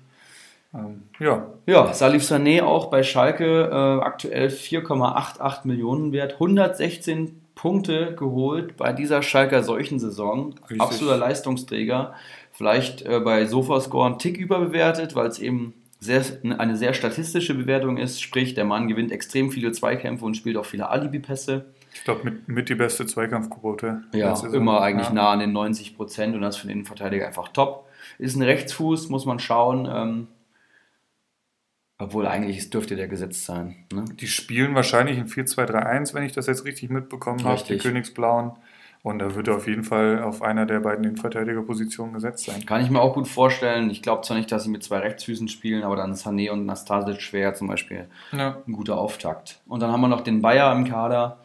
Ähm, 0.73 1.03
ja, 1.19 1.45
Ja, 1.67 1.93
Salif 1.93 2.23
Sané 2.23 2.63
auch 2.63 2.89
bei 2.89 3.03
Schalke 3.03 3.69
äh, 3.71 4.03
aktuell 4.03 4.47
4,88 4.47 5.67
Millionen 5.67 6.13
wert, 6.13 6.33
116 6.33 7.40
Punkte 7.61 8.15
geholt 8.15 8.75
bei 8.75 8.91
dieser 8.91 9.21
Schalker 9.21 9.61
solchen 9.61 9.99
Saison. 9.99 10.55
Richtig. 10.63 10.81
Absoluter 10.81 11.17
Leistungsträger. 11.17 12.15
Vielleicht 12.53 13.03
äh, 13.03 13.19
bei 13.19 13.45
Sofascore 13.45 14.07
einen 14.07 14.17
Tick 14.17 14.37
überbewertet, 14.39 15.13
weil 15.15 15.27
es 15.27 15.37
eben 15.37 15.75
sehr, 15.99 16.23
eine 16.57 16.75
sehr 16.75 16.95
statistische 16.95 17.53
Bewertung 17.53 17.97
ist. 17.97 18.19
Sprich, 18.19 18.55
der 18.55 18.65
Mann 18.65 18.87
gewinnt 18.87 19.11
extrem 19.11 19.51
viele 19.51 19.71
Zweikämpfe 19.73 20.25
und 20.25 20.35
spielt 20.35 20.57
auch 20.57 20.65
viele 20.65 20.89
Alibi-Pässe. 20.89 21.65
ich 21.93 22.03
glaube, 22.03 22.21
mit, 22.23 22.47
mit 22.47 22.69
die 22.69 22.73
beste 22.73 23.05
Zweikampfquote. 23.05 24.01
Ja, 24.15 24.33
immer 24.51 24.81
eigentlich 24.81 25.09
Ja. 25.09 25.13
nah 25.13 25.29
an 25.29 25.39
den 25.39 25.51
90 25.51 25.95
Prozent 25.95 26.33
und 26.33 26.41
das 26.41 26.57
für 26.57 26.65
den 26.65 26.71
Innenverteidiger 26.77 27.27
einfach 27.27 27.49
top. 27.49 27.85
Ist 28.17 28.35
ein 28.35 28.41
Rechtsfuß, 28.41 29.09
muss 29.09 29.27
man 29.27 29.37
schauen. 29.37 29.87
Ähm, 29.91 30.27
obwohl 32.01 32.27
eigentlich 32.27 32.57
es 32.57 32.69
dürfte 32.69 32.95
der 32.95 33.07
gesetzt 33.07 33.45
sein. 33.45 33.75
Ne? 33.93 34.05
Die 34.19 34.27
spielen 34.27 34.75
wahrscheinlich 34.75 35.17
in 35.17 35.27
4-2-3-1, 35.27 36.13
wenn 36.13 36.23
ich 36.23 36.31
das 36.33 36.47
jetzt 36.47 36.65
richtig 36.65 36.89
mitbekommen 36.89 37.43
habe, 37.43 37.61
die. 37.67 37.77
Königsblauen. 37.77 38.51
Und 39.03 39.17
da 39.17 39.33
wird 39.33 39.47
er 39.47 39.55
auf 39.55 39.67
jeden 39.67 39.83
Fall 39.83 40.21
auf 40.21 40.43
einer 40.43 40.67
der 40.67 40.79
beiden 40.79 41.03
Innenverteidigerpositionen 41.03 42.13
gesetzt 42.13 42.45
sein. 42.45 42.65
Kann 42.67 42.83
ich 42.83 42.89
mir 42.91 43.01
auch 43.01 43.15
gut 43.15 43.27
vorstellen. 43.27 43.89
Ich 43.89 44.03
glaube 44.03 44.21
zwar 44.21 44.37
nicht, 44.37 44.51
dass 44.51 44.63
sie 44.63 44.69
mit 44.69 44.83
zwei 44.83 44.99
Rechtsfüßen 44.99 45.47
spielen, 45.47 45.83
aber 45.83 45.95
dann 45.95 46.11
ist 46.11 46.25
Sané 46.27 46.51
und 46.51 46.65
Nastasic 46.67 47.19
schwer 47.19 47.55
zum 47.55 47.67
Beispiel 47.67 48.07
Ja. 48.31 48.57
ein 48.67 48.73
guter 48.73 48.97
Auftakt. 48.99 49.59
Und 49.67 49.79
dann 49.81 49.91
haben 49.91 50.01
wir 50.01 50.07
noch 50.07 50.21
den 50.21 50.41
Bayer 50.43 50.71
im 50.75 50.85
Kader. 50.85 51.39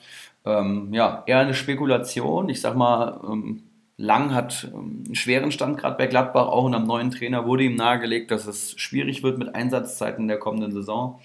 Ähm, 0.45 0.89
ja, 0.93 1.23
eher 1.27 1.39
eine 1.39 1.55
Spekulation. 1.55 2.49
Ich 2.51 2.61
sag 2.61 2.77
mal, 2.77 3.21
ähm, 3.27 3.63
Lang 3.99 4.35
hat 4.35 4.69
ähm, 4.73 5.05
einen 5.07 5.15
schweren 5.15 5.53
Stand 5.53 5.79
gerade 5.79 5.97
bei 5.97 6.07
Gladbach, 6.07 6.49
auch 6.49 6.65
unter 6.65 6.79
dem 6.79 6.87
neuen 6.87 7.11
Trainer 7.11 7.47
wurde 7.47 7.65
ihm 7.65 7.77
nahegelegt, 7.77 8.31
dass 8.31 8.47
es 8.47 8.79
schwierig 8.79 9.23
wird 9.23 9.39
mit 9.39 9.55
Einsatzzeiten 9.55 10.23
in 10.23 10.29
der 10.29 10.39
kommenden 10.39 10.73
Saison. 10.73 11.21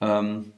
Ähm, 0.00 0.52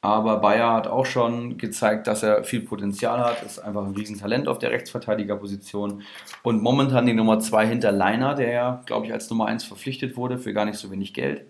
aber 0.00 0.38
Bayer 0.38 0.74
hat 0.74 0.86
auch 0.86 1.06
schon 1.06 1.58
gezeigt, 1.58 2.06
dass 2.06 2.22
er 2.22 2.44
viel 2.44 2.60
Potenzial 2.60 3.18
hat, 3.18 3.42
ist 3.42 3.58
einfach 3.58 3.84
ein 3.84 3.94
Riesentalent 3.94 4.46
auf 4.46 4.60
der 4.60 4.70
Rechtsverteidigerposition 4.70 6.02
und 6.44 6.62
momentan 6.62 7.06
die 7.06 7.14
Nummer 7.14 7.40
2 7.40 7.66
hinter 7.66 7.90
Leiner, 7.90 8.34
der 8.36 8.52
ja, 8.52 8.82
glaube 8.86 9.06
ich, 9.06 9.12
als 9.12 9.28
Nummer 9.28 9.46
1 9.46 9.64
verpflichtet 9.64 10.16
wurde 10.16 10.38
für 10.38 10.52
gar 10.52 10.66
nicht 10.66 10.78
so 10.78 10.92
wenig 10.92 11.14
Geld. 11.14 11.46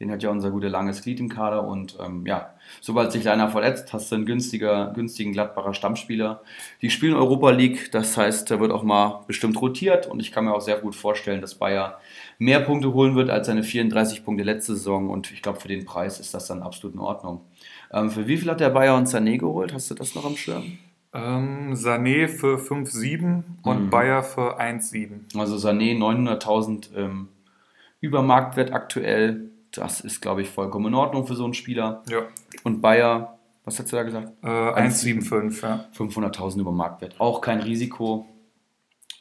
Den 0.00 0.10
hat 0.10 0.22
ja 0.22 0.30
unser 0.30 0.50
guter 0.50 0.68
langes 0.68 1.02
Glied 1.02 1.20
im 1.20 1.28
Kader 1.28 1.64
und 1.64 1.96
ähm, 2.04 2.26
ja, 2.26 2.51
sobald 2.80 3.12
sich 3.12 3.24
Leiner 3.24 3.48
verletzt, 3.48 3.92
hast 3.92 4.10
du 4.10 4.16
einen 4.16 4.26
günstiger, 4.26 4.92
günstigen 4.94 5.32
Gladbacher 5.32 5.74
Stammspieler. 5.74 6.42
Die 6.80 6.90
spielen 6.90 7.14
Europa 7.14 7.50
League, 7.50 7.90
das 7.92 8.16
heißt, 8.16 8.50
da 8.50 8.60
wird 8.60 8.72
auch 8.72 8.82
mal 8.82 9.24
bestimmt 9.26 9.60
rotiert 9.60 10.06
und 10.06 10.20
ich 10.20 10.32
kann 10.32 10.44
mir 10.44 10.54
auch 10.54 10.60
sehr 10.60 10.78
gut 10.78 10.94
vorstellen, 10.94 11.40
dass 11.40 11.56
Bayer 11.56 11.98
mehr 12.38 12.60
Punkte 12.60 12.92
holen 12.92 13.14
wird 13.14 13.30
als 13.30 13.46
seine 13.46 13.62
34 13.62 14.24
Punkte 14.24 14.44
letzte 14.44 14.74
Saison 14.74 15.10
und 15.10 15.30
ich 15.32 15.42
glaube, 15.42 15.60
für 15.60 15.68
den 15.68 15.84
Preis 15.84 16.18
ist 16.20 16.34
das 16.34 16.46
dann 16.46 16.62
absolut 16.62 16.94
in 16.94 17.00
Ordnung. 17.00 17.42
Ähm, 17.92 18.10
für 18.10 18.26
wie 18.26 18.36
viel 18.36 18.50
hat 18.50 18.60
der 18.60 18.70
Bayer 18.70 18.96
und 18.96 19.08
Sané 19.08 19.38
geholt? 19.38 19.72
Hast 19.74 19.90
du 19.90 19.94
das 19.94 20.14
noch 20.14 20.24
am 20.24 20.36
Schirm? 20.36 20.78
Ähm, 21.14 21.74
Sané 21.74 22.26
für 22.26 22.58
5,7 22.58 23.42
und 23.62 23.84
Mhm. 23.84 23.90
Bayer 23.90 24.22
für 24.22 24.58
1,7. 24.58 25.38
Also 25.38 25.56
Sané 25.56 25.94
900.000 25.98 26.96
ähm, 26.96 27.28
über 28.00 28.22
Marktwert 28.22 28.72
aktuell. 28.72 29.50
Das 29.72 30.00
ist, 30.00 30.20
glaube 30.20 30.42
ich, 30.42 30.50
vollkommen 30.50 30.86
in 30.86 30.94
Ordnung 30.94 31.26
für 31.26 31.34
so 31.34 31.44
einen 31.44 31.54
Spieler. 31.54 32.02
Ja. 32.08 32.22
Und 32.62 32.80
Bayer, 32.80 33.38
was 33.64 33.78
hast 33.78 33.90
du 33.90 33.96
da 33.96 34.02
gesagt? 34.02 34.32
Äh, 34.42 34.46
1,75, 34.46 35.62
ja. 35.62 35.86
500.000 35.96 36.60
über 36.60 36.72
Marktwert. 36.72 37.16
Auch 37.18 37.40
kein 37.40 37.60
Risiko. 37.60 38.26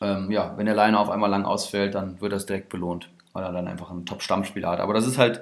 Ähm, 0.01 0.31
ja, 0.31 0.53
wenn 0.57 0.65
der 0.65 0.75
Leiner 0.75 0.99
auf 0.99 1.09
einmal 1.09 1.29
lang 1.29 1.45
ausfällt, 1.45 1.95
dann 1.95 2.19
wird 2.21 2.33
das 2.33 2.45
direkt 2.45 2.69
belohnt, 2.69 3.09
weil 3.33 3.43
er 3.43 3.51
dann 3.51 3.67
einfach 3.67 3.91
einen 3.91 4.05
Top-Stammspieler 4.05 4.69
hat. 4.69 4.79
Aber 4.79 4.93
das 4.93 5.07
ist 5.07 5.17
halt 5.17 5.41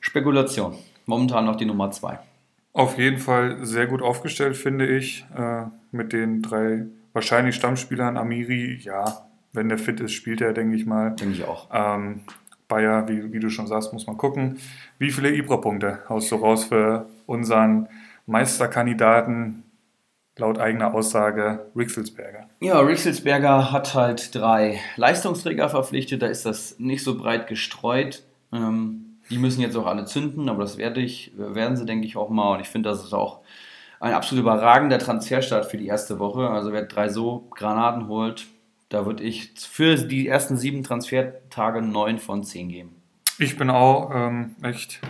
Spekulation. 0.00 0.76
Momentan 1.06 1.46
noch 1.46 1.56
die 1.56 1.66
Nummer 1.66 1.90
2. 1.90 2.18
Auf 2.72 2.98
jeden 2.98 3.18
Fall 3.18 3.64
sehr 3.64 3.86
gut 3.86 4.02
aufgestellt, 4.02 4.56
finde 4.56 4.86
ich. 4.86 5.24
Äh, 5.36 5.64
mit 5.90 6.12
den 6.12 6.42
drei 6.42 6.86
wahrscheinlich 7.12 7.56
Stammspielern. 7.56 8.16
Amiri, 8.16 8.78
ja, 8.82 9.26
wenn 9.52 9.68
der 9.68 9.78
fit 9.78 10.00
ist, 10.00 10.12
spielt 10.12 10.40
er, 10.40 10.52
denke 10.52 10.76
ich 10.76 10.86
mal. 10.86 11.10
Denke 11.10 11.34
ich 11.34 11.44
auch. 11.44 11.68
Ähm, 11.72 12.20
Bayer, 12.70 13.06
wie, 13.08 13.34
wie 13.34 13.40
du 13.40 13.50
schon 13.50 13.66
sagst, 13.66 13.92
muss 13.92 14.06
man 14.06 14.16
gucken. 14.16 14.58
Wie 14.98 15.10
viele 15.10 15.30
Ibra-Punkte 15.34 15.98
haust 16.08 16.32
du 16.32 16.36
raus 16.36 16.64
für 16.64 17.04
unseren 17.26 17.88
Meisterkandidaten, 18.24 19.64
laut 20.38 20.58
eigener 20.58 20.94
Aussage, 20.94 21.66
Rixelsberger? 21.76 22.48
Ja, 22.60 22.80
Rixelsberger 22.80 23.72
hat 23.72 23.94
halt 23.94 24.34
drei 24.34 24.80
Leistungsträger 24.96 25.68
verpflichtet. 25.68 26.22
Da 26.22 26.28
ist 26.28 26.46
das 26.46 26.78
nicht 26.78 27.04
so 27.04 27.18
breit 27.18 27.46
gestreut. 27.46 28.22
Ähm, 28.52 29.18
die 29.28 29.38
müssen 29.38 29.60
jetzt 29.60 29.76
auch 29.76 29.86
alle 29.86 30.06
zünden, 30.06 30.48
aber 30.48 30.62
das 30.62 30.78
werde 30.78 31.00
ich, 31.00 31.32
werden 31.36 31.76
sie, 31.76 31.84
denke 31.84 32.06
ich, 32.06 32.16
auch 32.16 32.30
mal. 32.30 32.54
Und 32.54 32.60
ich 32.60 32.68
finde, 32.68 32.88
das 32.88 33.04
ist 33.04 33.12
auch 33.12 33.40
ein 34.00 34.14
absolut 34.14 34.42
überragender 34.42 34.98
Transferstart 34.98 35.66
für 35.66 35.76
die 35.76 35.86
erste 35.86 36.18
Woche. 36.18 36.48
Also 36.48 36.72
wer 36.72 36.82
drei 36.82 37.08
so 37.08 37.46
Granaten 37.50 38.08
holt, 38.08 38.46
da 38.90 39.06
würde 39.06 39.22
ich 39.22 39.52
für 39.56 39.96
die 39.96 40.28
ersten 40.28 40.58
sieben 40.58 40.82
Transfertage 40.82 41.80
neun 41.80 42.18
von 42.18 42.44
zehn 42.44 42.68
geben. 42.68 42.90
Ich 43.38 43.56
bin 43.56 43.70
auch 43.70 44.10
ähm, 44.12 44.56
echt 44.62 45.00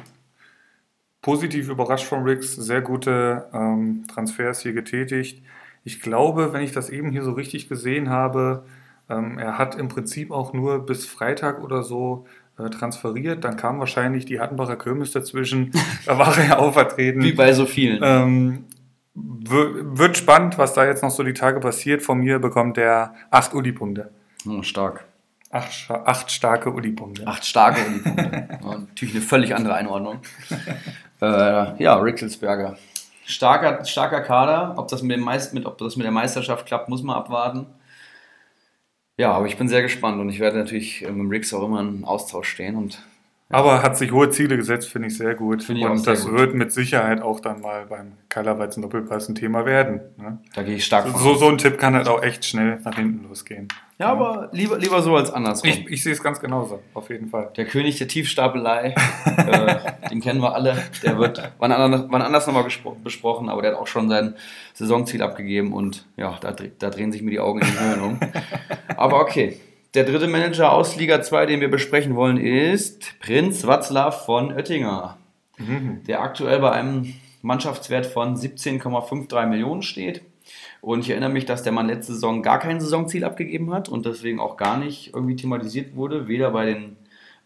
positiv 1.23 1.69
überrascht 1.69 2.05
von 2.05 2.23
Rix. 2.23 2.55
Sehr 2.55 2.83
gute 2.83 3.49
ähm, 3.53 4.05
Transfers 4.07 4.61
hier 4.63 4.75
getätigt. 4.75 5.43
Ich 5.83 6.01
glaube, 6.01 6.53
wenn 6.53 6.63
ich 6.63 6.73
das 6.73 6.91
eben 6.91 7.11
hier 7.11 7.25
so 7.25 7.33
richtig 7.33 7.69
gesehen 7.69 8.11
habe, 8.11 8.65
ähm, 9.09 9.39
er 9.39 9.59
hat 9.59 9.75
im 9.75 9.89
Prinzip 9.89 10.31
auch 10.31 10.53
nur 10.53 10.85
bis 10.85 11.07
Freitag 11.07 11.65
oder 11.65 11.83
so 11.83 12.27
äh, 12.59 12.69
transferiert. 12.69 13.45
Dann 13.45 13.57
kam 13.57 13.79
wahrscheinlich 13.79 14.27
die 14.27 14.41
Hattenbacher 14.41 14.77
Kirmes 14.77 15.13
dazwischen. 15.13 15.73
da 16.07 16.19
war 16.19 16.37
er 16.39 16.49
ja 16.49 16.59
auch 16.59 16.75
vertreten. 16.75 17.23
Wie 17.23 17.33
bei 17.33 17.55
so 17.55 17.65
vielen. 17.65 18.01
Ähm, 18.03 18.65
wird 19.15 20.17
spannend, 20.17 20.59
was 20.59 20.75
da 20.75 20.85
jetzt 20.85 21.03
noch 21.03 21.11
so 21.11 21.23
die 21.23 21.35
Tage 21.35 21.61
passiert. 21.61 22.03
Von 22.03 22.19
mir 22.19 22.39
bekommt 22.39 22.79
er 22.79 23.15
acht 23.31 23.55
Uli-Punkte. 23.55 24.11
Oh, 24.47 24.63
stark. 24.63 25.05
Acht, 25.51 25.91
acht 25.91 26.31
starke 26.31 26.71
Uli-Punkte. 26.71 27.27
Acht 27.27 27.45
starke 27.45 27.81
Unipunkte. 27.85 28.49
Ja, 28.63 28.79
Natürlich 28.79 29.15
eine 29.15 29.25
völlig 29.25 29.55
andere 29.55 29.75
Einordnung. 29.75 30.21
äh, 31.21 31.83
ja, 31.83 31.97
Rickelsberger. 31.97 32.77
Starker, 33.27 33.85
starker 33.85 34.21
Kader. 34.21 34.75
Ob 34.77 34.89
das, 34.89 35.03
mit 35.03 35.17
dem 35.17 35.25
Meist, 35.25 35.53
mit, 35.53 35.67
ob 35.67 35.77
das 35.79 35.97
mit 35.97 36.05
der 36.05 36.13
Meisterschaft 36.13 36.67
klappt, 36.67 36.89
muss 36.89 37.03
man 37.03 37.17
abwarten. 37.17 37.67
Ja, 39.17 39.33
aber 39.33 39.47
ich 39.47 39.57
bin 39.57 39.69
sehr 39.69 39.83
gespannt 39.83 40.21
und 40.21 40.31
ich 40.31 40.39
werde 40.39 40.57
natürlich 40.59 41.03
äh, 41.03 41.09
mit 41.09 41.19
dem 41.19 41.29
Rix 41.31 41.53
auch 41.53 41.65
immer 41.65 41.81
in 41.81 42.05
Austausch 42.05 42.49
stehen. 42.49 42.77
Und 42.77 43.03
Aber 43.53 43.83
hat 43.83 43.97
sich 43.99 44.13
hohe 44.13 44.31
Ziele 44.31 44.57
gesetzt, 44.57 44.89
finde 44.89 45.09
ich 45.09 45.17
sehr 45.17 45.35
gut. 45.35 45.65
Finde 45.65 45.81
ich 45.83 45.87
Und 45.89 46.07
das 46.07 46.25
gut. 46.25 46.39
wird 46.39 46.55
mit 46.55 46.71
Sicherheit 46.73 47.21
auch 47.21 47.41
dann 47.41 47.61
mal 47.61 47.85
beim 47.87 48.13
Keilerweizen 48.29 48.81
Doppelpass 48.81 49.29
ein 49.29 49.35
Thema 49.35 49.67
werden. 49.67 50.01
Ne? 50.19 50.39
da 50.55 50.63
gehe 50.63 50.77
ich 50.77 50.85
stark 50.85 51.09
von 51.09 51.21
So, 51.21 51.31
aus. 51.33 51.41
so 51.41 51.49
ein 51.49 51.59
Tipp 51.59 51.77
kann 51.77 51.95
halt 51.95 52.07
auch 52.07 52.23
echt 52.23 52.45
schnell 52.45 52.79
nach 52.85 52.95
hinten 52.95 53.27
losgehen. 53.29 53.67
Ja, 53.99 54.07
aber 54.13 54.49
lieber, 54.53 54.79
lieber 54.79 55.03
so 55.03 55.17
als 55.17 55.31
andersrum. 55.33 55.69
Ich, 55.69 55.87
ich 55.91 56.03
sehe 56.03 56.13
es 56.13 56.23
ganz 56.23 56.41
genauso, 56.41 56.81
auf 56.95 57.11
jeden 57.11 57.29
Fall. 57.29 57.51
Der 57.57 57.65
König 57.67 57.99
der 57.99 58.07
Tiefstapelei, 58.09 58.95
äh, 59.37 60.09
den 60.11 60.21
kennen 60.21 60.41
wir 60.41 60.55
alle. 60.55 60.77
Der 61.03 61.19
wird 61.19 61.53
wann 61.59 61.73
anders, 61.73 62.07
wann 62.09 62.23
anders 62.23 62.47
nochmal 62.47 62.65
besprochen, 63.03 63.49
aber 63.49 63.63
der 63.63 63.73
hat 63.73 63.79
auch 63.79 63.89
schon 63.89 64.09
sein 64.09 64.35
Saisonziel 64.75 65.23
abgegeben 65.23 65.73
und 65.73 66.07
ja, 66.17 66.39
da, 66.41 66.53
da 66.79 66.89
drehen 66.89 67.11
sich 67.11 67.23
mir 67.23 67.31
die 67.33 67.41
Augen 67.41 67.61
in 67.61 67.67
die 67.67 67.79
Höhen 67.81 68.01
um. 68.01 68.21
Aber 68.97 69.21
okay. 69.21 69.59
Der 69.95 70.05
dritte 70.05 70.29
Manager 70.29 70.73
aus 70.73 70.95
Liga 70.95 71.21
2, 71.21 71.47
den 71.47 71.61
wir 71.61 71.69
besprechen 71.69 72.15
wollen, 72.15 72.37
ist 72.37 73.19
Prinz 73.19 73.67
Watzlaw 73.67 74.13
von 74.13 74.53
Oettinger, 74.53 75.17
der 76.07 76.21
aktuell 76.21 76.61
bei 76.61 76.71
einem 76.71 77.13
Mannschaftswert 77.43 78.07
von 78.07 78.37
17,53 78.37 79.47
Millionen 79.47 79.83
steht. 79.83 80.23
Und 80.81 81.01
ich 81.01 81.11
erinnere 81.11 81.31
mich, 81.31 81.45
dass 81.45 81.65
der 81.65 81.73
Mann 81.73 81.89
letzte 81.89 82.13
Saison 82.13 82.41
gar 82.41 82.61
kein 82.61 82.81
Saisonziel 82.81 83.25
abgegeben 83.25 83.73
hat 83.73 83.89
und 83.89 84.07
deswegen 84.07 84.39
auch 84.39 84.57
gar 84.57 84.77
nicht 84.77 85.13
irgendwie 85.13 85.35
thematisiert 85.35 85.97
wurde, 85.97 86.29
weder 86.29 86.53
bei 86.53 86.67
den 86.67 86.97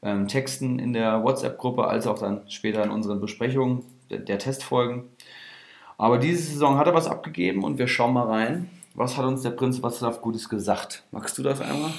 ähm, 0.03 0.29
Texten 0.29 0.79
in 0.79 0.93
der 0.93 1.25
WhatsApp-Gruppe 1.25 1.87
als 1.87 2.07
auch 2.07 2.19
dann 2.19 2.43
später 2.51 2.85
in 2.85 2.91
unseren 2.91 3.23
Besprechungen 3.23 3.87
der, 4.11 4.19
der 4.19 4.39
Testfolgen. 4.39 5.05
Aber 5.97 6.19
diese 6.19 6.43
Saison 6.43 6.77
hat 6.77 6.89
er 6.89 6.95
was 6.95 7.07
abgegeben 7.07 7.65
und 7.65 7.79
wir 7.79 7.89
schauen 7.89 8.13
mal 8.13 8.27
rein. 8.27 8.69
Was 8.93 9.17
hat 9.17 9.25
uns 9.25 9.41
der 9.41 9.51
Prinz 9.51 9.79
Václav 9.79 10.21
Gutes 10.21 10.51
gesagt? 10.51 11.05
Magst 11.11 11.39
du 11.39 11.43
das 11.43 11.63
einmal? 11.63 11.91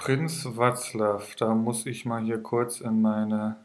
Prinz 0.00 0.46
Václav, 0.46 1.36
da 1.38 1.54
muss 1.54 1.84
ich 1.84 2.04
mal 2.04 2.22
hier 2.22 2.38
kurz 2.38 2.80
in 2.80 3.02
meine 3.02 3.56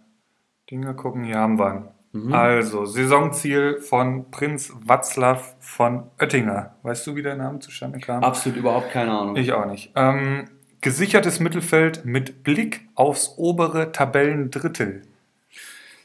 Dinge 0.69 0.95
gucken. 0.95 1.23
Hier 1.23 1.37
haben 1.37 1.59
wir 1.59 1.93
ihn. 2.15 2.33
Also, 2.33 2.85
Saisonziel 2.85 3.79
von 3.79 4.31
Prinz 4.31 4.73
Václav 4.85 5.53
von 5.59 6.09
Oettinger. 6.19 6.75
Weißt 6.81 7.05
du, 7.05 7.15
wie 7.15 7.21
der 7.21 7.35
Name 7.35 7.59
zustande 7.59 7.99
kam? 7.99 8.23
Absolut 8.23 8.57
überhaupt 8.57 8.91
keine 8.91 9.11
Ahnung. 9.11 9.35
Ich 9.35 9.51
auch 9.53 9.65
nicht. 9.67 9.91
Ähm, 9.95 10.45
gesichertes 10.81 11.39
Mittelfeld 11.39 12.03
mit 12.03 12.43
Blick 12.43 12.87
aufs 12.95 13.35
obere 13.37 13.91
Tabellendrittel. 13.91 15.03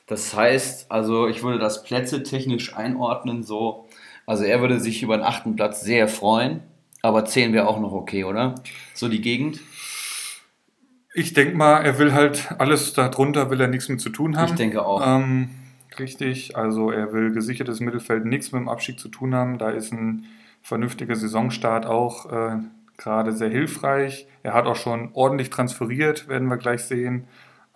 Das 0.07 0.37
heißt, 0.37 0.93
also 0.93 1.27
ich 1.27 1.43
würde 1.43 1.59
das 1.59 1.83
Plätze 1.85 2.23
technisch 2.23 2.77
einordnen 2.77 3.43
so. 3.43 3.89
Also 4.27 4.45
er 4.45 4.61
würde 4.61 4.79
sich 4.79 5.03
über 5.03 5.17
den 5.17 5.25
achten 5.25 5.57
Platz 5.57 5.81
sehr 5.81 6.07
freuen, 6.07 6.61
aber 7.01 7.25
10 7.25 7.55
wäre 7.55 7.67
auch 7.67 7.81
noch 7.81 7.93
okay, 7.93 8.25
oder? 8.25 8.55
So 8.95 9.09
die 9.09 9.23
Gegend. 9.23 9.61
Ich 11.19 11.33
denke 11.33 11.57
mal, 11.57 11.81
er 11.81 11.99
will 11.99 12.13
halt 12.13 12.55
alles 12.59 12.93
darunter, 12.93 13.51
will 13.51 13.61
er 13.61 13.67
nichts 13.67 13.89
mit 13.89 14.01
zu 14.01 14.09
tun 14.09 14.37
haben. 14.37 14.51
Ich 14.51 14.55
denke 14.55 14.87
auch. 14.87 15.03
Ähm, 15.05 15.51
richtig, 15.99 16.57
also 16.57 16.93
er 16.93 17.13
will 17.13 17.33
gesichertes 17.33 17.81
Mittelfeld 17.81 18.25
nichts 18.25 18.53
mit 18.53 18.61
dem 18.61 18.69
Abstieg 18.69 19.01
zu 19.01 19.09
tun 19.09 19.35
haben. 19.35 19.59
Da 19.59 19.71
ist 19.71 19.93
ein 19.93 20.27
vernünftiger 20.63 21.17
Saisonstart 21.17 21.87
auch 21.87 22.31
äh, 22.31 22.59
gerade 22.99 23.33
sehr 23.33 23.49
hilfreich. 23.49 24.29
Er 24.45 24.55
hat 24.55 24.67
auch 24.67 24.77
schon 24.77 25.11
ordentlich 25.13 25.51
transferiert, 25.51 26.29
werden 26.29 26.47
wir 26.47 26.57
gleich 26.57 26.85
sehen. 26.85 27.25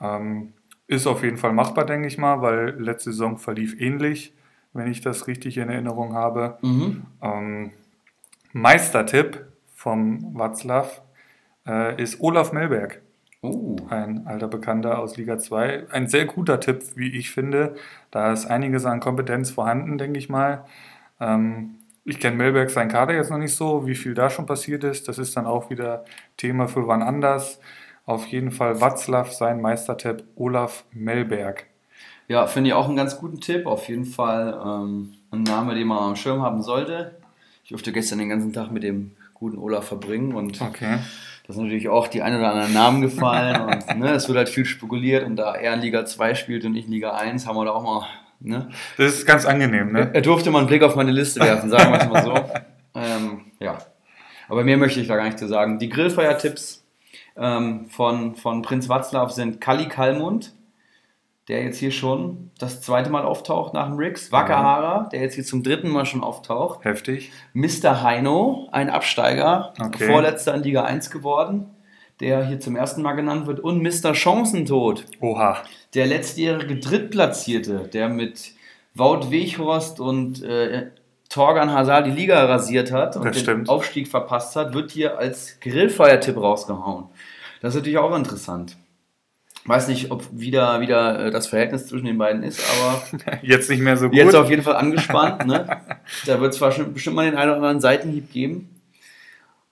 Ähm, 0.01 0.53
ist 0.87 1.09
auf 1.09 1.25
jeden 1.25 1.37
Fall 1.37 1.53
machbar, 1.53 1.85
denke 1.85 2.07
ich 2.07 2.19
mal, 2.19 2.43
weil 2.43 2.81
letzte 2.81 3.11
Saison 3.11 3.39
verlief 3.39 3.75
ähnlich, 3.81 4.35
wenn 4.73 4.89
ich 4.89 5.01
das 5.01 5.27
richtig 5.27 5.59
in 5.59 5.69
Erinnerung 5.69 6.15
habe. 6.15 6.59
Mhm. 6.63 7.03
Ähm, 7.21 7.71
Meistertipp 8.53 9.47
vom 9.75 10.33
Watzlaw 10.39 10.87
äh, 11.67 12.01
ist 12.01 12.21
Olaf 12.21 12.53
Melberg 12.53 13.02
Oh. 13.45 13.77
ein 13.89 14.25
alter 14.29 14.47
Bekannter 14.47 15.01
aus 15.01 15.17
Liga 15.17 15.37
2. 15.37 15.91
Ein 15.91 16.07
sehr 16.07 16.27
guter 16.27 16.61
Tipp, 16.61 16.83
wie 16.95 17.17
ich 17.17 17.33
finde. 17.33 17.75
Da 18.13 18.33
ist 18.33 18.47
einiges 18.47 18.85
an 18.85 19.01
Kompetenz 19.01 19.51
vorhanden, 19.51 19.99
denke 19.99 20.19
ich 20.21 20.29
mal. 20.29 20.65
Ähm, 21.21 21.75
ich 22.05 22.21
kenne 22.21 22.37
Melberg 22.37 22.71
seinen 22.71 22.89
Kader 22.89 23.15
jetzt 23.15 23.31
noch 23.31 23.39
nicht 23.39 23.55
so, 23.55 23.85
wie 23.85 23.97
viel 23.97 24.15
da 24.15 24.31
schon 24.31 24.47
passiert 24.47 24.85
ist. 24.85 25.09
Das 25.09 25.19
ist 25.19 25.37
dann 25.37 25.47
auch 25.47 25.71
wieder 25.71 26.05
Thema 26.37 26.69
für 26.69 26.87
wann 26.87 27.03
anders. 27.03 27.59
Auf 28.07 28.27
jeden 28.27 28.53
Fall 28.53 28.81
Watzlaw, 28.81 29.31
sein 29.31 29.61
Meistertipp 29.61 30.23
Olaf 30.37 30.85
Melberg. 30.93 31.67
Ja, 32.29 32.47
finde 32.47 32.69
ich 32.69 32.75
auch 32.75 32.87
einen 32.87 32.97
ganz 32.97 33.19
guten 33.19 33.41
Tipp. 33.41 33.67
Auf 33.67 33.89
jeden 33.89 34.05
Fall 34.05 34.59
ähm, 34.65 35.15
ein 35.33 35.43
Name, 35.43 35.75
den 35.75 35.89
man 35.89 35.99
am 35.99 36.17
Schirm 36.17 36.43
haben 36.43 36.63
sollte. 36.63 37.17
Ich 37.65 37.71
durfte 37.71 37.93
gestern 37.93 38.21
den 38.21 38.29
ganzen 38.29 38.53
Tag 38.53 38.71
mit 38.71 38.85
dem 38.85 39.13
guten 39.35 39.59
Olaf 39.59 39.87
verbringen 39.87 40.35
und 40.35 40.61
Okay. 40.61 40.99
Da 41.47 41.53
sind 41.53 41.65
natürlich 41.65 41.89
auch 41.89 42.09
die 42.09 42.23
ein 42.23 42.37
oder 42.37 42.51
anderen 42.51 42.73
Namen 42.73 43.03
gefallen 43.03 43.61
und 43.63 43.97
ne, 43.99 44.13
es 44.13 44.29
wird 44.29 44.39
halt 44.39 44.49
viel 44.49 44.65
spekuliert 44.65 45.25
und 45.25 45.37
da 45.37 45.55
er 45.55 45.75
in 45.75 45.81
Liga 45.81 46.05
2 46.05 46.35
spielt 46.35 46.65
und 46.65 46.77
ich 46.77 46.87
in 46.87 46.93
Liga 46.93 47.13
1, 47.13 47.47
haben 47.47 47.57
wir 47.57 47.65
da 47.65 47.73
auch 47.73 47.83
mal. 47.83 48.07
Ne? 48.41 48.69
Das 48.97 49.15
ist 49.15 49.27
ganz 49.27 49.45
angenehm, 49.45 49.93
ne? 49.93 50.11
Er 50.13 50.21
durfte 50.21 50.51
mal 50.51 50.59
einen 50.59 50.67
Blick 50.67 50.83
auf 50.83 50.97
meine 50.97 51.13
Liste 51.13 51.41
werfen, 51.41 51.71
sagen 51.71 51.93
wir 51.93 52.01
es 52.01 52.09
mal 52.09 52.25
so. 52.25 52.35
ähm, 52.95 53.53
ja. 53.61 53.79
Aber 54.49 54.65
mehr 54.65 54.77
möchte 54.77 55.01
ich 55.01 55.07
da 55.07 55.17
gar 55.17 55.25
nicht 55.25 55.39
zu 55.39 55.47
sagen. 55.47 55.79
Die 55.79 55.89
Grillfeuer-Tipps 55.89 56.85
ähm, 57.37 57.87
von, 57.89 58.35
von 58.35 58.63
Prinz 58.63 58.89
Watzlaw 58.89 59.33
sind 59.33 59.61
Kali 59.61 59.89
Kalmund, 59.89 60.53
der 61.49 61.65
jetzt 61.65 61.79
hier 61.79 61.91
schon 61.91 62.51
das 62.59 62.81
zweite 62.83 63.11
Mal 63.11 63.25
auftaucht 63.25 63.75
nach 63.75 63.87
dem 63.89 63.97
Riggs. 63.97 64.31
Wakahara, 64.31 65.09
der 65.13 65.21
jetzt 65.23 65.35
hier 65.35 65.45
zum 65.45 65.63
dritten 65.63 65.89
Mal 65.89 66.07
schon 66.07 66.23
auftaucht. 66.23 66.85
Heftig. 66.85 67.33
Mr. 67.53 68.03
Heino, 68.03 68.69
ein 68.71 68.91
Absteiger, 68.91 69.73
Okay. 69.81 70.07
vorletzter 70.07 70.55
in 70.55 70.63
Liga 70.63 70.85
1 70.85 71.11
geworden, 71.11 71.67
der 72.21 72.45
hier 72.47 72.61
zum 72.61 72.77
ersten 72.77 73.03
Mal 73.03 73.15
genannt 73.15 73.47
wird. 73.47 73.59
Und 73.61 73.83
Mr. 73.83 74.15
Chancentod, 74.15 75.05
Oha. 75.21 75.57
der 75.95 76.07
letztjährige 76.07 76.77
Drittplatzierte, 76.77 77.89
der 77.93 78.09
mit 78.09 78.53
Wout 78.95 79.31
Weghorst 79.31 79.99
und 80.01 80.43
äh, 80.43 80.91
Torgan 81.29 81.73
Hazard 81.73 82.07
die 82.07 82.11
Liga 82.11 82.45
rasiert 82.45 82.93
hat 82.93 83.17
und 83.17 83.25
Das 83.25 83.37
den 83.37 83.43
stimmt. 83.43 83.69
Aufstieg 83.71 84.07
verpasst 84.07 84.55
hat, 84.55 84.75
wird 84.75 84.91
hier 84.91 85.19
als 85.19 85.59
Grillfeuertipp 85.61 86.37
rausgehauen. 86.37 87.07
Das 87.63 87.71
ist 87.75 87.81
natürlich 87.81 87.99
auch 87.99 88.15
interessant. 88.15 88.77
Weiß 89.65 89.87
nicht, 89.87 90.11
ob 90.11 90.25
wieder, 90.33 90.81
wieder 90.81 91.27
äh, 91.27 91.31
das 91.31 91.47
Verhältnis 91.47 91.87
zwischen 91.87 92.07
den 92.07 92.19
beiden 92.19 92.43
ist, 92.43 92.61
aber 92.61 93.03
Jetzt 93.43 93.71
nicht 93.71 93.81
mehr 93.81 93.97
so 93.97 94.07
gut. 94.09 94.17
jetzt 94.17 94.35
auf 94.35 94.51
jeden 94.51 94.63
Fall 94.63 94.77
angespannt. 94.77 95.47
Ne? 95.47 95.81
Da 96.27 96.41
wird 96.41 96.55
es 96.55 96.61
bestimmt 96.93 97.17
mal 97.17 97.25
den 97.25 97.37
einen 97.37 97.51
oder 97.51 97.57
anderen 97.57 97.81
Seitenhieb 97.81 98.33
geben. 98.33 98.81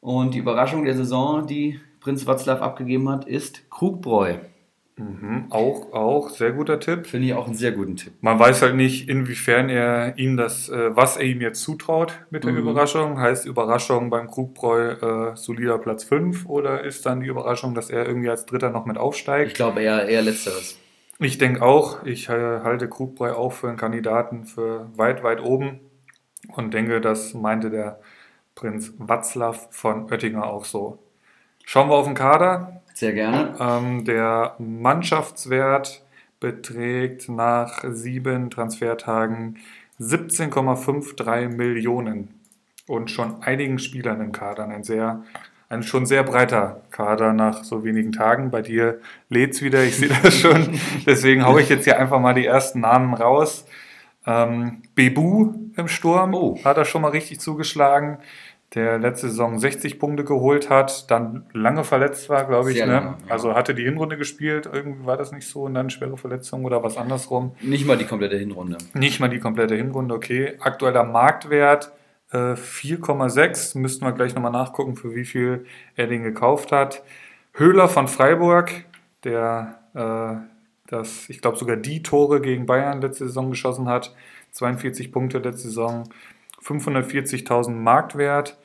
Und 0.01 0.34
die 0.34 0.38
Überraschung 0.38 0.84
der 0.84 0.95
Saison, 0.95 1.47
die 1.47 1.80
Prinz 2.01 2.26
Watzlaw 2.26 2.61
abgegeben 2.61 3.09
hat, 3.11 3.26
ist 3.26 3.68
Krugbräu. 3.70 4.36
Mhm. 5.01 5.47
Auch, 5.51 5.93
auch 5.93 6.29
sehr 6.31 6.53
guter 6.53 6.79
Tipp. 6.79 7.07
Finde 7.07 7.27
ich 7.29 7.35
auch 7.35 7.47
einen 7.47 7.55
sehr 7.55 7.73
guten 7.73 7.97
Tipp. 7.97 8.13
Man 8.21 8.39
weiß 8.39 8.61
halt 8.63 8.77
nicht, 8.77 9.09
inwiefern 9.09 9.69
er 9.71 10.19
ihm 10.19 10.37
das, 10.37 10.69
äh, 10.69 10.95
was 10.95 11.17
er 11.17 11.25
ihm 11.25 11.41
jetzt 11.41 11.63
zutraut 11.63 12.21
mit 12.31 12.45
der 12.45 12.53
Mhm. 12.53 12.59
Überraschung. 12.59 13.19
Heißt 13.19 13.47
Überraschung 13.47 14.11
beim 14.11 14.27
Krugbräu 14.31 15.31
äh, 15.33 15.37
solider 15.37 15.79
Platz 15.79 16.05
5 16.05 16.47
oder 16.47 16.85
ist 16.85 17.07
dann 17.07 17.21
die 17.21 17.29
Überraschung, 17.29 17.75
dass 17.75 17.89
er 17.91 18.07
irgendwie 18.07 18.29
als 18.31 18.47
Dritter 18.47 18.71
noch 18.71 18.85
mit 18.85 18.97
Ich 18.97 19.03
aufsteigt? 19.03 19.55
glaube 19.55 19.81
eher, 19.83 20.07
eher 20.09 20.23
letzteres. 20.23 20.79
Ich 21.19 21.39
denke 21.39 21.63
auch, 21.63 22.05
ich 22.05 22.29
äh, 22.29 22.61
halte 22.61 22.89
Krugbräu 22.89 23.33
auch 23.35 23.53
für 23.53 23.69
einen 23.69 23.77
Kandidaten 23.77 24.45
für 24.45 24.89
weit, 24.97 25.23
weit 25.23 25.43
oben 25.43 25.81
und 26.57 26.75
denke, 26.75 27.01
das 27.01 27.35
meinte 27.35 27.71
der 27.71 28.01
Prinz 28.55 28.93
Watzlaw 28.99 29.57
von 29.71 30.11
Oettinger 30.13 30.45
auch 30.47 30.65
so. 30.65 30.99
Schauen 31.65 31.89
wir 31.91 31.97
auf 31.97 32.07
den 32.07 32.15
Kader. 32.15 32.80
Sehr 33.01 33.15
gerne. 33.15 33.55
Ähm, 33.59 34.05
der 34.05 34.57
Mannschaftswert 34.59 36.03
beträgt 36.39 37.31
nach 37.31 37.83
sieben 37.89 38.51
Transfertagen 38.51 39.57
17,53 39.99 41.49
Millionen 41.49 42.29
und 42.87 43.11
schon 43.11 43.43
einigen 43.43 43.79
Spielern 43.79 44.21
im 44.21 44.33
Kader. 44.33 44.69
Ein 44.69 44.85
sehr, 44.85 45.23
ein 45.71 45.83
schon 45.83 46.05
sehr 46.05 46.25
breiter 46.25 46.83
Kader 46.91 47.33
nach 47.33 47.65
so 47.65 47.85
wenigen 47.85 48.13
Tagen. 48.13 48.51
Bei 48.51 48.61
dir 48.61 49.01
lädt's 49.31 49.63
wieder, 49.63 49.83
ich 49.83 49.97
sehe 49.97 50.11
das 50.23 50.37
schon. 50.37 50.79
Deswegen 51.07 51.47
haue 51.47 51.63
ich 51.63 51.71
jetzt 51.71 51.85
hier 51.85 51.99
einfach 51.99 52.21
mal 52.21 52.35
die 52.35 52.45
ersten 52.45 52.81
Namen 52.81 53.15
raus. 53.15 53.65
Ähm, 54.27 54.83
Bebu 54.95 55.55
im 55.75 55.89
Sturm 55.89 56.35
Oh. 56.35 56.59
hat 56.65 56.77
er 56.77 56.85
schon 56.85 57.01
mal 57.01 57.13
richtig 57.13 57.41
zugeschlagen. 57.41 58.19
Der 58.75 58.99
letzte 58.99 59.29
Saison 59.29 59.59
60 59.59 59.99
Punkte 59.99 60.23
geholt 60.23 60.71
hat, 60.71 61.11
dann 61.11 61.45
lange 61.53 61.83
verletzt 61.83 62.29
war, 62.29 62.45
glaube 62.45 62.71
ich. 62.71 62.79
Ne? 62.79 62.87
lange, 62.87 63.07
ja. 63.07 63.18
Also 63.29 63.55
hatte 63.55 63.75
die 63.75 63.83
Hinrunde 63.83 64.16
gespielt, 64.16 64.71
irgendwie 64.73 65.07
war 65.07 65.16
das 65.16 65.33
nicht 65.33 65.49
so 65.49 65.62
und 65.62 65.75
dann 65.75 65.91
schwere 65.91 66.16
Verletzung 66.16 66.64
oder 66.64 66.83
was 66.83 66.97
andersrum. 66.97 67.53
Nicht 67.62 67.87
mal 67.87 67.99
die 67.99 68.05
komplette 68.05 68.37
Hinrunde. 68.37 68.79
Nicht 68.95 69.18
mal 69.18 69.29
die 69.29 69.41
komplette 69.41 69.75
Hinrunde, 69.75 70.14
okay. 70.14 70.57
Aktueller 70.61 71.03
Marktwert 71.03 71.93
äh, 72.31 72.55
4,6. 72.55 73.79
Müssten 73.79 74.05
wir 74.05 74.12
gleich 74.12 74.35
nochmal 74.35 74.53
nachgucken, 74.53 74.97
für 74.97 75.14
wie 75.14 75.25
viel 75.25 75.66
er 75.97 76.07
den 76.07 76.23
gekauft 76.23 76.71
hat. 76.71 77.03
Höhler 77.55 77.89
von 77.89 78.07
Freiburg, 78.07 78.71
der 79.25 79.81
äh, 79.95 80.47
das, 80.87 81.29
ich 81.29 81.41
glaube 81.41 81.57
sogar 81.57 81.77
die 81.77 82.03
Tore 82.03 82.41
gegen 82.41 82.66
Bayern 82.66 83.01
letzte 83.01 83.27
Saison 83.27 83.51
geschossen 83.51 83.89
hat. 83.89 84.14
42 84.53 85.12
Punkte 85.12 85.39
letzte 85.39 85.68
Saison, 85.68 86.09
540.000 86.64 87.71
Marktwert. 87.71 88.59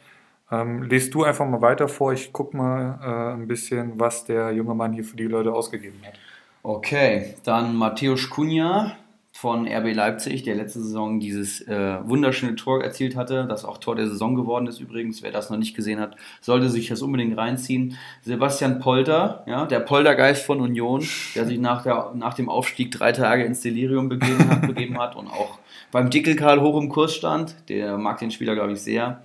Ähm, 0.51 0.83
lest 0.83 1.13
du 1.13 1.23
einfach 1.23 1.47
mal 1.47 1.61
weiter 1.61 1.87
vor. 1.87 2.13
Ich 2.13 2.31
gucke 2.31 2.55
mal 2.55 2.99
äh, 3.01 3.33
ein 3.33 3.47
bisschen, 3.47 3.99
was 3.99 4.25
der 4.25 4.51
junge 4.51 4.75
Mann 4.75 4.93
hier 4.93 5.03
für 5.03 5.17
die 5.17 5.23
Leute 5.23 5.53
ausgegeben 5.53 5.99
hat. 6.05 6.13
Okay, 6.61 7.35
dann 7.43 7.75
Matthäus 7.75 8.29
Cunha 8.29 8.95
von 9.35 9.67
RB 9.67 9.93
Leipzig, 9.93 10.43
der 10.43 10.55
letzte 10.55 10.79
Saison 10.79 11.19
dieses 11.19 11.59
äh, 11.67 11.97
wunderschöne 12.05 12.55
Tor 12.55 12.81
erzielt 12.81 13.17
hatte, 13.17 13.45
das 13.49 13.65
auch 13.65 13.79
Tor 13.79 13.97
der 13.97 14.07
Saison 14.07 14.33
geworden 14.33 14.65
ist 14.65 14.79
übrigens. 14.79 15.21
Wer 15.23 15.31
das 15.31 15.49
noch 15.49 15.57
nicht 15.57 15.75
gesehen 15.75 15.99
hat, 15.99 16.15
sollte 16.39 16.69
sich 16.69 16.87
das 16.87 17.01
unbedingt 17.01 17.37
reinziehen. 17.37 17.97
Sebastian 18.21 18.79
Polter, 18.79 19.43
ja, 19.45 19.65
der 19.65 19.81
Poltergeist 19.81 20.45
von 20.45 20.61
Union, 20.61 21.05
der 21.35 21.45
sich 21.45 21.59
nach, 21.59 21.83
der, 21.83 22.13
nach 22.15 22.33
dem 22.33 22.47
Aufstieg 22.47 22.91
drei 22.91 23.11
Tage 23.11 23.43
ins 23.43 23.59
Delirium 23.59 24.07
begeben 24.07 24.49
hat, 24.49 24.61
begeben 24.67 24.97
hat 24.97 25.17
und 25.17 25.27
auch 25.27 25.59
beim 25.91 26.09
Dickelkarl 26.09 26.61
hoch 26.61 26.81
im 26.81 26.87
Kurs 26.87 27.13
stand. 27.13 27.55
Der 27.67 27.97
mag 27.97 28.19
den 28.19 28.31
Spieler, 28.31 28.55
glaube 28.55 28.71
ich, 28.71 28.81
sehr. 28.81 29.21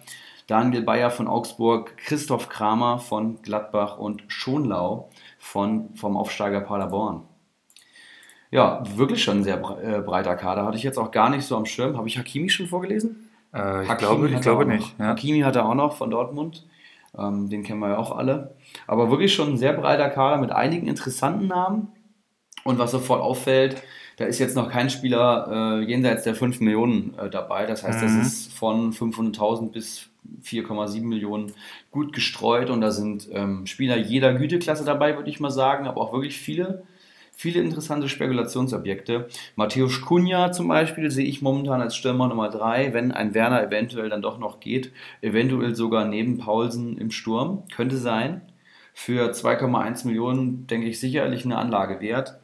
Daniel 0.51 0.83
Bayer 0.83 1.11
von 1.11 1.29
Augsburg, 1.29 1.97
Christoph 1.97 2.49
Kramer 2.49 2.99
von 2.99 3.41
Gladbach 3.43 3.99
und 3.99 4.25
Schonlau 4.27 5.09
von, 5.39 5.95
vom 5.95 6.17
Aufsteiger 6.17 6.61
Paderborn. 6.61 7.23
Ja, 8.51 8.83
wirklich 8.97 9.23
schon 9.23 9.39
ein 9.39 9.45
sehr 9.45 9.59
äh, 9.81 10.01
breiter 10.01 10.35
Kader. 10.35 10.65
Hatte 10.65 10.77
ich 10.77 10.83
jetzt 10.83 10.99
auch 10.99 11.13
gar 11.13 11.31
nicht 11.31 11.45
so 11.45 11.57
am 11.57 11.67
Schirm. 11.67 11.97
Habe 11.97 12.09
ich 12.09 12.19
Hakimi 12.19 12.49
schon 12.49 12.67
vorgelesen? 12.67 13.31
Äh, 13.55 13.85
ich 13.85 13.89
Hakimi 13.89 13.99
glaube, 13.99 14.29
ich 14.31 14.41
glaube 14.41 14.67
nicht. 14.67 14.99
Ja. 14.99 15.07
Hakimi 15.07 15.41
hat 15.43 15.55
er 15.55 15.67
auch 15.69 15.75
noch 15.77 15.97
von 15.97 16.11
Dortmund. 16.11 16.67
Ähm, 17.17 17.49
den 17.49 17.63
kennen 17.63 17.79
wir 17.79 17.91
ja 17.91 17.99
auch 17.99 18.11
alle. 18.17 18.57
Aber 18.89 19.09
wirklich 19.09 19.33
schon 19.33 19.51
ein 19.51 19.57
sehr 19.57 19.73
breiter 19.75 20.09
Kader 20.11 20.39
mit 20.39 20.51
einigen 20.51 20.89
interessanten 20.89 21.47
Namen. 21.47 21.93
Und 22.65 22.81
was 22.81 22.91
sofort 22.91 23.23
auffällt, 23.23 23.81
da 24.17 24.25
ist 24.25 24.41
jetzt 24.41 24.57
noch 24.57 24.69
kein 24.69 24.91
Spieler 24.91 25.79
äh, 25.79 25.85
jenseits 25.85 26.25
der 26.25 26.35
5 26.35 26.59
Millionen 26.59 27.17
äh, 27.19 27.31
dabei. 27.31 27.67
Das 27.67 27.85
heißt, 27.85 28.03
das 28.03 28.11
Mhm. 28.13 28.21
ist 28.21 28.53
von 28.53 28.93
500.000 28.93 29.71
bis 29.71 30.10
4,7 30.43 31.03
Millionen 31.03 31.53
gut 31.91 32.13
gestreut. 32.13 32.71
Und 32.71 32.81
da 32.81 32.91
sind 32.91 33.29
ähm, 33.33 33.67
Spieler 33.67 33.97
jeder 33.97 34.35
Güteklasse 34.35 34.85
dabei, 34.85 35.17
würde 35.17 35.31
ich 35.31 35.41
mal 35.41 35.51
sagen. 35.51 35.87
Aber 35.87 36.01
auch 36.01 36.13
wirklich 36.13 36.39
viele, 36.39 36.83
viele 37.33 37.61
interessante 37.61 38.09
Spekulationsobjekte. 38.09 39.29
Matthäus 39.57 40.01
Cunha 40.01 40.53
zum 40.53 40.69
Beispiel 40.69 41.11
sehe 41.11 41.27
ich 41.27 41.43
momentan 41.43 41.81
als 41.81 41.97
Stürmer 41.97 42.29
Nummer 42.29 42.49
3, 42.49 42.93
wenn 42.93 43.13
ein 43.13 43.35
Werner 43.35 43.63
eventuell 43.63 44.09
dann 44.09 44.23
doch 44.23 44.39
noch 44.39 44.61
geht. 44.61 44.93
Eventuell 45.21 45.75
sogar 45.75 46.05
neben 46.07 46.39
Paulsen 46.39 46.99
im 46.99 47.11
Sturm. 47.11 47.65
Könnte 47.75 47.97
sein. 47.97 48.43
Für 48.93 49.31
2,1 49.31 50.07
Millionen 50.07 50.67
denke 50.67 50.89
ich 50.89 51.01
sicherlich 51.01 51.45
eine 51.45 51.57
Anlage 51.57 52.01
wert. 52.01 52.41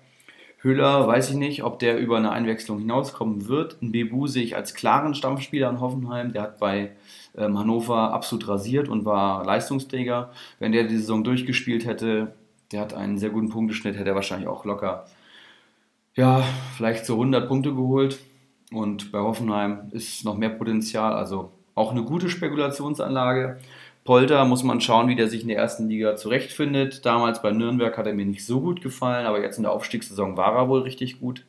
Höhler 0.66 1.06
weiß 1.06 1.30
ich 1.30 1.36
nicht, 1.36 1.62
ob 1.62 1.78
der 1.78 1.98
über 1.98 2.16
eine 2.16 2.32
Einwechslung 2.32 2.78
hinauskommen 2.78 3.46
wird. 3.46 3.80
Ein 3.82 3.92
Bebu 3.92 4.26
sehe 4.26 4.42
ich 4.42 4.56
als 4.56 4.74
klaren 4.74 5.14
Stammspieler 5.14 5.70
in 5.70 5.80
Hoffenheim. 5.80 6.32
Der 6.32 6.42
hat 6.42 6.58
bei 6.58 6.92
ähm, 7.36 7.58
Hannover 7.58 8.12
absolut 8.12 8.48
rasiert 8.48 8.88
und 8.88 9.04
war 9.04 9.44
Leistungsträger. 9.44 10.30
Wenn 10.58 10.72
der 10.72 10.84
die 10.84 10.96
Saison 10.96 11.24
durchgespielt 11.24 11.86
hätte, 11.86 12.34
der 12.72 12.80
hat 12.80 12.94
einen 12.94 13.18
sehr 13.18 13.30
guten 13.30 13.50
Punkteschnitt, 13.50 13.96
hätte 13.96 14.10
er 14.10 14.14
wahrscheinlich 14.14 14.48
auch 14.48 14.64
locker, 14.64 15.06
ja, 16.14 16.42
vielleicht 16.76 17.04
so 17.06 17.14
100 17.14 17.46
Punkte 17.46 17.74
geholt. 17.74 18.18
Und 18.72 19.12
bei 19.12 19.18
Hoffenheim 19.18 19.90
ist 19.92 20.24
noch 20.24 20.36
mehr 20.36 20.48
Potenzial, 20.48 21.12
also 21.12 21.52
auch 21.74 21.92
eine 21.92 22.02
gute 22.02 22.28
Spekulationsanlage. 22.28 23.58
Polter 24.04 24.44
muss 24.44 24.62
man 24.62 24.80
schauen, 24.80 25.08
wie 25.08 25.16
der 25.16 25.28
sich 25.28 25.42
in 25.42 25.48
der 25.48 25.58
ersten 25.58 25.88
Liga 25.88 26.16
zurechtfindet. 26.16 27.04
Damals 27.04 27.42
bei 27.42 27.50
Nürnberg 27.50 27.96
hat 27.98 28.06
er 28.06 28.14
mir 28.14 28.24
nicht 28.24 28.46
so 28.46 28.60
gut 28.60 28.80
gefallen, 28.80 29.26
aber 29.26 29.42
jetzt 29.42 29.58
in 29.58 29.64
der 29.64 29.72
Aufstiegssaison 29.72 30.36
war 30.36 30.54
er 30.54 30.68
wohl 30.68 30.80
richtig 30.82 31.20
gut. 31.20 31.44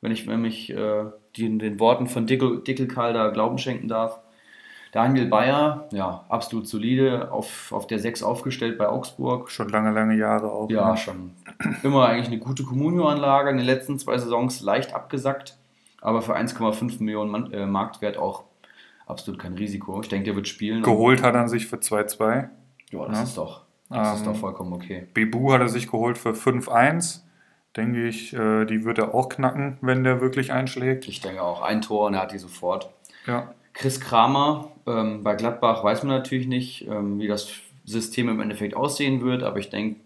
Wenn 0.00 0.12
ich 0.12 0.26
mich 0.26 0.70
äh, 0.70 1.04
den, 1.36 1.58
den 1.58 1.78
Worten 1.78 2.06
von 2.06 2.26
Dickel, 2.26 2.62
Dickelkarl 2.62 3.12
da 3.12 3.28
Glauben 3.28 3.58
schenken 3.58 3.88
darf. 3.88 4.20
Daniel 4.92 5.26
Bayer, 5.26 5.88
ja, 5.90 6.24
absolut 6.28 6.68
solide, 6.68 7.32
auf, 7.32 7.72
auf 7.72 7.86
der 7.86 7.98
6 7.98 8.22
aufgestellt 8.22 8.76
bei 8.76 8.86
Augsburg. 8.88 9.50
Schon 9.50 9.70
lange, 9.70 9.90
lange 9.90 10.16
Jahre 10.16 10.52
auch. 10.52 10.68
Ja, 10.70 10.90
ne? 10.90 10.96
schon. 10.98 11.30
Immer 11.82 12.06
eigentlich 12.06 12.26
eine 12.26 12.38
gute 12.38 12.62
Communio-Anlage. 12.62 13.48
In 13.50 13.56
den 13.56 13.64
letzten 13.64 13.98
zwei 13.98 14.18
Saisons 14.18 14.60
leicht 14.60 14.94
abgesackt, 14.94 15.56
aber 16.02 16.20
für 16.20 16.36
1,5 16.36 17.02
Millionen 17.02 17.50
äh, 17.52 17.64
Marktwert 17.64 18.18
auch 18.18 18.44
absolut 19.06 19.40
kein 19.40 19.54
Risiko. 19.54 20.00
Ich 20.02 20.08
denke, 20.08 20.26
der 20.26 20.36
wird 20.36 20.46
spielen. 20.46 20.82
Geholt 20.82 21.22
hat 21.22 21.34
er 21.34 21.48
sich 21.48 21.66
für 21.66 21.76
2-2. 21.76 22.48
Ja, 22.90 23.06
das 23.06 23.16
Ja. 23.16 23.22
ist 23.24 23.38
doch, 23.38 23.62
das 23.88 24.14
ist 24.20 24.26
Ähm, 24.26 24.32
doch 24.34 24.38
vollkommen 24.40 24.74
okay. 24.74 25.06
Bebu 25.14 25.52
hat 25.52 25.62
er 25.62 25.68
sich 25.70 25.90
geholt 25.90 26.18
für 26.18 26.34
5-1. 26.34 27.20
Denke 27.78 28.06
ich, 28.06 28.34
äh, 28.34 28.66
die 28.66 28.84
wird 28.84 28.98
er 28.98 29.14
auch 29.14 29.30
knacken, 29.30 29.78
wenn 29.80 30.04
der 30.04 30.20
wirklich 30.20 30.52
einschlägt. 30.52 31.08
Ich 31.08 31.22
denke 31.22 31.42
auch 31.42 31.62
ein 31.62 31.80
Tor 31.80 32.08
und 32.08 32.14
er 32.14 32.20
hat 32.20 32.32
die 32.32 32.38
sofort. 32.38 32.90
Ja. 33.26 33.54
Chris 33.72 34.00
Kramer 34.00 34.72
ähm, 34.86 35.22
bei 35.22 35.34
Gladbach 35.34 35.84
weiß 35.84 36.02
man 36.02 36.16
natürlich 36.16 36.46
nicht, 36.46 36.86
ähm, 36.88 37.18
wie 37.18 37.28
das 37.28 37.50
System 37.84 38.28
im 38.28 38.40
Endeffekt 38.40 38.74
aussehen 38.74 39.22
wird, 39.22 39.42
aber 39.42 39.58
ich 39.58 39.70
denke, 39.70 40.00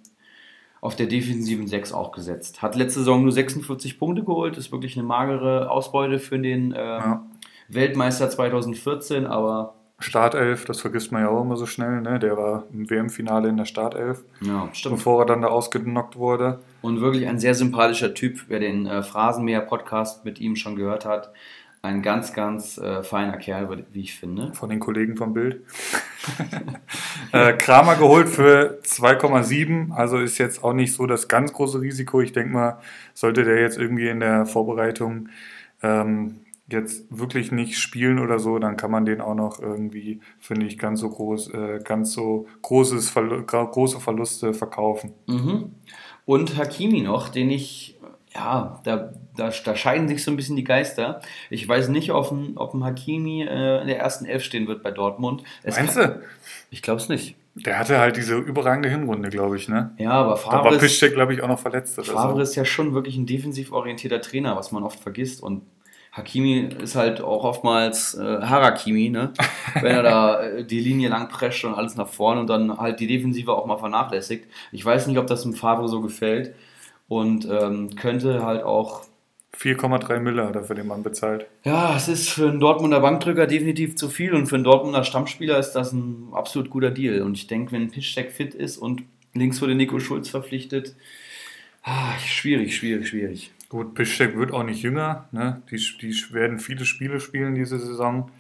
auf 0.81 0.97
der 0.97 1.07
defensiven 1.07 1.67
6 1.67 1.93
auch 1.93 2.13
gesetzt. 2.13 2.63
Hat 2.63 2.77
letzte 2.77 3.01
Saison 3.01 3.23
nur 3.23 3.33
46 3.33 3.99
Punkte 3.99 4.23
geholt, 4.23 4.57
ist 4.57 4.73
wirklich 4.73 4.97
eine 4.97 5.07
magere 5.07 5.71
Ausbeute 5.71 6.19
für 6.19 6.39
den 6.39 6.73
äh, 6.73 6.79
ja. 6.79 7.27
Weltmeister 7.69 8.31
2014, 8.31 9.27
aber. 9.27 9.75
Startelf, 9.99 10.67
das 10.67 10.83
vergisst 10.83 11.11
man 11.11 11.23
ja 11.23 11.31
auch 11.31 11.41
immer 11.41 11.57
so 11.57 11.65
schnell, 11.65 12.03
ne? 12.03 12.19
Der 12.19 12.37
war 12.37 12.65
im 12.71 12.89
WM-Finale 12.89 13.49
in 13.49 13.57
der 13.57 13.65
Startelf. 13.65 14.23
Ja, 14.43 14.69
stimmt. 14.75 14.97
Bevor 14.97 15.23
er 15.23 15.27
dann 15.27 15.41
da 15.41 15.49
ausgenockt 15.49 16.17
wurde. 16.17 16.61
Und 16.83 17.01
wirklich 17.01 17.27
ein 17.27 17.41
sehr 17.41 17.55
sympathischer 17.55 18.13
Typ, 18.13 18.45
wer 18.49 18.61
den 18.61 18.87
äh, 18.87 19.03
Phrasenmäher-Podcast 19.03 20.27
mit 20.27 20.39
ihm 20.39 20.55
schon 20.55 20.77
gehört 20.77 21.07
hat. 21.07 21.33
Ein 21.87 22.03
ganz, 22.03 22.33
ganz 22.33 22.79
äh, 22.79 23.05
feiner 23.05 23.37
Kerl, 23.37 23.87
wie 23.93 24.01
ich 24.01 24.19
finde. 24.19 24.53
Von 24.55 24.71
den 24.71 24.81
Kollegen 24.81 25.17
vom 25.17 25.33
Bild. 25.35 25.63
äh, 27.33 27.53
Kramer 27.53 27.95
geholt 27.95 28.29
für 28.29 28.81
2,7, 28.83 29.93
also 29.93 30.19
ist 30.19 30.39
jetzt 30.39 30.65
auch 30.65 30.73
nicht 30.73 30.93
so 30.93 31.07
das 31.07 31.29
ganz 31.29 31.53
große 31.53 31.81
Risiko. 31.81 32.21
Ich 32.21 32.33
denke 32.33 32.53
mal, 32.53 32.81
sollte 33.15 33.45
der 33.45 33.61
jetzt 33.61 33.79
irgendwie 33.79 34.09
in 34.09 34.19
der 34.19 34.47
Vorbereitung 34.47 35.29
ähm, 35.81 36.41
jetzt 36.67 37.05
wirklich 37.09 37.53
nicht 37.53 37.79
spielen 37.79 38.19
oder 38.19 38.41
so, 38.41 38.59
dann 38.59 38.77
kann 38.77 38.91
man 38.91 39.05
den 39.05 39.21
auch 39.21 39.37
noch 39.37 39.61
irgendwie, 39.61 40.21
finde 40.41 40.67
ich, 40.67 40.79
ganz 40.79 40.99
so 40.99 41.09
groß, 41.09 41.55
äh, 41.55 41.81
ganz 41.85 42.13
so 42.13 42.49
großes 42.63 43.11
Verlu 43.11 43.45
große 43.47 44.01
Verluste 44.01 44.55
verkaufen. 44.55 45.13
Mhm. 45.29 45.71
Und 46.25 46.59
Hakimi 46.59 47.03
noch, 47.03 47.29
den 47.29 47.49
ich 47.49 47.97
ja, 48.37 48.81
da, 48.85 49.13
da, 49.37 49.51
da, 49.65 49.77
scheiden 49.77 50.09
sich 50.09 50.25
so 50.25 50.31
ein 50.31 50.37
bisschen 50.37 50.57
die 50.57 50.65
Geister. 50.65 51.21
Ich 51.51 51.67
weiß 51.69 51.89
nicht, 51.89 52.13
ob 52.13 52.31
ein, 52.31 52.53
ob 52.57 52.75
ein 52.75 52.85
Hakimi 52.85 53.43
äh, 53.43 53.81
in 53.81 53.87
der 53.87 53.99
ersten 53.99 54.25
Elf 54.25 54.43
stehen 54.43 54.67
wird 54.67 54.83
bei 54.83 54.91
Dortmund. 54.91 55.43
Es 55.63 55.77
Meinst 55.77 55.97
kann, 55.97 56.15
du? 56.15 56.23
Ich 56.71 56.83
glaube 56.83 57.01
es 57.01 57.09
nicht. 57.09 57.37
Der 57.55 57.79
hatte 57.79 57.99
halt 57.99 58.17
diese 58.17 58.37
überragende 58.37 58.91
Hinrunde, 58.91 59.31
glaube 59.31 59.57
ich, 59.57 59.69
ne? 59.69 59.95
Ja, 59.99 60.11
aber 60.11 60.37
Favre 60.37 60.65
Da 60.65 60.71
war 60.71 60.79
Piszczek, 60.79 61.15
glaube 61.15 61.33
ich, 61.33 61.43
auch 61.43 61.49
noch 61.49 61.59
verletzt. 61.59 61.99
Oder 61.99 62.13
Favre 62.13 62.37
so. 62.37 62.43
ist 62.43 62.55
ja 62.55 62.67
schon 62.67 62.93
wirklich 62.93 63.17
ein 63.17 63.25
defensiv 63.25 63.73
orientierter 63.73 64.21
Trainer, 64.21 64.57
was 64.57 64.73
man 64.73 64.83
oft 64.83 65.01
vergisst. 65.01 65.43
Und 65.43 65.63
Hakimi 66.13 66.69
ist 66.83 66.97
halt 66.97 67.23
auch 67.23 67.45
oftmals 67.45 68.15
äh, 68.15 68.43
Harakimi, 68.43 69.09
ne? 69.09 69.33
Wenn 69.81 69.95
er 69.97 70.03
da 70.03 70.43
äh, 70.43 70.65
die 70.65 70.81
Linie 70.81 71.09
lang 71.09 71.29
prescht 71.29 71.65
und 71.65 71.75
alles 71.75 71.97
nach 71.97 72.09
vorne 72.09 72.41
und 72.43 72.49
dann 72.49 72.77
halt 72.77 73.01
die 73.01 73.07
Defensive 73.07 73.53
auch 73.53 73.65
mal 73.65 73.79
vernachlässigt. 73.79 74.47
Ich 74.71 74.85
weiß 74.85 75.07
nicht, 75.07 75.19
ob 75.19 75.27
das 75.27 75.43
dem 75.43 75.55
Favre 75.55 75.89
so 75.89 76.03
gefällt 76.03 76.55
und 77.09 77.49
ähm, 77.51 77.97
könnte 77.97 78.45
halt 78.45 78.65
auch 78.65 79.03
4,3 79.55 80.21
Mille 80.21 80.47
hat 80.47 80.55
er 80.55 80.65
für 80.65 80.75
den 80.75 80.87
Mann 80.87 81.03
bezahlt. 81.03 81.47
Ja, 81.65 81.97
es 81.97 82.09
ist 82.09 82.29
für 82.29 82.49
einen 82.49 82.61
Dortmunder 82.61 83.01
Bankdrücker 83.01 83.47
definitiv 83.47 83.97
zu 83.97 84.09
viel 84.09 84.35
und 84.35 84.47
für 84.47 84.57
einen 84.57 84.65
Dortmunder 84.65 85.05
Stammspieler 85.05 85.59
ist 85.59 85.73
das 85.73 85.93
ein 85.93 86.29
absolut 86.33 86.71
guter 86.71 86.91
Deal. 86.91 87.23
Und 87.23 87.37
ich 87.37 87.47
denke, 87.47 87.73
wenn 87.73 87.91
Pitchcheck 87.91 88.33
fit 88.33 88.55
ist 88.55 88.77
und 88.77 89.05
links 89.33 89.61
wurde 89.63 89.75
Nico 89.75 89.99
Schulz 89.99 90.29
verpflichtet, 90.29 90.95
ah, 91.83 92.19
schwierig, 92.19 92.77
schwierig, 92.77 93.09
schwierig. 93.09 93.53
Gut, 93.69 93.95
Piszczek 93.95 94.37
wird 94.37 94.53
auch 94.53 94.63
nicht 94.63 94.83
jünger. 94.83 95.29
Ne? 95.33 95.63
Die, 95.71 95.77
die 95.77 96.15
werden 96.33 96.59
viele 96.59 96.85
Spiele 96.85 97.19
spielen 97.19 97.55
diese 97.55 97.79
Saison. 97.79 98.31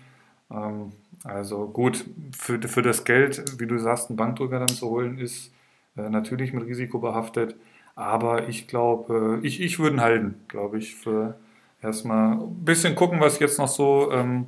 Ähm, 0.51 0.93
also 1.25 1.67
gut, 1.69 2.05
für, 2.37 2.61
für 2.63 2.83
das 2.83 3.05
Geld, 3.05 3.43
wie 3.59 3.67
du 3.67 3.79
sagst, 3.79 4.11
einen 4.11 4.17
Bankdrücker 4.17 4.61
dann 4.61 4.69
zu 4.69 4.89
holen, 4.89 5.19
ist 5.19 5.53
äh, 5.97 6.09
natürlich 6.09 6.53
mit 6.53 6.65
Risiko 6.67 6.99
behaftet. 7.01 7.57
Aber 7.97 8.49
ich 8.49 8.69
glaube, 8.69 9.41
ich, 9.43 9.61
ich 9.61 9.79
würde 9.79 9.97
ihn 9.97 10.01
halten, 10.03 10.35
glaube 10.49 10.79
ich, 10.79 10.95
für 10.95 11.35
erstmal 11.83 12.35
ein 12.35 12.65
bisschen 12.65 12.95
gucken, 12.95 13.21
was 13.21 13.39
jetzt 13.39 13.59
noch 13.59 13.69
so 13.69 14.13
ähm, 14.13 14.47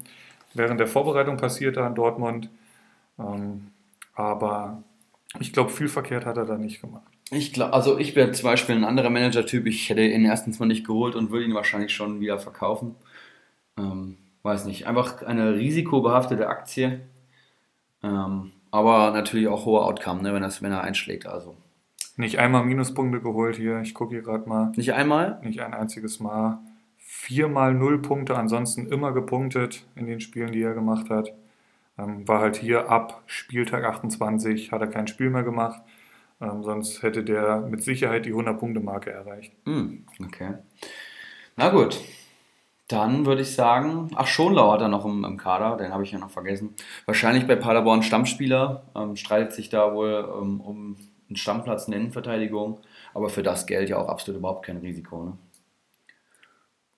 während 0.55 0.79
der 0.81 0.87
Vorbereitung 0.87 1.39
passiert 1.39 1.77
da 1.79 1.87
in 1.87 1.95
Dortmund. 1.95 2.51
Ähm, 3.19 3.69
aber 4.15 4.83
ich 5.41 5.53
glaube, 5.53 5.71
viel 5.71 5.89
verkehrt 5.89 6.27
hat 6.27 6.37
er 6.37 6.45
da 6.45 6.59
nicht 6.59 6.81
gemacht. 6.83 7.07
Ich 7.31 7.53
glaube, 7.53 7.73
also 7.73 7.99
ich 7.99 8.17
wäre 8.17 8.33
zum 8.33 8.45
Beispiel 8.45 8.75
ein 8.75 8.85
anderer 8.85 9.11
Manager-Typ. 9.11 9.67
Ich 9.67 9.89
hätte 9.91 10.03
ihn 10.03 10.25
erstens 10.25 10.59
mal 10.59 10.67
nicht 10.67 10.87
geholt 10.87 11.15
und 11.15 11.31
würde 11.31 11.47
ihn 11.47 11.55
wahrscheinlich 11.55 11.95
schon 11.95 12.21
wieder 12.21 12.39
verkaufen. 12.39 12.97
Ähm, 13.79 14.17
weiß 14.43 14.67
nicht, 14.67 14.87
einfach 14.87 15.23
eine 15.23 15.55
risikobehaftete 15.55 16.49
Aktie. 16.49 17.01
Ähm, 18.03 18.53
aber 18.71 19.11
natürlich 19.13 19.49
auch 19.49 19.65
hoher 19.65 19.87
Outcome, 19.87 20.23
ne, 20.23 20.35
wenn, 20.35 20.43
das, 20.43 20.63
wenn 20.63 20.73
er 20.73 20.83
einschlägt. 20.83 21.27
Also 21.27 21.57
nicht 22.19 22.39
einmal 22.39 22.65
Minuspunkte 22.65 23.21
geholt 23.21 23.57
hier. 23.57 23.81
Ich 23.81 23.95
gucke 23.95 24.15
hier 24.15 24.23
gerade 24.23 24.49
mal. 24.49 24.73
Nicht 24.77 24.93
einmal? 24.93 25.39
Nicht 25.43 25.61
ein 25.61 25.73
einziges 25.73 26.19
Mal. 26.19 26.59
Viermal 26.97 27.73
null 27.75 28.03
Punkte, 28.03 28.37
ansonsten 28.37 28.87
immer 28.87 29.13
gepunktet 29.13 29.87
in 29.95 30.07
den 30.07 30.21
Spielen, 30.21 30.51
die 30.51 30.63
er 30.63 30.75
gemacht 30.75 31.11
hat. 31.11 31.33
Ähm, 31.97 32.27
war 32.27 32.41
halt 32.41 32.57
hier 32.57 32.91
ab 32.91 33.23
Spieltag 33.27 33.85
28, 33.85 34.73
hat 34.73 34.81
er 34.81 34.89
kein 34.89 35.07
Spiel 35.07 35.31
mehr 35.31 35.45
gemacht. 35.45 35.81
Ähm, 36.41 36.65
sonst 36.65 37.03
hätte 37.03 37.23
der 37.23 37.61
mit 37.61 37.85
Sicherheit 37.85 38.27
die 38.27 38.35
100-Punkte-Marke 38.35 39.11
erreicht. 39.11 39.53
Mm, 39.65 39.99
okay. 40.25 40.55
Na 41.57 41.69
gut. 41.71 42.01
Dann 42.89 43.27
würde 43.27 43.43
ich 43.43 43.55
sagen, 43.55 44.11
ach, 44.17 44.27
Schonlau 44.27 44.73
hat 44.73 44.81
er 44.81 44.89
noch 44.89 45.05
im, 45.05 45.25
im 45.25 45.37
Kader, 45.37 45.77
den 45.77 45.93
habe 45.93 46.03
ich 46.03 46.11
ja 46.11 46.19
noch 46.19 46.31
vergessen. 46.31 46.75
Wahrscheinlich 47.07 47.47
bei 47.47 47.55
Paderborn 47.55 48.03
Stammspieler, 48.03 48.83
ähm, 48.97 49.15
streitet 49.15 49.53
sich 49.53 49.69
da 49.69 49.95
wohl 49.95 50.29
ähm, 50.41 50.61
um 50.61 50.97
einen 51.29 51.37
Stammplatz 51.37 51.87
in 51.87 51.93
der 51.93 52.01
Innenverteidigung, 52.01 52.81
aber 53.15 53.29
für 53.29 53.43
das 53.43 53.67
Geld 53.67 53.89
ja 53.89 53.99
auch 53.99 54.09
absolut 54.09 54.39
überhaupt 54.39 54.67
kein 54.67 54.79
Risiko. 54.79 55.25
Ne? 55.25 55.33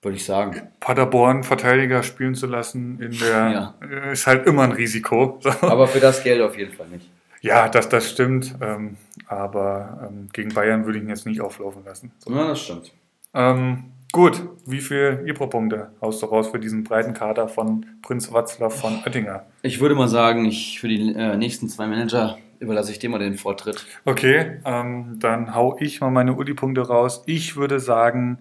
Würde 0.01 0.17
ich 0.17 0.25
sagen. 0.25 0.69
Paderborn 0.79 1.43
Verteidiger 1.43 2.01
spielen 2.01 2.33
zu 2.33 2.47
lassen 2.47 2.99
in 2.99 3.11
der 3.19 3.75
ja. 3.83 4.11
ist 4.11 4.25
halt 4.25 4.47
immer 4.47 4.63
ein 4.63 4.71
Risiko. 4.71 5.39
Aber 5.61 5.87
für 5.87 5.99
das 5.99 6.23
Geld 6.23 6.41
auf 6.41 6.57
jeden 6.57 6.73
Fall 6.73 6.87
nicht. 6.87 7.07
Ja, 7.41 7.69
das, 7.69 7.89
das 7.89 8.09
stimmt. 8.09 8.55
Ähm, 8.61 8.97
aber 9.27 10.07
ähm, 10.07 10.29
gegen 10.31 10.53
Bayern 10.53 10.85
würde 10.85 10.99
ich 10.99 11.03
ihn 11.03 11.09
jetzt 11.09 11.25
nicht 11.25 11.41
auflaufen 11.41 11.83
lassen. 11.83 12.11
So. 12.19 12.31
Ja, 12.31 12.47
das 12.49 12.61
stimmt. 12.61 12.93
Ähm, 13.33 13.85
gut, 14.11 14.43
wie 14.67 14.79
viel 14.79 15.23
Ibro-Punkte 15.25 15.91
haust 16.01 16.21
du 16.21 16.27
raus 16.27 16.49
für 16.49 16.59
diesen 16.59 16.83
breiten 16.83 17.15
Kader 17.15 17.47
von 17.47 17.85
Prinz 18.03 18.31
Watzlaw 18.31 18.69
von 18.69 18.99
Oettinger? 19.05 19.47
Ich 19.63 19.79
würde 19.79 19.95
mal 19.95 20.07
sagen, 20.07 20.45
ich 20.45 20.79
für 20.79 20.87
die 20.87 21.13
äh, 21.15 21.35
nächsten 21.35 21.67
zwei 21.67 21.87
Manager 21.87 22.37
überlasse 22.61 22.91
ich 22.91 22.99
dir 22.99 23.09
mal 23.09 23.19
den 23.19 23.35
Vortritt. 23.35 23.85
Okay, 24.05 24.59
ähm, 24.65 25.19
dann 25.19 25.55
hau 25.55 25.77
ich 25.79 25.99
mal 25.99 26.11
meine 26.11 26.35
Uli-Punkte 26.35 26.81
raus. 26.87 27.23
Ich 27.25 27.55
würde 27.55 27.79
sagen, 27.79 28.37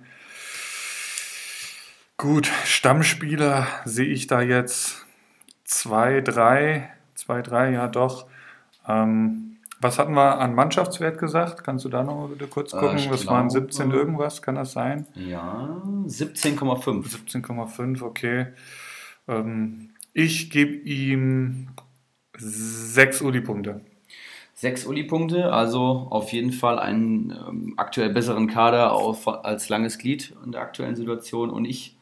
gut, 2.18 2.50
Stammspieler 2.64 3.66
sehe 3.86 4.06
ich 4.06 4.26
da 4.26 4.42
jetzt 4.42 5.06
zwei, 5.64 6.20
drei, 6.20 6.90
zwei, 7.14 7.40
drei, 7.40 7.72
ja 7.72 7.88
doch. 7.88 8.26
Ähm, 8.86 9.56
was 9.80 9.98
hatten 9.98 10.12
wir 10.12 10.38
an 10.38 10.54
Mannschaftswert 10.54 11.18
gesagt? 11.18 11.64
Kannst 11.64 11.86
du 11.86 11.88
da 11.88 12.02
noch 12.02 12.16
mal 12.16 12.28
bitte 12.28 12.46
kurz 12.46 12.74
äh, 12.74 12.78
gucken? 12.78 12.98
Äh, 12.98 13.10
was 13.10 13.26
waren 13.26 13.48
17 13.48 13.90
irgendwas? 13.90 14.42
Kann 14.42 14.56
das 14.56 14.72
sein? 14.72 15.06
Ja, 15.14 15.80
17,5. 16.04 17.16
17,5, 17.26 18.02
okay. 18.02 18.48
Ähm, 19.26 19.94
ich 20.12 20.50
gebe 20.50 20.74
ihm 20.74 21.68
sechs 22.36 23.22
Uli-Punkte. 23.22 23.80
Sechs 24.60 24.84
Uli-Punkte, 24.84 25.54
also 25.54 26.06
auf 26.10 26.34
jeden 26.34 26.52
Fall 26.52 26.78
einen 26.78 27.30
ähm, 27.30 27.74
aktuell 27.78 28.10
besseren 28.10 28.46
Kader 28.46 28.92
auf, 28.92 29.26
als 29.26 29.70
langes 29.70 29.96
Glied 29.96 30.34
in 30.44 30.52
der 30.52 30.60
aktuellen 30.60 30.96
Situation. 30.96 31.48
Und 31.48 31.64
ich 31.64 31.96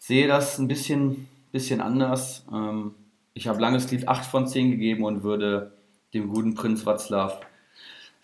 sehe 0.00 0.26
das 0.26 0.58
ein 0.58 0.66
bisschen, 0.66 1.28
bisschen 1.52 1.80
anders. 1.80 2.44
Ähm, 2.52 2.96
ich 3.34 3.46
habe 3.46 3.60
langes 3.60 3.86
Glied 3.86 4.08
8 4.08 4.26
von 4.26 4.48
10 4.48 4.72
gegeben 4.72 5.04
und 5.04 5.22
würde 5.22 5.76
dem 6.12 6.28
guten 6.28 6.56
Prinz 6.56 6.84
Watzlaw 6.86 7.34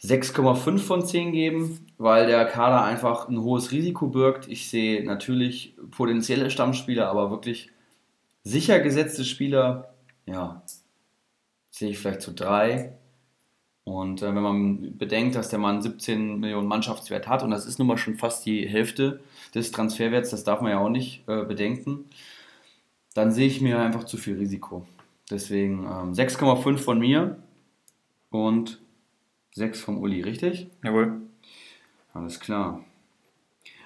6,5 0.02 0.78
von 0.80 1.06
10 1.06 1.30
geben, 1.30 1.86
weil 1.98 2.26
der 2.26 2.44
Kader 2.46 2.82
einfach 2.82 3.28
ein 3.28 3.42
hohes 3.42 3.70
Risiko 3.70 4.08
birgt. 4.08 4.48
Ich 4.48 4.70
sehe 4.70 5.04
natürlich 5.04 5.76
potenzielle 5.92 6.50
Stammspieler, 6.50 7.08
aber 7.08 7.30
wirklich 7.30 7.70
sicher 8.42 8.80
gesetzte 8.80 9.24
Spieler, 9.24 9.94
ja, 10.26 10.64
sehe 11.70 11.90
ich 11.90 12.00
vielleicht 12.00 12.22
zu 12.22 12.32
drei. 12.32 12.98
Und 13.84 14.22
äh, 14.22 14.34
wenn 14.34 14.42
man 14.42 14.96
bedenkt, 14.96 15.34
dass 15.34 15.48
der 15.48 15.58
Mann 15.58 15.82
17 15.82 16.38
Millionen 16.38 16.68
Mannschaftswert 16.68 17.26
hat, 17.26 17.42
und 17.42 17.50
das 17.50 17.66
ist 17.66 17.78
nun 17.78 17.88
mal 17.88 17.98
schon 17.98 18.16
fast 18.16 18.46
die 18.46 18.68
Hälfte 18.68 19.20
des 19.54 19.72
Transferwerts, 19.72 20.30
das 20.30 20.44
darf 20.44 20.60
man 20.60 20.70
ja 20.70 20.78
auch 20.78 20.88
nicht 20.88 21.28
äh, 21.28 21.44
bedenken, 21.44 22.04
dann 23.14 23.32
sehe 23.32 23.46
ich 23.46 23.60
mir 23.60 23.80
einfach 23.80 24.04
zu 24.04 24.16
viel 24.16 24.38
Risiko. 24.38 24.86
Deswegen 25.30 25.84
ähm, 25.84 26.12
6,5 26.12 26.78
von 26.78 26.98
mir 26.98 27.38
und 28.30 28.80
6 29.54 29.80
vom 29.80 29.98
Uli, 29.98 30.22
richtig? 30.22 30.68
Jawohl. 30.82 31.20
Alles 32.14 32.40
klar. 32.40 32.84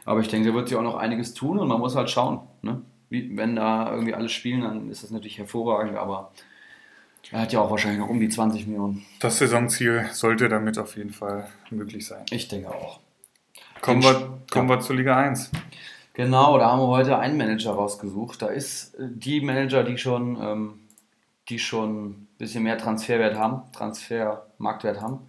Aber 0.04 0.20
ich 0.20 0.28
denke, 0.28 0.48
da 0.48 0.54
wird 0.54 0.68
sich 0.68 0.76
auch 0.76 0.82
noch 0.82 0.96
einiges 0.96 1.34
tun 1.34 1.58
und 1.58 1.68
man 1.68 1.80
muss 1.80 1.96
halt 1.96 2.10
schauen. 2.10 2.40
Ne? 2.62 2.82
Wie, 3.08 3.36
wenn 3.36 3.56
da 3.56 3.90
irgendwie 3.90 4.14
alle 4.14 4.28
spielen, 4.28 4.60
dann 4.60 4.90
ist 4.90 5.02
das 5.02 5.10
natürlich 5.10 5.38
hervorragend, 5.38 5.96
aber 5.96 6.32
er 7.32 7.40
hat 7.40 7.52
ja 7.52 7.60
auch 7.60 7.70
wahrscheinlich 7.70 8.00
noch 8.00 8.08
um 8.08 8.20
die 8.20 8.28
20 8.28 8.66
Millionen. 8.66 9.04
Das 9.20 9.38
Saisonziel 9.38 10.06
sollte 10.12 10.48
damit 10.48 10.78
auf 10.78 10.96
jeden 10.96 11.12
Fall 11.12 11.48
möglich 11.70 12.06
sein. 12.06 12.24
Ich 12.30 12.48
denke 12.48 12.70
auch. 12.70 13.00
Kommen, 13.80 14.02
wir, 14.02 14.38
kommen 14.50 14.68
ja. 14.68 14.76
wir 14.76 14.80
zur 14.80 14.96
Liga 14.96 15.16
1. 15.16 15.50
Genau, 16.14 16.58
da 16.58 16.70
haben 16.70 16.80
wir 16.80 16.88
heute 16.88 17.18
einen 17.18 17.36
Manager 17.36 17.72
rausgesucht. 17.72 18.40
Da 18.40 18.46
ist 18.46 18.94
äh, 18.94 19.08
die 19.10 19.40
Manager, 19.40 19.84
die 19.84 19.98
schon 19.98 20.38
ähm, 20.40 20.80
die 21.48 21.58
schon 21.58 22.10
ein 22.10 22.28
bisschen 22.38 22.64
mehr 22.64 22.78
Transferwert 22.78 23.36
haben, 23.36 23.62
Transfermarktwert 23.72 25.00
haben. 25.00 25.20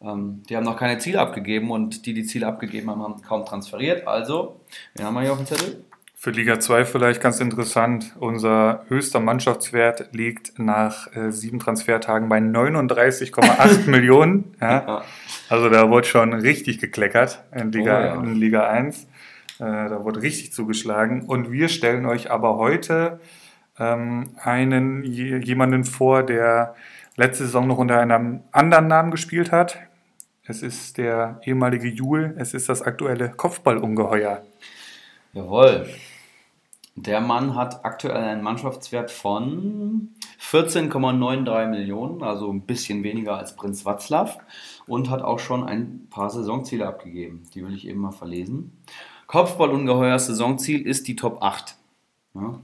Ähm, 0.00 0.42
die 0.48 0.56
haben 0.56 0.64
noch 0.64 0.76
keine 0.76 0.98
Ziele 0.98 1.20
abgegeben 1.20 1.70
und 1.70 2.06
die, 2.06 2.14
die 2.14 2.24
Ziele 2.24 2.46
abgegeben 2.46 2.90
haben, 2.90 3.02
haben 3.02 3.22
kaum 3.22 3.44
transferiert. 3.44 4.06
Also, 4.06 4.60
wen 4.94 5.04
haben 5.04 5.14
wir 5.14 5.22
hier 5.22 5.32
auf 5.32 5.38
dem 5.38 5.46
Zettel? 5.46 5.84
Für 6.22 6.32
Liga 6.32 6.60
2 6.60 6.84
vielleicht 6.84 7.22
ganz 7.22 7.40
interessant. 7.40 8.14
Unser 8.20 8.84
höchster 8.88 9.20
Mannschaftswert 9.20 10.10
liegt 10.12 10.58
nach 10.58 11.10
äh, 11.16 11.30
sieben 11.32 11.60
Transfertagen 11.60 12.28
bei 12.28 12.36
39,8 12.36 13.86
Millionen. 13.90 14.54
Ja. 14.60 15.02
Also 15.48 15.70
da 15.70 15.88
wurde 15.88 16.06
schon 16.06 16.34
richtig 16.34 16.78
gekleckert 16.78 17.42
in 17.56 17.72
Liga, 17.72 17.98
Oh 17.98 18.04
ja. 18.04 18.14
in 18.22 18.34
Liga 18.34 18.68
1. 18.68 19.04
Äh, 19.04 19.08
da 19.60 20.04
wurde 20.04 20.20
richtig 20.20 20.52
zugeschlagen. 20.52 21.22
Und 21.22 21.50
wir 21.52 21.70
stellen 21.70 22.04
euch 22.04 22.30
aber 22.30 22.56
heute 22.58 23.18
ähm, 23.78 24.28
einen 24.42 25.02
je- 25.04 25.38
jemanden 25.38 25.84
vor, 25.84 26.22
der 26.22 26.74
letzte 27.16 27.44
Saison 27.44 27.66
noch 27.66 27.78
unter 27.78 27.98
einem 27.98 28.40
anderen 28.52 28.88
Namen 28.88 29.10
gespielt 29.10 29.52
hat. 29.52 29.78
Es 30.44 30.60
ist 30.62 30.98
der 30.98 31.40
ehemalige 31.44 31.88
Jul, 31.88 32.34
es 32.36 32.52
ist 32.52 32.68
das 32.68 32.82
aktuelle 32.82 33.30
Kopfballungeheuer. 33.30 34.42
Jawohl. 35.32 35.86
Der 37.06 37.22
Mann 37.22 37.54
hat 37.54 37.82
aktuell 37.86 38.22
einen 38.22 38.42
Mannschaftswert 38.42 39.10
von 39.10 40.10
14,93 40.38 41.66
Millionen, 41.68 42.22
also 42.22 42.52
ein 42.52 42.66
bisschen 42.66 43.02
weniger 43.02 43.38
als 43.38 43.56
Prinz 43.56 43.86
Watzlaw 43.86 44.36
und 44.86 45.08
hat 45.08 45.22
auch 45.22 45.38
schon 45.38 45.64
ein 45.64 46.08
paar 46.10 46.28
Saisonziele 46.28 46.86
abgegeben. 46.86 47.44
Die 47.54 47.64
will 47.64 47.74
ich 47.74 47.88
eben 47.88 48.00
mal 48.00 48.12
verlesen. 48.12 48.76
Kopfballungeheuer 49.28 50.18
Saisonziel 50.18 50.86
ist 50.86 51.08
die 51.08 51.16
Top 51.16 51.42
8. 51.42 51.74
Ja. 52.34 52.60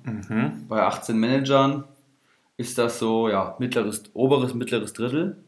Bei 0.69 0.83
18 0.83 1.17
Managern 1.19 1.85
ist 2.59 2.77
das 2.77 2.99
so, 2.99 3.31
ja, 3.31 3.57
mittleres, 3.59 4.05
oberes, 4.13 4.53
mittleres 4.53 4.93
Drittel. 4.93 5.43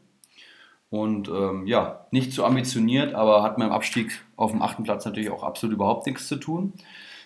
Und 0.89 1.29
ähm, 1.29 1.67
ja, 1.67 2.07
nicht 2.11 2.33
zu 2.33 2.43
ambitioniert, 2.43 3.15
aber 3.15 3.43
hat 3.43 3.59
mit 3.59 3.67
dem 3.67 3.73
Abstieg 3.73 4.25
auf 4.37 4.53
dem 4.53 4.63
achten 4.63 4.85
Platz 4.85 5.05
natürlich 5.05 5.29
auch 5.29 5.43
absolut 5.43 5.75
überhaupt 5.75 6.07
nichts 6.07 6.27
zu 6.27 6.37
tun. 6.37 6.73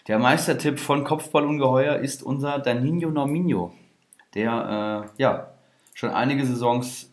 Der 0.09 0.19
Meistertipp 0.19 0.81
von 0.81 1.05
Kopfballungeheuer 1.05 1.97
ist 1.97 2.25
unser 2.25 2.59
Danino 2.59 3.11
Norminho, 3.11 3.73
der 4.35 5.11
äh, 5.17 5.23
ja 5.23 5.53
schon 5.95 6.11
einige 6.11 6.45
Saisons 6.45 7.13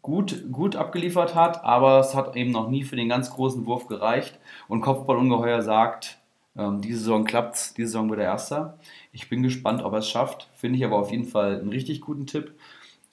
gut, 0.00 0.50
gut 0.50 0.74
abgeliefert 0.74 1.34
hat, 1.34 1.62
aber 1.64 2.00
es 2.00 2.14
hat 2.14 2.36
eben 2.36 2.50
noch 2.50 2.70
nie 2.70 2.82
für 2.82 2.96
den 2.96 3.10
ganz 3.10 3.30
großen 3.30 3.66
Wurf 3.66 3.88
gereicht. 3.88 4.38
Und 4.68 4.80
Kopfballungeheuer 4.80 5.60
sagt, 5.60 6.18
ähm, 6.56 6.80
diese 6.80 7.00
Saison 7.00 7.24
klappt's, 7.24 7.74
diese 7.74 7.88
Saison 7.88 8.08
wird 8.08 8.20
er 8.20 8.26
Erster. 8.26 8.78
Ich 9.12 9.28
bin 9.28 9.42
gespannt, 9.42 9.82
ob 9.82 9.92
er 9.92 9.98
es 9.98 10.08
schafft. 10.08 10.48
Finde 10.54 10.78
ich 10.78 10.84
aber 10.86 10.96
auf 10.98 11.10
jeden 11.10 11.26
Fall 11.26 11.60
einen 11.60 11.68
richtig 11.68 12.00
guten 12.00 12.26
Tipp. 12.26 12.54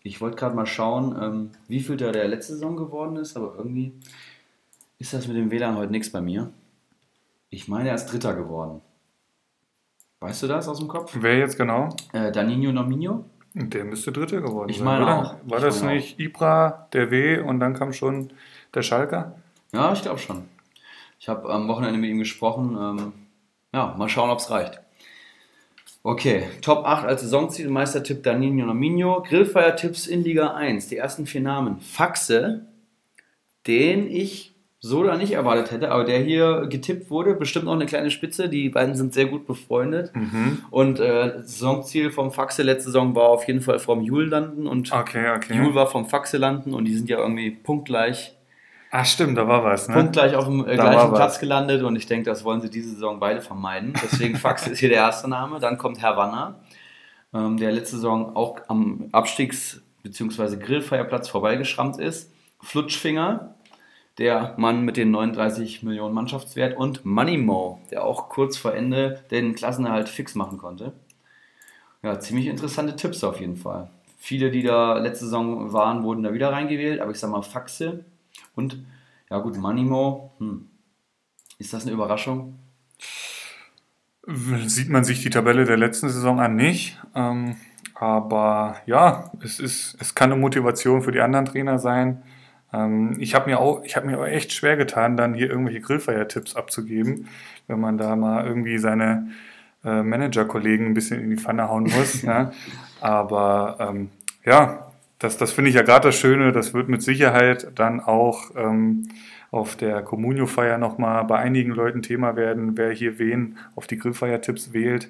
Ich 0.04 0.22
wollte 0.22 0.38
gerade 0.38 0.56
mal 0.56 0.66
schauen, 0.66 1.18
ähm, 1.22 1.52
wie 1.68 1.82
viel 1.82 1.98
der, 1.98 2.14
der 2.14 2.30
letzte 2.30 2.54
Saison 2.54 2.78
geworden 2.78 3.18
ist, 3.18 3.36
aber 3.36 3.56
irgendwie 3.58 3.92
ist 5.00 5.14
das 5.14 5.28
mit 5.28 5.36
dem 5.36 5.52
WLAN 5.52 5.76
heute 5.76 5.92
nichts 5.92 6.12
bei 6.12 6.22
mir. 6.22 6.50
Ich 7.50 7.68
meine, 7.68 7.90
er 7.90 7.96
ist 7.96 8.06
Dritter 8.06 8.34
geworden. 8.34 8.82
Weißt 10.20 10.44
du 10.44 10.48
das 10.48 10.68
aus 10.68 10.80
dem 10.80 10.88
Kopf? 10.88 11.16
Wer 11.20 11.38
jetzt 11.38 11.58
genau? 11.58 11.90
Äh, 12.12 12.32
Danino 12.32 12.72
Nominio? 12.72 13.26
Der 13.54 13.86
müsste 13.86 14.12
Dritter 14.12 14.42
geworden 14.42 14.70
Ich 14.70 14.78
sein. 14.78 14.86
meine 14.86 15.04
oder? 15.04 15.18
auch. 15.20 15.36
War 15.46 15.58
Ich 15.60 15.64
das 15.64 15.82
nicht 15.84 16.20
Ibra, 16.20 16.88
der 16.94 17.12
W 17.12 17.40
und 17.40 17.60
dann 17.60 17.74
kam 17.74 17.94
schon 17.94 18.30
der 18.74 18.82
Schalker? 18.82 19.36
Ja, 19.74 19.92
ich 19.94 20.02
glaube 20.02 20.20
schon. 20.20 20.44
Ich 21.20 21.30
habe 21.30 21.50
am 21.50 21.68
Wochenende 21.68 22.00
mit 22.00 22.10
ihm 22.10 22.20
gesprochen. 22.20 22.78
Ähm, 22.80 23.14
ja, 23.74 23.94
mal 23.98 24.10
schauen, 24.10 24.30
ob 24.30 24.40
es 24.40 24.50
reicht. 24.50 24.80
Okay, 26.04 26.44
Top 26.62 26.86
8 26.86 27.06
als 27.06 27.22
Saisonziel, 27.22 27.70
Meistertipp 27.70 28.24
Danilo 28.24 28.66
Nominio. 28.66 29.24
Grillfeier-Tipps 29.28 30.08
in 30.08 30.24
Liga 30.24 30.54
1. 30.54 30.88
Die 30.88 30.98
ersten 30.98 31.26
vier 31.26 31.42
Namen. 31.42 31.80
Faxe, 31.82 32.66
den 33.66 34.10
ich 34.10 34.56
so 34.80 35.04
da 35.04 35.18
nicht 35.18 35.32
erwartet 35.34 35.72
hätte, 35.72 35.92
aber 35.92 36.04
der 36.04 36.20
hier 36.20 36.68
getippt 36.68 37.10
wurde, 37.10 37.34
bestimmt 37.34 37.66
noch 37.66 37.74
eine 37.74 37.88
kleine 37.88 38.12
Spitze. 38.12 38.48
Die 38.48 38.70
beiden 38.70 38.96
sind 38.96 39.14
sehr 39.14 39.26
gut 39.26 39.48
befreundet. 39.48 40.12
Und 40.70 41.00
äh, 41.00 41.40
Saisonziel 41.42 42.12
vom 42.12 42.32
Faxe 42.32 42.62
letzte 42.64 42.86
Saison 42.92 43.16
war 43.16 43.30
auf 43.30 43.48
jeden 43.48 43.62
Fall 43.62 43.80
vom 43.80 44.02
Jul 44.02 44.26
landen 44.28 44.68
und 44.68 44.92
Okay, 44.94 45.32
okay. 45.36 45.58
Jul 45.58 45.74
war 45.74 45.88
vom 45.88 46.06
Faxe 46.08 46.38
landen 46.38 46.74
und 46.74 46.86
die 46.86 46.94
sind 46.94 47.10
ja 47.10 47.18
irgendwie 47.18 47.52
punktgleich 47.52 48.34
Ach 48.90 49.06
stimmt, 49.06 49.38
da 49.38 49.46
war 49.50 49.66
was, 49.66 49.90
ne? 49.90 49.96
punktgleich 49.96 50.34
auf 50.36 50.46
dem 50.46 50.62
äh, 50.66 50.76
gleichen 50.76 51.12
was. 51.12 51.18
Platz 51.20 51.40
gelandet 51.40 51.84
und 51.84 51.98
ich 51.98 52.06
denke, 52.06 52.30
das 52.30 52.46
wollen 52.46 52.62
sie 52.62 52.70
diese 52.70 52.92
Saison 52.92 53.20
beide 53.20 53.42
vermeiden. 53.42 53.94
Deswegen 54.02 54.36
Fax 54.38 54.66
ist 54.66 54.80
hier 54.80 54.88
der 54.90 55.00
erste 55.00 55.30
Name. 55.30 55.60
Dann 55.60 55.78
kommt 55.78 56.00
Herr 56.02 56.16
Wanner, 56.16 56.62
ähm, 57.34 57.58
der 57.58 57.74
letzte 57.74 57.98
Saison 57.98 58.34
auch 58.36 58.60
am 58.70 59.10
Abstiegs- 59.12 59.82
bzw. 60.04 60.56
Grillfeierplatz 60.56 61.28
vorbeigeschrammt 61.28 61.98
ist. 62.00 62.32
Flutschfinger, 62.62 63.56
der 64.18 64.56
Mann 64.58 64.82
mit 64.84 64.98
den 64.98 65.12
39 65.12 65.84
Millionen 65.84 66.14
Mannschaftswert 66.14 66.76
und 66.76 67.06
Money 67.06 67.38
Mo, 67.38 67.82
der 67.92 68.04
auch 68.04 68.30
kurz 68.30 68.58
vor 68.58 68.74
Ende 68.74 69.24
den 69.32 69.54
Klassenerhalt 69.54 70.10
fix 70.10 70.36
machen 70.36 70.58
konnte. 70.58 70.94
Ja, 72.02 72.20
ziemlich 72.20 72.48
interessante 72.48 72.96
Tipps 72.96 73.24
auf 73.24 73.40
jeden 73.40 73.58
Fall. 73.58 73.90
Viele, 74.18 74.50
die 74.50 74.64
da 74.64 74.98
letzte 74.98 75.26
Saison 75.26 75.72
waren, 75.74 76.04
wurden 76.04 76.24
da 76.24 76.34
wieder 76.34 76.52
reingewählt, 76.52 77.00
aber 77.00 77.12
ich 77.12 77.20
sag 77.20 77.30
mal 77.30 77.42
Faxe 77.44 78.06
und 78.56 78.84
ja 79.30 79.40
gut, 79.40 79.58
Manimo, 79.58 80.34
hm. 80.40 80.68
ist 81.60 81.74
das 81.74 81.84
eine 81.84 81.92
Überraschung? 81.92 82.58
Sieht 84.66 84.90
man 84.90 85.04
sich 85.04 85.22
die 85.22 85.30
Tabelle 85.30 85.66
der 85.66 85.78
letzten 85.78 86.10
Saison 86.10 86.40
an 86.40 86.56
nicht. 86.56 86.98
Ähm, 87.16 87.56
aber 87.94 88.78
ja, 88.86 89.32
es, 89.42 89.60
ist, 89.60 89.98
es 90.00 90.16
kann 90.16 90.32
eine 90.32 90.42
Motivation 90.42 91.02
für 91.02 91.12
die 91.12 91.22
anderen 91.22 91.46
Trainer 91.46 91.80
sein. 91.80 92.24
Ähm, 92.78 93.16
ich 93.20 93.34
habe 93.36 93.50
mir, 93.50 93.60
auch- 93.60 93.84
ich 93.84 94.02
mir 94.04 94.20
auch 94.20 94.26
echt 94.26 94.52
schwer 94.54 94.78
getan, 94.78 95.18
dann 95.18 95.34
hier 95.34 95.50
irgendwelche 95.50 95.82
Grillfeier-Tipps 95.82 96.56
abzugeben, 96.56 97.28
wenn 97.68 97.80
man 97.80 97.98
da 97.98 98.16
mal 98.16 98.46
irgendwie 98.46 98.78
seine 98.78 99.30
äh, 99.86 100.04
Manager-Kollegen 100.04 100.88
ein 100.88 100.94
bisschen 100.94 101.22
in 101.22 101.30
die 101.30 101.38
Pfanne 101.38 101.70
hauen 101.70 101.84
muss. 101.84 102.22
ja. 102.22 102.52
Aber 103.02 103.78
ähm, 103.80 104.10
ja, 104.44 104.88
das, 105.20 105.38
das 105.38 105.52
finde 105.52 105.70
ich 105.70 105.76
ja 105.76 105.82
gerade 105.84 106.10
das 106.10 106.16
Schöne. 106.16 106.52
Das 106.52 106.74
wird 106.74 106.90
mit 106.90 107.02
Sicherheit 107.02 107.72
dann 107.76 108.00
auch 108.00 108.52
ähm, 108.56 109.08
auf 109.52 109.76
der 109.76 110.02
Communio-Feier 110.02 110.78
nochmal 110.78 111.24
bei 111.26 111.38
einigen 111.38 111.72
Leuten 111.72 112.02
Thema 112.02 112.36
werden, 112.36 112.78
wer 112.78 112.92
hier 112.92 113.18
wen 113.20 113.58
auf 113.76 113.88
die 113.88 113.98
Grillfeier-Tipps 113.98 114.74
wählt. 114.74 115.10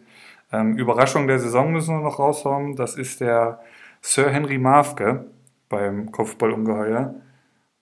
Ähm, 0.52 0.78
Überraschung 0.78 1.28
der 1.28 1.40
Saison 1.40 1.72
müssen 1.74 1.98
wir 1.98 2.04
noch 2.04 2.20
raushauen. 2.20 2.76
Das 2.76 2.96
ist 2.96 3.20
der 3.20 3.60
Sir 4.02 4.30
Henry 4.30 4.58
Marfke 4.58 5.26
beim 5.70 6.12
Kopfballungeheuer. 6.12 7.16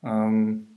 Ähm, 0.06 0.68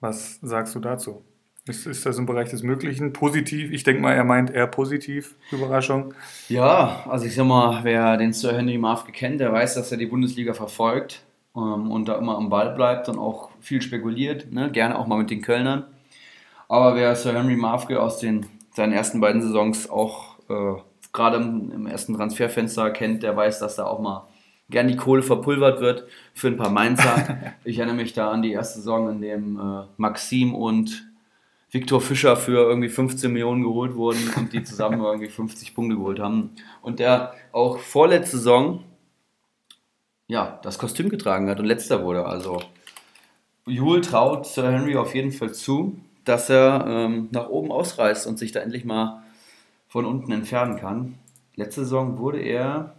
was 0.00 0.38
sagst 0.40 0.74
du 0.74 0.80
dazu? 0.80 1.24
Ist, 1.66 1.86
ist 1.86 2.04
das 2.06 2.18
im 2.18 2.26
Bereich 2.26 2.50
des 2.50 2.62
Möglichen 2.62 3.12
positiv? 3.12 3.70
Ich 3.70 3.84
denke 3.84 4.02
mal, 4.02 4.14
er 4.14 4.24
meint 4.24 4.50
eher 4.50 4.66
positiv, 4.66 5.36
Überraschung. 5.52 6.12
Ja, 6.48 7.04
also 7.08 7.24
ich 7.24 7.36
sag 7.36 7.46
mal, 7.46 7.84
wer 7.84 8.16
den 8.16 8.32
Sir 8.32 8.56
Henry 8.56 8.78
Marfke 8.78 9.12
kennt, 9.12 9.40
der 9.40 9.52
weiß, 9.52 9.74
dass 9.74 9.92
er 9.92 9.98
die 9.98 10.06
Bundesliga 10.06 10.54
verfolgt 10.54 11.22
ähm, 11.54 11.90
und 11.90 12.08
da 12.08 12.16
immer 12.16 12.36
am 12.36 12.48
Ball 12.48 12.74
bleibt 12.74 13.08
und 13.08 13.18
auch 13.18 13.50
viel 13.60 13.80
spekuliert, 13.80 14.52
ne? 14.52 14.72
gerne 14.72 14.98
auch 14.98 15.06
mal 15.06 15.18
mit 15.18 15.30
den 15.30 15.40
Kölnern. 15.40 15.84
Aber 16.68 16.96
wer 16.96 17.14
Sir 17.14 17.34
Henry 17.34 17.54
Marfke 17.54 18.00
aus 18.00 18.18
den, 18.18 18.46
seinen 18.74 18.92
ersten 18.92 19.20
beiden 19.20 19.40
Saisons 19.40 19.88
auch 19.88 20.38
äh, 20.48 20.80
gerade 21.12 21.36
im, 21.36 21.70
im 21.70 21.86
ersten 21.86 22.14
Transferfenster 22.14 22.90
kennt, 22.90 23.22
der 23.22 23.36
weiß, 23.36 23.60
dass 23.60 23.76
da 23.76 23.84
auch 23.84 24.00
mal 24.00 24.26
gern 24.72 24.88
die 24.88 24.96
Kohle 24.96 25.22
verpulvert 25.22 25.80
wird 25.80 26.08
für 26.34 26.48
ein 26.48 26.56
paar 26.56 26.70
Mainzer. 26.70 27.54
ich 27.64 27.78
erinnere 27.78 27.96
mich 27.96 28.12
da 28.12 28.30
an 28.30 28.42
die 28.42 28.52
erste 28.52 28.80
Saison, 28.80 29.08
in 29.08 29.20
dem 29.20 29.56
äh, 29.56 29.84
Maxim 29.96 30.54
und 30.54 31.08
Viktor 31.70 32.00
Fischer 32.00 32.36
für 32.36 32.68
irgendwie 32.68 32.88
15 32.88 33.32
Millionen 33.32 33.62
geholt 33.62 33.94
wurden 33.94 34.20
und 34.36 34.52
die 34.52 34.64
zusammen 34.64 35.00
irgendwie 35.04 35.28
50 35.28 35.74
Punkte 35.74 35.96
geholt 35.96 36.18
haben. 36.18 36.50
Und 36.82 36.98
der 36.98 37.34
auch 37.52 37.78
vorletzte 37.78 38.38
Saison 38.38 38.82
ja, 40.32 40.58
das 40.62 40.78
Kostüm 40.78 41.10
getragen 41.10 41.50
hat 41.50 41.60
und 41.60 41.66
letzter 41.66 42.02
wurde. 42.02 42.24
Also 42.24 42.62
Jule 43.66 44.00
traut 44.00 44.46
Sir 44.46 44.72
Henry 44.72 44.96
auf 44.96 45.14
jeden 45.14 45.30
Fall 45.30 45.52
zu, 45.52 46.00
dass 46.24 46.48
er 46.48 46.86
ähm, 46.88 47.28
nach 47.32 47.50
oben 47.50 47.70
ausreißt 47.70 48.26
und 48.26 48.38
sich 48.38 48.50
da 48.50 48.60
endlich 48.60 48.86
mal 48.86 49.22
von 49.88 50.06
unten 50.06 50.32
entfernen 50.32 50.78
kann. 50.78 51.18
Letzte 51.54 51.82
Saison 51.82 52.16
wurde 52.16 52.40
er, 52.40 52.94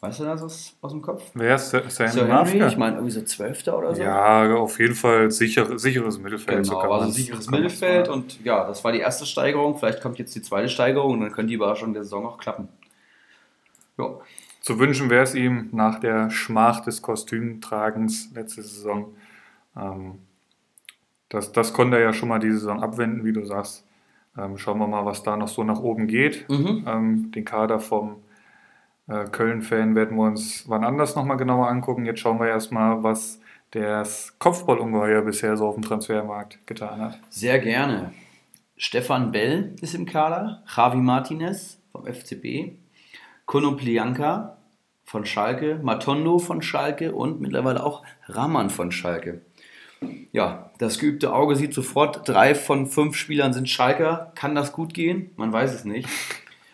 weißt 0.00 0.20
du 0.20 0.24
das 0.24 0.42
aus, 0.42 0.76
aus 0.80 0.92
dem 0.92 1.02
Kopf? 1.02 1.22
Wer 1.34 1.56
ist 1.56 1.70
Sir 1.70 1.82
Sir 1.88 2.08
Henry 2.26 2.66
ich 2.66 2.76
meine 2.76 2.96
irgendwie 2.96 3.12
so 3.12 3.22
Zwölfter 3.22 3.76
oder 3.78 3.94
so. 3.94 4.02
Ja, 4.02 4.54
auf 4.54 4.78
jeden 4.78 4.94
Fall 4.94 5.30
sicher, 5.30 5.78
sicheres 5.78 6.18
Mittelfeld. 6.18 6.64
Genau, 6.64 6.80
kann 6.80 6.90
also 6.90 7.04
man's- 7.04 7.14
sicheres 7.16 7.50
Mittelfeld 7.50 8.08
und 8.08 8.42
ja, 8.44 8.66
das 8.66 8.84
war 8.84 8.92
die 8.92 9.00
erste 9.00 9.26
Steigerung. 9.26 9.76
Vielleicht 9.78 10.00
kommt 10.00 10.18
jetzt 10.18 10.34
die 10.34 10.42
zweite 10.42 10.68
Steigerung 10.68 11.12
und 11.14 11.20
dann 11.20 11.32
können 11.32 11.48
die 11.48 11.54
Überraschungen 11.54 11.94
der 11.94 12.04
Saison 12.04 12.26
auch 12.26 12.38
klappen. 12.38 12.68
Ja, 13.98 14.10
Zu 14.60 14.78
wünschen 14.78 15.10
wäre 15.10 15.24
es 15.24 15.34
ihm 15.34 15.68
nach 15.72 15.98
der 15.98 16.30
Schmach 16.30 16.80
des 16.80 17.02
Kostümtragens 17.02 18.30
letzte 18.34 18.62
Saison. 18.62 19.14
Ähm, 19.76 20.18
das, 21.28 21.52
das 21.52 21.72
konnte 21.72 21.96
er 21.96 22.02
ja 22.04 22.12
schon 22.12 22.28
mal 22.28 22.38
diese 22.38 22.58
Saison 22.58 22.82
abwenden, 22.82 23.24
wie 23.24 23.32
du 23.32 23.44
sagst. 23.44 23.84
Ähm, 24.36 24.56
schauen 24.56 24.78
wir 24.78 24.86
mal, 24.86 25.04
was 25.04 25.22
da 25.24 25.36
noch 25.36 25.48
so 25.48 25.64
nach 25.64 25.80
oben 25.80 26.06
geht. 26.06 26.48
Mhm. 26.48 26.84
Ähm, 26.86 27.32
den 27.32 27.44
Kader 27.44 27.80
vom 27.80 28.16
Köln-Fan 29.08 29.94
werden 29.94 30.16
wir 30.16 30.24
uns 30.24 30.68
wann 30.68 30.84
anders 30.84 31.16
nochmal 31.16 31.38
genauer 31.38 31.68
angucken. 31.68 32.04
Jetzt 32.04 32.20
schauen 32.20 32.38
wir 32.38 32.48
erstmal, 32.48 33.02
was 33.02 33.40
das 33.70 34.38
Kopfballungeheuer 34.38 35.22
bisher 35.22 35.56
so 35.56 35.66
auf 35.66 35.74
dem 35.74 35.82
Transfermarkt 35.82 36.66
getan 36.66 37.00
hat. 37.00 37.18
Sehr 37.30 37.58
gerne. 37.58 38.12
Stefan 38.76 39.32
Bell 39.32 39.74
ist 39.80 39.94
im 39.94 40.06
Kader, 40.06 40.62
Javi 40.74 40.98
Martinez 40.98 41.80
vom 41.90 42.06
FCB, 42.06 42.76
Konoplianka 43.44 44.58
von 45.04 45.24
Schalke, 45.24 45.80
Matondo 45.82 46.38
von 46.38 46.62
Schalke 46.62 47.12
und 47.12 47.40
mittlerweile 47.40 47.82
auch 47.82 48.04
Rahman 48.26 48.70
von 48.70 48.92
Schalke. 48.92 49.40
Ja, 50.32 50.70
das 50.78 50.98
geübte 50.98 51.32
Auge 51.32 51.56
sieht 51.56 51.74
sofort, 51.74 52.28
drei 52.28 52.54
von 52.54 52.86
fünf 52.86 53.16
Spielern 53.16 53.52
sind 53.52 53.68
Schalker. 53.68 54.32
Kann 54.36 54.54
das 54.54 54.72
gut 54.72 54.94
gehen? 54.94 55.30
Man 55.36 55.52
weiß 55.52 55.74
es 55.74 55.84
nicht. 55.84 56.08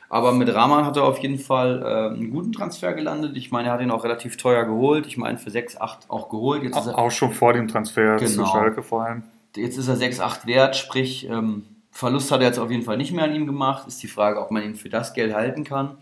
Aber 0.08 0.32
mit 0.32 0.52
Rahman 0.54 0.84
hat 0.84 0.96
er 0.96 1.04
auf 1.04 1.18
jeden 1.18 1.38
Fall 1.38 1.82
äh, 1.82 2.14
einen 2.14 2.30
guten 2.30 2.52
Transfer 2.52 2.92
gelandet. 2.92 3.36
Ich 3.36 3.50
meine, 3.50 3.68
er 3.68 3.74
hat 3.74 3.80
ihn 3.80 3.90
auch 3.90 4.04
relativ 4.04 4.36
teuer 4.36 4.64
geholt. 4.64 5.06
Ich 5.06 5.16
meine, 5.16 5.38
für 5.38 5.50
6, 5.50 5.80
8 5.80 6.10
auch 6.10 6.28
geholt. 6.28 6.62
Jetzt 6.62 6.76
auch, 6.76 6.86
auch 6.94 7.10
schon 7.10 7.32
vor 7.32 7.52
dem 7.52 7.68
Transfer 7.68 8.16
genau. 8.16 8.44
zu 8.44 8.46
Schalke 8.46 8.82
vor 8.82 9.04
allem. 9.04 9.22
Jetzt 9.56 9.78
ist 9.78 9.88
er 9.88 9.96
6, 9.96 10.20
8 10.20 10.46
wert, 10.46 10.76
sprich, 10.76 11.28
ähm, 11.28 11.64
Verlust 11.90 12.32
hat 12.32 12.40
er 12.40 12.48
jetzt 12.48 12.58
auf 12.58 12.72
jeden 12.72 12.82
Fall 12.82 12.96
nicht 12.96 13.12
mehr 13.12 13.24
an 13.24 13.34
ihm 13.34 13.46
gemacht. 13.46 13.86
Ist 13.86 14.02
die 14.02 14.08
Frage, 14.08 14.40
ob 14.40 14.50
man 14.50 14.64
ihn 14.64 14.74
für 14.74 14.88
das 14.88 15.14
Geld 15.14 15.32
halten 15.32 15.62
kann. 15.62 15.96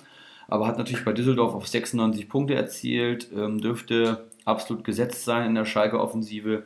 Aber 0.49 0.67
hat 0.67 0.79
natürlich 0.79 1.05
bei 1.05 1.13
Düsseldorf 1.13 1.55
auf 1.55 1.69
96 1.69 2.29
Punkte 2.31 2.55
erzielt, 2.55 3.29
ähm, 3.37 3.61
dürfte 3.61 4.25
absolut 4.47 4.85
gesetzt 4.85 5.25
sein 5.25 5.47
in 5.47 5.55
der 5.55 5.67
Schalke-Offensive. 5.67 6.65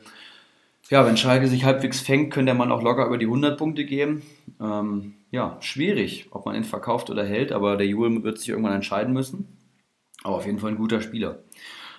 Ja, 0.91 1.05
wenn 1.05 1.17
Schalke 1.17 1.49
sich 1.49 1.65
halbwegs 1.65 2.01
fängt, 2.01 2.33
könnte 2.33 2.47
der 2.47 2.55
Mann 2.55 2.71
auch 2.71 2.83
locker 2.83 3.07
über 3.07 3.19
die 3.19 3.27
100 3.27 3.59
Punkte 3.59 3.85
geben. 3.85 4.23
Ähm, 4.61 5.15
ja, 5.31 5.57
schwierig, 5.61 6.27
ob 6.31 6.47
man 6.47 6.55
ihn 6.55 6.65
verkauft 6.65 7.11
oder 7.11 7.25
hält, 7.25 7.53
aber 7.53 7.77
der 7.77 7.87
Juhl 7.87 8.23
wird 8.23 8.39
sich 8.39 8.49
irgendwann 8.49 8.75
entscheiden 8.75 9.13
müssen. 9.13 9.49
Aber 10.23 10.37
auf 10.37 10.47
jeden 10.47 10.59
Fall 10.59 10.71
ein 10.71 10.79
guter 10.79 11.01
Spieler. 11.01 11.41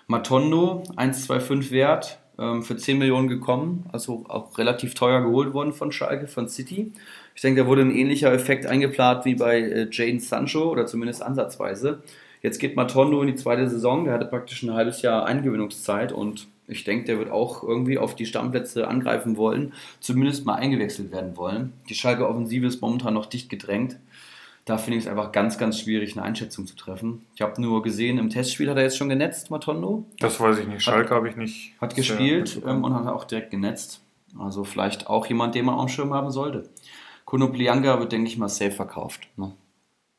Matondo, 0.08 0.84
1,25 0.96 1.72
wert, 1.72 2.20
ähm, 2.40 2.64
für 2.64 2.78
10 2.78 2.98
Millionen 2.98 3.28
gekommen, 3.28 3.86
also 3.92 4.26
auch 4.28 4.58
relativ 4.58 4.94
teuer 4.94 5.22
geholt 5.22 5.54
worden 5.54 5.74
von 5.74 5.92
Schalke, 5.92 6.28
von 6.28 6.48
City. 6.48 6.94
Ich 7.36 7.42
denke, 7.42 7.62
da 7.62 7.68
wurde 7.68 7.82
ein 7.82 7.92
ähnlicher 7.92 8.32
Effekt 8.32 8.66
eingeplant 8.66 9.26
wie 9.26 9.36
bei 9.36 9.60
äh, 9.60 9.88
Jane 9.92 10.20
Sancho 10.20 10.70
oder 10.72 10.86
zumindest 10.86 11.22
ansatzweise. 11.24 12.04
Jetzt 12.42 12.60
geht 12.60 12.76
Matondo 12.76 13.22
in 13.22 13.28
die 13.28 13.36
zweite 13.36 13.68
Saison, 13.70 14.06
der 14.06 14.14
hatte 14.14 14.26
praktisch 14.26 14.64
ein 14.64 14.74
halbes 14.74 15.02
Jahr 15.02 15.26
Eingewöhnungszeit 15.26 16.12
und 16.12 16.48
ich 16.68 16.84
denke, 16.84 17.06
der 17.06 17.18
wird 17.18 17.32
auch 17.32 17.64
irgendwie 17.64 17.98
auf 17.98 18.16
die 18.16 18.26
Stammplätze 18.26 18.88
angreifen 18.88 19.38
wollen, 19.38 19.74
zumindest 20.00 20.46
mal 20.46 20.56
eingewechselt 20.56 21.12
werden 21.12 21.38
wollen. 21.38 21.74
Die 21.90 21.96
Schalke 21.96 22.28
Offensive 22.28 22.68
ist 22.68 22.82
momentan 22.82 23.14
noch 23.14 23.26
dicht 23.26 23.50
gedrängt. 23.50 23.98
Da 24.66 24.78
finde 24.78 24.98
ich 24.98 25.06
es 25.06 25.10
einfach 25.10 25.32
ganz, 25.32 25.58
ganz 25.58 25.80
schwierig, 25.80 26.18
eine 26.18 26.26
Einschätzung 26.26 26.68
zu 26.68 26.76
treffen. 26.76 27.26
Ich 27.36 27.42
habe 27.42 27.62
nur 27.62 27.82
gesehen, 27.84 28.18
im 28.18 28.30
Testspiel 28.30 28.70
hat 28.70 28.76
er 28.76 28.84
jetzt 28.84 28.98
schon 28.98 29.08
genetzt, 29.08 29.50
Matondo. 29.50 30.06
Das 30.20 30.42
weiß 30.42 30.60
ich 30.60 30.68
nicht. 30.68 30.84
Schalke 30.84 31.16
habe 31.16 31.30
ich 31.30 31.38
nicht. 31.38 31.74
Hat 31.80 31.96
gespielt 31.96 32.62
ähm, 32.68 32.84
und 32.84 32.94
hat 32.94 33.08
auch 33.08 33.24
direkt 33.24 33.52
genetzt. 33.52 34.02
Also 34.38 34.66
vielleicht 34.66 35.08
auch 35.08 35.26
jemand, 35.26 35.56
den 35.56 35.66
man 35.66 35.76
auf 35.76 35.86
dem 35.86 35.90
Schirm 35.90 36.14
haben 36.14 36.32
sollte. 36.32 36.70
Konoplianga 37.24 37.98
wird, 38.00 38.12
denke 38.12 38.28
ich 38.28 38.38
mal, 38.38 38.50
safe 38.50 38.72
verkauft. 38.72 39.30
Ne? 39.38 39.54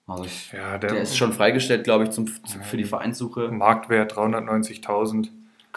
Also 0.07 0.24
ich, 0.24 0.51
ja, 0.53 0.78
der, 0.78 0.94
der, 0.94 1.03
ist 1.03 1.18
schon 1.18 1.34
freigestellt, 1.34 1.84
glaube 1.84 2.05
ich, 2.05 2.11
zum, 2.11 2.26
für 2.26 2.78
die 2.78 2.84
Vereinssuche. 2.84 3.51
Marktwert 3.51 4.14
390.000 4.14 5.28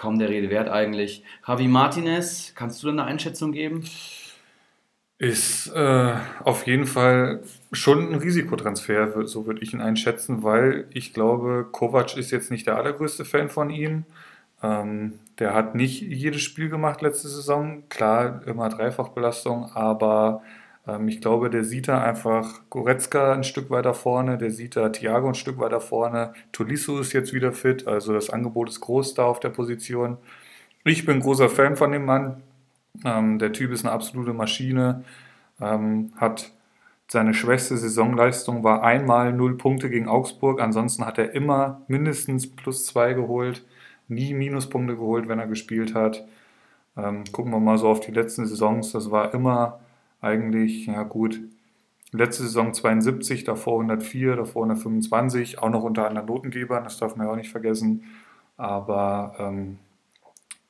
kaum 0.01 0.17
der 0.17 0.29
Rede 0.29 0.49
wert 0.49 0.67
eigentlich. 0.67 1.23
Javi 1.47 1.67
Martinez, 1.67 2.53
kannst 2.55 2.81
du 2.81 2.87
da 2.87 2.93
eine 2.93 3.03
Einschätzung 3.03 3.51
geben? 3.51 3.83
Ist 5.19 5.67
äh, 5.75 6.15
auf 6.43 6.65
jeden 6.65 6.87
Fall 6.87 7.43
schon 7.71 8.11
ein 8.11 8.15
Risikotransfer, 8.15 9.27
so 9.27 9.45
würde 9.45 9.61
ich 9.61 9.73
ihn 9.73 9.79
einschätzen, 9.79 10.41
weil 10.41 10.87
ich 10.89 11.13
glaube, 11.13 11.67
Kovac 11.71 12.17
ist 12.17 12.31
jetzt 12.31 12.49
nicht 12.49 12.65
der 12.65 12.77
allergrößte 12.77 13.25
Fan 13.25 13.49
von 13.49 13.69
ihm. 13.69 14.05
Ähm, 14.63 15.19
der 15.37 15.53
hat 15.53 15.75
nicht 15.75 16.01
jedes 16.01 16.41
Spiel 16.41 16.69
gemacht 16.69 17.03
letzte 17.03 17.27
Saison. 17.27 17.83
Klar, 17.87 18.41
immer 18.47 18.69
Dreifachbelastung, 18.69 19.71
aber 19.75 20.41
ich 21.07 21.21
glaube, 21.21 21.49
der 21.49 21.63
sieht 21.63 21.87
da 21.87 22.01
einfach 22.01 22.61
Goretzka 22.69 23.33
ein 23.33 23.43
Stück 23.43 23.69
weiter 23.69 23.93
vorne, 23.93 24.37
der 24.37 24.51
sieht 24.51 24.75
da 24.75 24.89
Thiago 24.89 25.27
ein 25.27 25.35
Stück 25.35 25.59
weiter 25.59 25.81
vorne. 25.81 26.33
Tolisso 26.51 26.99
ist 26.99 27.13
jetzt 27.13 27.33
wieder 27.33 27.51
fit, 27.53 27.87
also 27.87 28.13
das 28.13 28.29
Angebot 28.29 28.69
ist 28.69 28.81
groß 28.81 29.13
da 29.13 29.25
auf 29.25 29.39
der 29.39 29.49
Position. 29.49 30.17
Ich 30.83 31.05
bin 31.05 31.19
großer 31.19 31.49
Fan 31.49 31.75
von 31.77 31.91
dem 31.91 32.05
Mann. 32.05 32.41
Ähm, 33.05 33.39
der 33.39 33.53
Typ 33.53 33.71
ist 33.71 33.85
eine 33.85 33.93
absolute 33.93 34.33
Maschine, 34.33 35.03
ähm, 35.61 36.11
hat 36.17 36.51
seine 37.11 37.33
schwächste 37.33 37.75
Saisonleistung 37.77 38.63
war 38.63 38.83
einmal 38.83 39.33
null 39.33 39.57
Punkte 39.57 39.89
gegen 39.89 40.07
Augsburg. 40.07 40.61
Ansonsten 40.61 41.05
hat 41.05 41.17
er 41.17 41.33
immer 41.35 41.81
mindestens 41.89 42.49
plus 42.49 42.85
zwei 42.85 43.13
geholt, 43.13 43.65
nie 44.07 44.33
Minuspunkte 44.33 44.95
geholt, 44.95 45.27
wenn 45.27 45.39
er 45.39 45.47
gespielt 45.47 45.93
hat. 45.93 46.25
Ähm, 46.95 47.25
gucken 47.33 47.51
wir 47.51 47.59
mal 47.59 47.77
so 47.77 47.89
auf 47.89 47.99
die 47.99 48.11
letzten 48.11 48.45
Saisons. 48.45 48.93
Das 48.93 49.11
war 49.11 49.33
immer 49.33 49.80
eigentlich, 50.21 50.85
ja 50.85 51.03
gut, 51.03 51.41
letzte 52.11 52.43
Saison 52.43 52.73
72, 52.73 53.43
davor 53.43 53.81
104, 53.81 54.35
davor 54.35 54.63
125, 54.63 55.59
auch 55.59 55.69
noch 55.69 55.83
unter 55.83 56.07
anderen 56.07 56.27
Notengebern, 56.27 56.83
das 56.83 56.97
darf 56.97 57.15
man 57.15 57.27
ja 57.27 57.33
auch 57.33 57.37
nicht 57.37 57.51
vergessen. 57.51 58.03
Aber 58.57 59.35
ähm, 59.39 59.79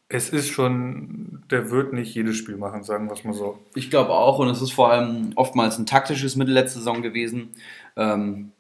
es 0.08 0.30
ist 0.30 0.50
schon, 0.50 1.44
der 1.50 1.72
wird 1.72 1.94
nicht 1.94 2.14
jedes 2.14 2.38
Spiel 2.38 2.58
machen, 2.58 2.84
sagen 2.84 3.08
wir 3.08 3.14
es 3.14 3.24
mal 3.24 3.34
so. 3.34 3.60
Ich 3.76 3.90
glaube 3.90 4.12
auch, 4.12 4.40
und 4.40 4.50
es 4.50 4.62
ist 4.62 4.74
vor 4.74 4.92
allem 4.92 5.32
oftmals 5.36 5.78
ein 5.80 5.86
taktisches 5.86 6.36
Mittel 6.36 6.54
letzte 6.54 6.80
Saison 6.80 7.02
gewesen. 7.02 7.50
Ähm, 7.96 8.52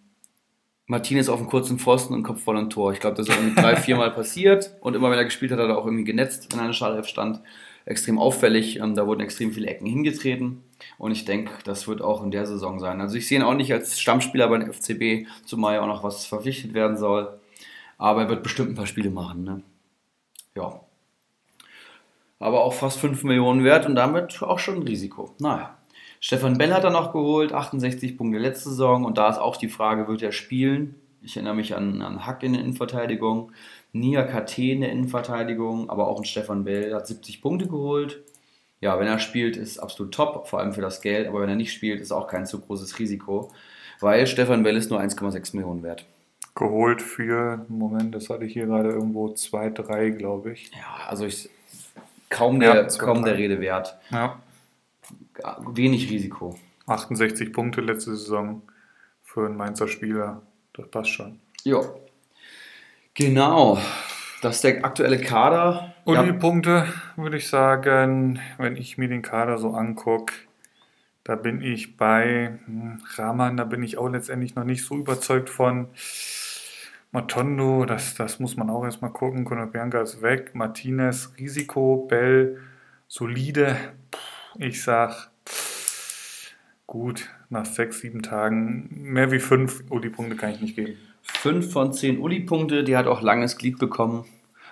Martinez 0.87 1.29
auf 1.29 1.39
dem 1.39 1.47
kurzen 1.47 1.79
Pfosten 1.79 2.13
und 2.13 2.23
Kopf 2.23 2.43
voll 2.43 2.57
am 2.57 2.69
Tor. 2.69 2.93
Ich 2.93 2.99
glaube, 2.99 3.15
das 3.15 3.27
ist 3.27 3.35
irgendwie 3.35 3.61
drei, 3.61 3.75
viermal 3.77 4.11
passiert 4.11 4.75
und 4.81 4.95
immer 4.95 5.11
wenn 5.11 5.17
er 5.17 5.25
gespielt 5.25 5.51
hat, 5.51 5.59
hat 5.59 5.69
er 5.69 5.77
auch 5.77 5.85
irgendwie 5.85 6.03
genetzt, 6.03 6.47
wenn 6.51 6.59
er 6.59 6.63
in 6.63 6.69
der 6.69 6.73
Startelf 6.73 7.07
stand. 7.07 7.41
Extrem 7.85 8.19
auffällig, 8.19 8.79
ähm, 8.79 8.95
da 8.95 9.07
wurden 9.07 9.21
extrem 9.21 9.51
viele 9.51 9.67
Ecken 9.67 9.87
hingetreten. 9.87 10.63
Und 10.97 11.11
ich 11.11 11.25
denke, 11.25 11.51
das 11.63 11.87
wird 11.87 12.01
auch 12.01 12.23
in 12.23 12.31
der 12.31 12.45
Saison 12.45 12.79
sein. 12.79 13.01
Also 13.01 13.15
ich 13.17 13.27
sehe 13.27 13.39
ihn 13.39 13.43
auch 13.43 13.53
nicht 13.53 13.71
als 13.73 13.99
Stammspieler 13.99 14.47
bei 14.47 14.57
den 14.57 14.71
FCB, 14.71 15.27
zumal 15.45 15.75
ja 15.75 15.81
auch 15.81 15.87
noch 15.87 16.03
was 16.03 16.25
verpflichtet 16.25 16.73
werden 16.73 16.97
soll. 16.97 17.39
Aber 17.97 18.23
er 18.23 18.29
wird 18.29 18.43
bestimmt 18.43 18.69
ein 18.69 18.75
paar 18.75 18.87
Spiele 18.87 19.09
machen. 19.09 19.43
Ne? 19.43 19.63
Ja. 20.55 20.81
Aber 22.39 22.63
auch 22.63 22.73
fast 22.73 22.99
5 22.99 23.23
Millionen 23.23 23.63
wert 23.63 23.85
und 23.85 23.95
damit 23.95 24.41
auch 24.41 24.59
schon 24.59 24.77
ein 24.77 24.83
Risiko. 24.83 25.35
Naja. 25.39 25.77
Stefan 26.19 26.57
Bell 26.57 26.73
hat 26.73 26.83
er 26.83 26.91
noch 26.91 27.13
geholt, 27.13 27.51
68 27.51 28.17
Punkte 28.17 28.37
letzte 28.37 28.69
Saison. 28.69 29.05
Und 29.05 29.17
da 29.17 29.29
ist 29.29 29.39
auch 29.39 29.57
die 29.57 29.69
Frage, 29.69 30.07
wird 30.07 30.21
er 30.21 30.31
spielen? 30.31 30.95
Ich 31.23 31.35
erinnere 31.35 31.55
mich 31.55 31.75
an, 31.75 32.01
an 32.01 32.25
Hack 32.25 32.41
in 32.43 32.53
der 32.53 32.61
Innenverteidigung, 32.61 33.51
Nia 33.91 34.23
KT 34.23 34.57
in 34.57 34.81
der 34.81 34.91
Innenverteidigung, 34.91 35.89
aber 35.89 36.07
auch 36.07 36.17
ein 36.17 36.25
Stefan 36.25 36.63
Bell 36.63 36.95
hat 36.95 37.05
70 37.05 37.41
Punkte 37.41 37.67
geholt 37.67 38.23
ja, 38.81 38.99
wenn 38.99 39.07
er 39.07 39.19
spielt, 39.19 39.55
ist 39.55 39.77
absolut 39.77 40.13
top, 40.13 40.47
vor 40.47 40.59
allem 40.59 40.73
für 40.73 40.81
das 40.81 41.01
Geld, 41.01 41.27
aber 41.27 41.41
wenn 41.41 41.49
er 41.49 41.55
nicht 41.55 41.71
spielt, 41.71 42.01
ist 42.01 42.11
auch 42.11 42.27
kein 42.27 42.47
zu 42.47 42.59
großes 42.59 42.97
Risiko, 42.99 43.51
weil 43.99 44.25
Stefan 44.25 44.65
Well 44.65 44.75
ist 44.75 44.89
nur 44.89 44.99
1,6 44.99 45.55
Millionen 45.55 45.83
wert. 45.83 46.05
Geholt 46.55 47.01
für, 47.01 47.65
Moment, 47.69 48.13
das 48.13 48.29
hatte 48.29 48.43
ich 48.43 48.53
hier 48.53 48.65
gerade 48.65 48.89
irgendwo 48.89 49.29
2, 49.29 49.69
3, 49.69 50.09
glaube 50.09 50.51
ich. 50.51 50.71
Ja, 50.71 51.07
also 51.07 51.25
ich, 51.25 51.49
kaum, 52.29 52.59
der, 52.59 52.75
ja, 52.75 52.83
kaum 52.97 53.23
der 53.23 53.37
Rede 53.37 53.61
wert. 53.61 53.97
Ja. 54.09 54.41
Wenig 55.67 56.09
Risiko. 56.09 56.57
68 56.87 57.53
Punkte 57.53 57.81
letzte 57.81 58.15
Saison 58.15 58.63
für 59.23 59.45
einen 59.45 59.55
Mainzer 59.55 59.87
Spieler, 59.87 60.41
das 60.73 60.87
passt 60.89 61.11
schon. 61.11 61.39
Ja. 61.63 61.81
Genau. 63.13 63.77
Das 64.41 64.55
ist 64.55 64.63
der 64.63 64.83
aktuelle 64.83 65.19
Kader. 65.19 65.93
Und 66.03 66.25
die 66.25 66.33
Punkte 66.33 66.87
würde 67.15 67.37
ich 67.37 67.47
sagen, 67.47 68.39
wenn 68.57 68.75
ich 68.75 68.97
mir 68.97 69.07
den 69.07 69.21
Kader 69.21 69.57
so 69.57 69.73
angucke, 69.73 70.33
da 71.23 71.35
bin 71.35 71.61
ich 71.61 71.97
bei 71.97 72.59
hm, 72.65 72.99
Rahman, 73.15 73.57
da 73.57 73.63
bin 73.63 73.83
ich 73.83 73.97
auch 73.97 74.09
letztendlich 74.09 74.55
noch 74.55 74.63
nicht 74.63 74.83
so 74.83 74.95
überzeugt 74.95 75.49
von. 75.49 75.87
Matondo, 77.13 77.83
das, 77.85 78.15
das 78.15 78.39
muss 78.39 78.55
man 78.55 78.69
auch 78.69 78.85
erstmal 78.85 79.11
gucken. 79.11 79.43
Konopianka 79.43 80.01
ist 80.01 80.21
weg. 80.21 80.51
Martinez, 80.55 81.33
Risiko, 81.37 82.07
Bell, 82.07 82.59
solide. 83.09 83.75
Ich 84.57 84.81
sag, 84.81 85.29
gut, 86.87 87.29
nach 87.49 87.65
sechs, 87.65 87.99
sieben 87.99 88.21
Tagen, 88.21 88.89
mehr 88.91 89.29
wie 89.31 89.39
fünf 89.39 89.83
Uli-Punkte 89.89 90.37
kann 90.37 90.51
ich 90.51 90.61
nicht 90.61 90.75
geben. 90.75 90.97
5 91.23 91.71
von 91.71 91.93
10 91.93 92.19
Uli-Punkte, 92.19 92.83
die 92.83 92.97
hat 92.97 93.07
auch 93.07 93.21
langes 93.21 93.57
Glied 93.57 93.77
bekommen. 93.77 94.25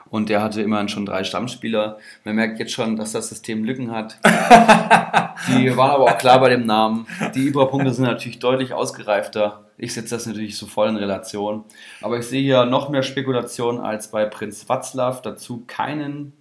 Und 0.10 0.30
der 0.30 0.42
hatte 0.42 0.62
immerhin 0.62 0.90
schon 0.90 1.06
drei 1.06 1.24
Stammspieler. 1.24 2.00
Man 2.24 2.36
merkt 2.36 2.60
jetzt 2.60 2.72
schon, 2.72 2.96
dass 2.96 3.12
das 3.12 3.30
System 3.30 3.64
Lücken 3.64 3.92
hat. 3.92 4.18
die 5.48 5.76
waren 5.78 5.92
aber 5.92 6.06
auch 6.06 6.18
klar 6.18 6.40
bei 6.40 6.50
dem 6.50 6.66
Namen. 6.66 7.06
Die 7.36 7.46
Überpunkte 7.46 7.94
sind 7.94 8.06
natürlich 8.06 8.40
deutlich 8.40 8.74
ausgereifter. 8.74 9.66
Ich 9.78 9.94
setze 9.94 10.16
das 10.16 10.26
natürlich 10.26 10.58
so 10.58 10.66
voll 10.66 10.90
in 10.90 10.98
Relation. 10.98 11.64
Aber 12.02 12.18
ich 12.18 12.26
sehe 12.26 12.42
hier 12.42 12.66
noch 12.66 12.90
mehr 12.90 13.04
Spekulation 13.04 13.80
als 13.80 14.10
bei 14.10 14.26
Prinz 14.26 14.68
Watzlaw. 14.68 15.22
Dazu 15.22 15.64
keinen, 15.68 16.34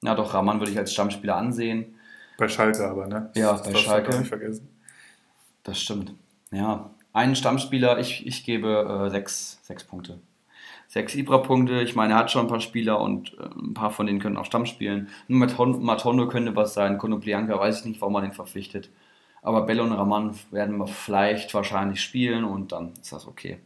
na 0.00 0.14
doch, 0.14 0.34
Rahman 0.34 0.60
würde 0.60 0.72
ich 0.72 0.78
als 0.78 0.92
Stammspieler 0.92 1.36
ansehen. 1.36 1.94
Bei 2.38 2.48
Schalke 2.48 2.84
aber, 2.88 3.06
ne? 3.06 3.30
Ja, 3.36 3.52
das 3.52 3.62
bei 3.62 3.74
Schalke. 3.78 4.18
Nicht 4.18 4.28
vergessen. 4.28 4.68
Das 5.62 5.80
stimmt. 5.80 6.14
Ja, 6.50 6.90
einen 7.12 7.36
Stammspieler, 7.36 7.98
ich, 7.98 8.26
ich 8.26 8.44
gebe 8.44 9.06
äh, 9.06 9.10
sechs, 9.10 9.60
sechs 9.62 9.84
Punkte. 9.84 10.18
Sechs 10.94 11.16
Ibra-Punkte. 11.16 11.82
Ich 11.82 11.96
meine, 11.96 12.12
er 12.12 12.20
hat 12.20 12.30
schon 12.30 12.42
ein 12.42 12.48
paar 12.48 12.60
Spieler 12.60 13.00
und 13.00 13.36
äh, 13.40 13.46
ein 13.60 13.74
paar 13.74 13.90
von 13.90 14.06
denen 14.06 14.20
können 14.20 14.36
auch 14.36 14.44
Stamm 14.44 14.64
spielen. 14.64 15.08
Nur 15.26 15.44
Matondo 15.80 16.28
könnte 16.28 16.54
was 16.54 16.72
sein. 16.72 16.98
Konoplianka 16.98 17.58
weiß 17.58 17.80
ich 17.80 17.84
nicht, 17.86 18.00
warum 18.00 18.12
man 18.12 18.22
den 18.22 18.30
verpflichtet. 18.30 18.90
Aber 19.42 19.62
Bello 19.62 19.82
und 19.82 19.90
Raman 19.90 20.36
werden 20.52 20.76
wir 20.76 20.86
vielleicht 20.86 21.52
wahrscheinlich 21.52 22.00
spielen 22.00 22.44
und 22.44 22.70
dann 22.70 22.92
ist 23.02 23.12
das 23.12 23.26
okay. 23.26 23.56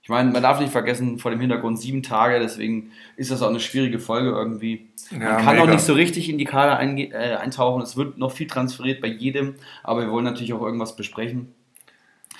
Ich 0.00 0.08
meine, 0.08 0.30
man 0.30 0.42
darf 0.42 0.58
nicht 0.58 0.72
vergessen, 0.72 1.18
vor 1.18 1.30
dem 1.30 1.40
Hintergrund 1.40 1.78
sieben 1.78 2.02
Tage, 2.02 2.40
deswegen 2.40 2.92
ist 3.18 3.30
das 3.30 3.42
auch 3.42 3.50
eine 3.50 3.60
schwierige 3.60 3.98
Folge 3.98 4.30
irgendwie. 4.30 4.88
Man 5.10 5.20
Ja, 5.20 5.36
kann 5.36 5.56
mega. 5.56 5.66
noch 5.66 5.72
nicht 5.74 5.84
so 5.84 5.92
richtig 5.92 6.30
in 6.30 6.38
die 6.38 6.46
Kader 6.46 6.80
äh, 6.80 7.36
eintauchen. 7.36 7.82
Es 7.82 7.94
wird 7.98 8.16
noch 8.16 8.32
viel 8.32 8.46
transferiert 8.46 9.02
bei 9.02 9.08
jedem, 9.08 9.56
aber 9.82 10.00
wir 10.00 10.10
wollen 10.10 10.24
natürlich 10.24 10.54
auch 10.54 10.62
irgendwas 10.62 10.96
besprechen. 10.96 11.52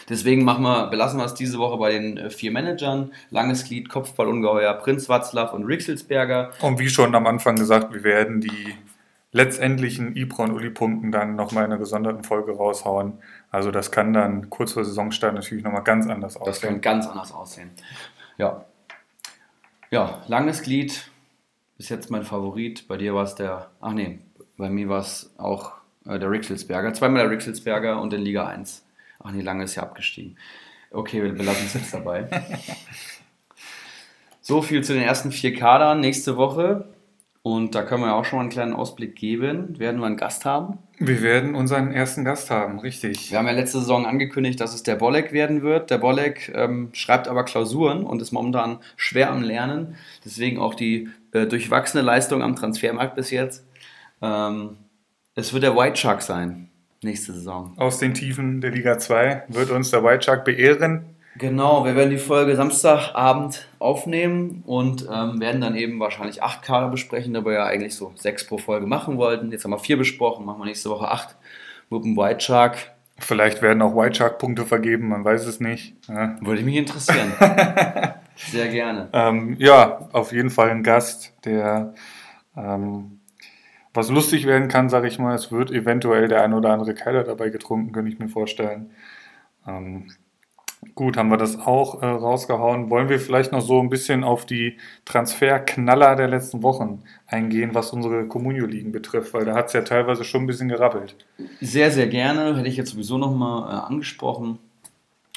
Deswegen 0.08 0.44
machen 0.44 0.62
wir, 0.64 0.88
belassen 0.88 1.18
wir 1.18 1.24
es 1.24 1.34
diese 1.34 1.58
Woche 1.58 1.78
bei 1.78 1.92
den 1.92 2.18
äh, 2.18 2.30
vier 2.30 2.50
Managern. 2.50 3.12
Langes 3.30 3.64
Glied, 3.64 3.88
Kopfballungeheuer, 3.88 4.74
Prinz 4.74 5.08
Watzlaw 5.08 5.54
und 5.54 5.64
Rixelsberger. 5.64 6.50
Und 6.60 6.78
wie 6.78 6.88
schon 6.88 7.14
am 7.14 7.26
Anfang 7.26 7.56
gesagt, 7.56 7.92
wir 7.94 8.04
werden 8.04 8.40
die 8.40 8.74
letztendlichen 9.32 10.14
Ibra 10.14 10.44
und 10.44 10.52
Uli-Punkten 10.52 11.10
dann 11.10 11.34
nochmal 11.36 11.64
in 11.64 11.72
einer 11.72 11.78
gesonderten 11.78 12.22
Folge 12.22 12.52
raushauen. 12.56 13.14
Also 13.50 13.70
das 13.70 13.90
kann 13.90 14.12
dann 14.12 14.48
kurz 14.50 14.72
vor 14.72 14.84
Saisonstart 14.84 15.34
natürlich 15.34 15.64
nochmal 15.64 15.82
ganz 15.82 16.06
anders 16.06 16.34
Das 16.34 16.42
kann 16.42 16.50
aussehen. 16.50 16.80
ganz 16.80 17.06
anders 17.06 17.32
aussehen. 17.32 17.70
Ja. 18.38 18.64
Ja, 19.90 20.22
langes 20.28 20.62
Glied 20.62 21.10
ist 21.78 21.88
jetzt 21.88 22.10
mein 22.10 22.22
Favorit. 22.24 22.86
Bei 22.88 22.96
dir 22.96 23.14
war 23.14 23.24
es 23.24 23.34
der, 23.34 23.70
ach 23.80 23.92
nee, 23.92 24.20
bei 24.56 24.70
mir 24.70 24.88
war 24.88 25.00
es 25.00 25.32
auch 25.38 25.72
äh, 26.06 26.18
der 26.18 26.30
Rixelsberger. 26.30 26.92
Zweimal 26.94 27.22
der 27.22 27.30
Rixelsberger 27.30 28.00
und 28.00 28.12
in 28.12 28.22
Liga 28.22 28.46
1. 28.46 28.83
Ach 29.24 29.32
nee, 29.32 29.42
lange 29.42 29.64
ist 29.64 29.74
ja 29.74 29.82
abgestiegen. 29.82 30.38
Okay, 30.90 31.20
wir 31.22 31.32
belassen 31.32 31.66
es 31.66 31.74
jetzt 31.74 31.92
dabei. 31.92 32.28
So 34.46 34.60
viel 34.60 34.84
zu 34.84 34.92
den 34.92 35.02
ersten 35.02 35.32
vier 35.32 35.54
Kadern 35.54 36.00
nächste 36.00 36.36
Woche. 36.36 36.84
Und 37.40 37.74
da 37.74 37.82
können 37.82 38.02
wir 38.02 38.08
ja 38.08 38.14
auch 38.14 38.26
schon 38.26 38.36
mal 38.36 38.42
einen 38.42 38.50
kleinen 38.50 38.74
Ausblick 38.74 39.16
geben. 39.16 39.78
Werden 39.78 40.00
wir 40.00 40.06
einen 40.06 40.18
Gast 40.18 40.44
haben? 40.44 40.80
Wir 40.98 41.22
werden 41.22 41.54
unseren 41.54 41.92
ersten 41.92 42.26
Gast 42.26 42.50
haben, 42.50 42.78
richtig. 42.78 43.30
Wir 43.30 43.38
haben 43.38 43.46
ja 43.46 43.54
letzte 43.54 43.78
Saison 43.80 44.04
angekündigt, 44.04 44.60
dass 44.60 44.74
es 44.74 44.82
der 44.82 44.96
Bolek 44.96 45.32
werden 45.32 45.62
wird. 45.62 45.88
Der 45.88 45.96
Bolek 45.96 46.52
ähm, 46.54 46.90
schreibt 46.92 47.26
aber 47.26 47.44
Klausuren 47.44 48.04
und 48.04 48.20
ist 48.20 48.32
momentan 48.32 48.80
schwer 48.96 49.30
am 49.30 49.42
Lernen. 49.42 49.96
Deswegen 50.26 50.58
auch 50.58 50.74
die 50.74 51.08
äh, 51.32 51.46
durchwachsene 51.46 52.02
Leistung 52.02 52.42
am 52.42 52.54
Transfermarkt 52.54 53.14
bis 53.14 53.30
jetzt. 53.30 53.66
Ähm, 54.20 54.76
es 55.34 55.54
wird 55.54 55.62
der 55.62 55.74
White 55.74 55.96
Shark 55.96 56.20
sein, 56.20 56.68
nächste 57.04 57.32
Saison. 57.32 57.72
Aus 57.76 57.98
den 57.98 58.14
Tiefen 58.14 58.60
der 58.60 58.70
Liga 58.70 58.98
2 58.98 59.44
wird 59.48 59.70
uns 59.70 59.90
der 59.90 60.02
White 60.02 60.24
Shark 60.24 60.44
beehren. 60.44 61.04
Genau, 61.36 61.84
wir 61.84 61.96
werden 61.96 62.10
die 62.10 62.18
Folge 62.18 62.54
Samstagabend 62.54 63.66
aufnehmen 63.80 64.62
und 64.66 65.08
ähm, 65.12 65.40
werden 65.40 65.60
dann 65.60 65.74
eben 65.74 65.98
wahrscheinlich 65.98 66.42
acht 66.44 66.62
Kader 66.62 66.88
besprechen, 66.88 67.34
da 67.34 67.44
wir 67.44 67.54
ja 67.54 67.64
eigentlich 67.64 67.96
so 67.96 68.12
sechs 68.14 68.46
pro 68.46 68.56
Folge 68.56 68.86
machen 68.86 69.16
wollten. 69.18 69.50
Jetzt 69.50 69.64
haben 69.64 69.72
wir 69.72 69.80
vier 69.80 69.98
besprochen, 69.98 70.46
machen 70.46 70.60
wir 70.60 70.66
nächste 70.66 70.90
Woche 70.90 71.08
acht 71.08 71.34
mit 71.90 72.04
dem 72.04 72.16
White 72.16 72.40
Shark. 72.40 72.92
Vielleicht 73.18 73.62
werden 73.62 73.82
auch 73.82 73.96
White 73.96 74.14
Shark 74.14 74.38
Punkte 74.38 74.64
vergeben, 74.64 75.08
man 75.08 75.24
weiß 75.24 75.46
es 75.46 75.58
nicht. 75.58 75.96
Ja. 76.08 76.36
Würde 76.40 76.62
mich 76.62 76.76
interessieren. 76.76 77.32
Sehr 78.36 78.68
gerne. 78.68 79.08
Ähm, 79.12 79.56
ja, 79.58 80.08
auf 80.12 80.32
jeden 80.32 80.50
Fall 80.50 80.70
ein 80.70 80.82
Gast, 80.84 81.32
der 81.44 81.94
ähm, 82.56 83.13
was 83.94 84.10
lustig 84.10 84.46
werden 84.46 84.68
kann, 84.68 84.88
sage 84.90 85.08
ich 85.08 85.18
mal. 85.18 85.34
Es 85.34 85.52
wird 85.52 85.70
eventuell 85.70 86.28
der 86.28 86.42
ein 86.42 86.52
oder 86.52 86.72
andere 86.72 86.94
Keiler 86.94 87.22
dabei 87.22 87.48
getrunken, 87.48 87.92
könnte 87.92 88.10
ich 88.10 88.18
mir 88.18 88.28
vorstellen. 88.28 88.90
Ähm, 89.66 90.10
gut, 90.96 91.16
haben 91.16 91.30
wir 91.30 91.36
das 91.36 91.58
auch 91.58 92.02
äh, 92.02 92.06
rausgehauen. 92.06 92.90
Wollen 92.90 93.08
wir 93.08 93.20
vielleicht 93.20 93.52
noch 93.52 93.60
so 93.60 93.80
ein 93.80 93.88
bisschen 93.88 94.24
auf 94.24 94.46
die 94.46 94.78
Transferknaller 95.04 96.16
der 96.16 96.28
letzten 96.28 96.62
Wochen 96.62 97.02
eingehen, 97.28 97.74
was 97.74 97.92
unsere 97.92 98.26
Communio-Ligen 98.26 98.90
betrifft, 98.90 99.32
weil 99.32 99.44
da 99.44 99.54
hat 99.54 99.68
es 99.68 99.72
ja 99.72 99.82
teilweise 99.82 100.24
schon 100.24 100.42
ein 100.42 100.46
bisschen 100.46 100.68
gerappelt. 100.68 101.16
Sehr, 101.60 101.90
sehr 101.92 102.08
gerne. 102.08 102.56
Hätte 102.56 102.68
ich 102.68 102.76
jetzt 102.76 102.90
sowieso 102.90 103.16
nochmal 103.16 103.70
äh, 103.70 103.86
angesprochen. 103.86 104.58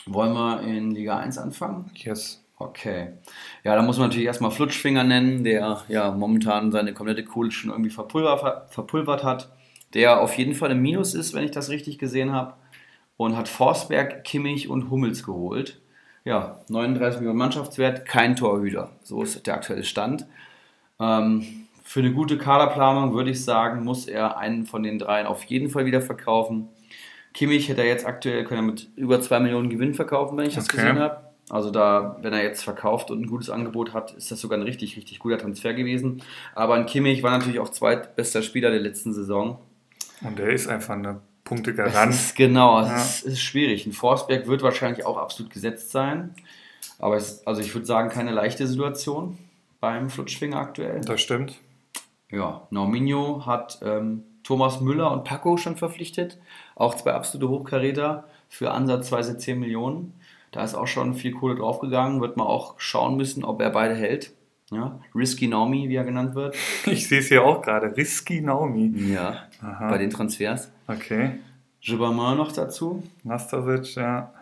Wollen 0.07 0.33
wir 0.33 0.61
in 0.61 0.91
Liga 0.91 1.17
1 1.17 1.37
anfangen? 1.37 1.91
Yes. 1.93 2.43
Okay. 2.59 3.09
Ja, 3.63 3.75
da 3.75 3.81
muss 3.83 3.97
man 3.97 4.07
natürlich 4.07 4.25
erstmal 4.25 4.49
Flutschfinger 4.51 5.03
nennen, 5.03 5.43
der 5.43 5.83
ja 5.89 6.11
momentan 6.11 6.71
seine 6.71 6.93
komplette 6.93 7.23
Kohle 7.23 7.51
schon 7.51 7.69
irgendwie 7.69 7.91
verpulvert, 7.91 8.73
verpulvert 8.73 9.23
hat. 9.23 9.49
Der 9.93 10.19
auf 10.21 10.37
jeden 10.37 10.53
Fall 10.55 10.71
im 10.71 10.81
Minus 10.81 11.13
ist, 11.13 11.33
wenn 11.33 11.43
ich 11.43 11.51
das 11.51 11.69
richtig 11.69 11.97
gesehen 11.99 12.33
habe. 12.33 12.53
Und 13.15 13.37
hat 13.37 13.47
Forsberg, 13.47 14.23
Kimmich 14.23 14.69
und 14.69 14.89
Hummels 14.89 15.23
geholt. 15.23 15.79
Ja, 16.23 16.59
39 16.67 17.19
Millionen 17.19 17.39
Mannschaftswert, 17.39 18.05
kein 18.05 18.35
Torhüter. 18.35 18.89
So 19.01 19.23
ist 19.23 19.45
der 19.47 19.55
aktuelle 19.55 19.83
Stand. 19.83 20.25
Ähm, 20.99 21.43
für 21.83 22.01
eine 22.01 22.11
gute 22.11 22.37
Kaderplanung 22.37 23.13
würde 23.13 23.31
ich 23.31 23.43
sagen, 23.43 23.83
muss 23.83 24.07
er 24.07 24.37
einen 24.37 24.65
von 24.65 24.83
den 24.83 24.99
dreien 24.99 25.25
auf 25.25 25.43
jeden 25.45 25.69
Fall 25.69 25.85
wieder 25.85 26.01
verkaufen. 26.01 26.67
Kimmich 27.33 27.69
hätte 27.69 27.81
er 27.81 27.87
jetzt 27.87 28.05
aktuell 28.05 28.43
können 28.43 28.61
er 28.61 28.71
mit 28.71 28.89
über 28.97 29.21
2 29.21 29.39
Millionen 29.39 29.69
Gewinn 29.69 29.93
verkaufen, 29.93 30.37
wenn 30.37 30.47
ich 30.47 30.55
das 30.55 30.65
Okay. 30.65 30.77
gesehen 30.77 30.99
habe. 30.99 31.26
Also 31.49 31.71
da, 31.71 32.17
wenn 32.21 32.33
er 32.33 32.43
jetzt 32.43 32.63
verkauft 32.63 33.09
und 33.09 33.21
ein 33.21 33.27
gutes 33.27 33.49
Angebot 33.49 33.93
hat, 33.93 34.11
ist 34.13 34.31
das 34.31 34.41
sogar 34.41 34.57
ein 34.57 34.63
richtig, 34.63 34.97
richtig 34.97 35.19
guter 35.19 35.37
Transfer 35.37 35.73
gewesen. 35.73 36.21
Aber 36.55 36.73
ein 36.75 36.85
Kimmich 36.85 37.23
war 37.23 37.31
natürlich 37.31 37.59
auch 37.59 37.69
zweitbester 37.69 38.41
Spieler 38.41 38.69
der 38.69 38.81
letzten 38.81 39.13
Saison. 39.13 39.59
Und 40.21 40.37
der 40.39 40.49
ist 40.49 40.67
einfach 40.67 40.95
eine 40.95 41.21
Punktegarant. 41.45 42.13
ist, 42.13 42.35
genau, 42.35 42.81
es 42.81 42.87
Ja. 42.89 42.95
ist, 42.97 43.21
ist 43.23 43.41
schwierig. 43.41 43.85
Ein 43.85 43.93
Forsberg 43.93 44.47
wird 44.47 44.61
wahrscheinlich 44.61 45.05
auch 45.05 45.15
absolut 45.17 45.53
gesetzt 45.53 45.91
sein. 45.91 46.35
Aber 46.99 47.15
es, 47.15 47.45
also 47.47 47.61
ich 47.61 47.73
würde 47.73 47.85
sagen, 47.85 48.09
keine 48.09 48.31
leichte 48.31 48.67
Situation 48.67 49.37
beim 49.79 50.09
Flutschfinger 50.09 50.57
aktuell. 50.57 50.99
Das 51.01 51.21
stimmt. 51.21 51.55
Ja, 52.29 52.67
Norminho 52.71 53.45
hat 53.45 53.79
ähm, 53.83 54.23
Thomas 54.43 54.81
Müller 54.81 55.11
und 55.11 55.23
Paco 55.23 55.55
schon 55.55 55.77
verpflichtet. 55.77 56.39
Auch 56.75 56.95
zwei 56.95 57.13
absolute 57.13 57.47
Hochkaräter 57.49 58.25
für 58.49 58.71
ansatzweise 58.71 59.37
10 59.37 59.59
Millionen. 59.59 60.13
Da 60.51 60.63
ist 60.63 60.75
auch 60.75 60.87
schon 60.87 61.13
viel 61.13 61.33
Kohle 61.33 61.55
draufgegangen. 61.55 62.21
Wird 62.21 62.37
man 62.37 62.47
auch 62.47 62.79
schauen 62.79 63.17
müssen, 63.17 63.43
ob 63.43 63.61
er 63.61 63.69
beide 63.69 63.95
hält. 63.95 64.33
Ja, 64.69 64.99
Risky 65.15 65.47
Naomi, 65.47 65.87
wie 65.87 65.95
er 65.95 66.03
genannt 66.03 66.35
wird. 66.35 66.55
Ich 66.85 67.07
sehe 67.07 67.19
es 67.19 67.27
hier 67.27 67.43
auch 67.45 67.61
gerade. 67.61 67.95
Risky 67.95 68.41
Naomi. 68.41 68.91
Ja, 69.13 69.43
Aha. 69.61 69.89
bei 69.89 69.97
den 69.97 70.09
Transfers. 70.09 70.71
Okay. 70.87 71.39
Gibbermann 71.79 72.37
noch 72.37 72.51
dazu. 72.51 73.03
Nastasic, 73.23 73.95
ja. 73.95 74.33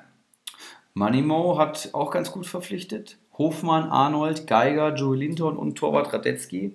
Manimo 0.93 1.59
hat 1.59 1.89
auch 1.93 2.09
ganz 2.09 2.31
gut 2.31 2.47
verpflichtet. 2.47 3.17
Hofmann, 3.37 3.89
Arnold, 3.89 4.47
Geiger, 4.47 4.95
Joey 4.95 5.19
Linton 5.19 5.57
und 5.57 5.75
Torwart 5.75 6.13
Radetzky. 6.13 6.73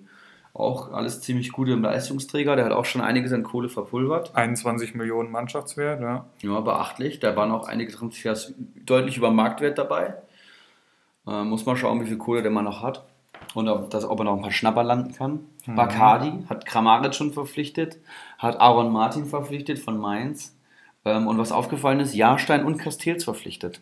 Auch 0.53 0.93
alles 0.93 1.21
ziemlich 1.21 1.53
gute 1.53 1.75
Leistungsträger. 1.75 2.57
Der 2.57 2.65
hat 2.65 2.73
auch 2.73 2.85
schon 2.85 3.01
einiges 3.01 3.33
an 3.33 3.45
Kohle 3.45 3.69
verpulvert. 3.69 4.35
21 4.35 4.95
Millionen 4.95 5.31
Mannschaftswert, 5.31 6.01
ja. 6.01 6.27
Ja, 6.43 6.61
beachtlich. 6.61 7.21
Da 7.21 7.37
waren 7.37 7.53
auch 7.53 7.69
einige 7.69 7.93
Transfers 7.93 8.53
deutlich 8.85 9.17
über 9.17 9.31
Marktwert 9.31 9.79
dabei. 9.79 10.15
Äh, 11.27 11.45
muss 11.45 11.67
mal 11.67 11.77
schauen, 11.77 12.01
wie 12.03 12.07
viel 12.07 12.19
Kohle 12.19 12.43
der 12.43 12.51
Mann 12.51 12.65
noch 12.65 12.83
hat. 12.83 13.05
Und 13.55 13.69
ob, 13.69 13.91
das, 13.91 14.05
ob 14.05 14.21
er 14.21 14.25
noch 14.25 14.37
ein 14.37 14.43
paar 14.43 14.53
Schnapper 14.53 14.85
landen 14.85 15.15
kann. 15.15 15.41
Bacardi 15.67 16.45
hat 16.49 16.67
Kramaric 16.67 17.15
schon 17.15 17.33
verpflichtet, 17.33 17.99
hat 18.39 18.61
Aaron 18.61 18.93
Martin 18.93 19.27
verpflichtet 19.27 19.79
von 19.79 19.99
Mainz. 19.99 20.57
Ähm, 21.05 21.27
und 21.27 21.39
was 21.39 21.53
aufgefallen 21.53 22.01
ist, 22.01 22.15
Jahrstein 22.15 22.65
und 22.65 22.79
Castells 22.79 23.25
verpflichtet. 23.25 23.81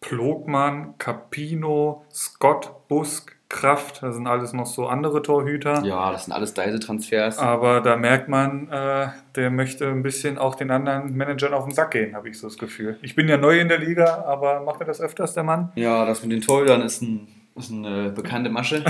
Plogmann, 0.00 0.96
Capino, 0.98 2.04
Scott, 2.10 2.88
Busk, 2.88 3.36
Kraft, 3.50 4.02
das 4.02 4.14
sind 4.14 4.26
alles 4.28 4.52
noch 4.52 4.64
so 4.66 4.86
andere 4.86 5.22
Torhüter. 5.22 5.82
Ja, 5.84 6.12
das 6.12 6.24
sind 6.26 6.32
alles 6.32 6.54
deise 6.54 6.78
Transfers. 6.78 7.36
Aber 7.38 7.80
da 7.80 7.96
merkt 7.96 8.28
man, 8.28 8.68
äh, 8.70 9.08
der 9.34 9.50
möchte 9.50 9.88
ein 9.88 10.02
bisschen 10.02 10.38
auch 10.38 10.54
den 10.54 10.70
anderen 10.70 11.16
Managern 11.16 11.52
auf 11.52 11.64
den 11.64 11.74
Sack 11.74 11.90
gehen, 11.90 12.14
habe 12.14 12.28
ich 12.28 12.38
so 12.38 12.46
das 12.46 12.56
Gefühl. 12.56 12.96
Ich 13.02 13.14
bin 13.16 13.28
ja 13.28 13.36
neu 13.36 13.58
in 13.58 13.68
der 13.68 13.78
Liga, 13.78 14.24
aber 14.26 14.60
macht 14.60 14.80
er 14.80 14.86
das 14.86 15.00
öfters, 15.00 15.34
der 15.34 15.42
Mann? 15.42 15.72
Ja, 15.74 16.06
das 16.06 16.22
mit 16.22 16.30
den 16.30 16.40
Torhütern 16.42 16.80
ist, 16.82 17.02
ein, 17.02 17.26
ist 17.56 17.72
eine 17.72 18.10
bekannte 18.10 18.50
Masche, 18.50 18.84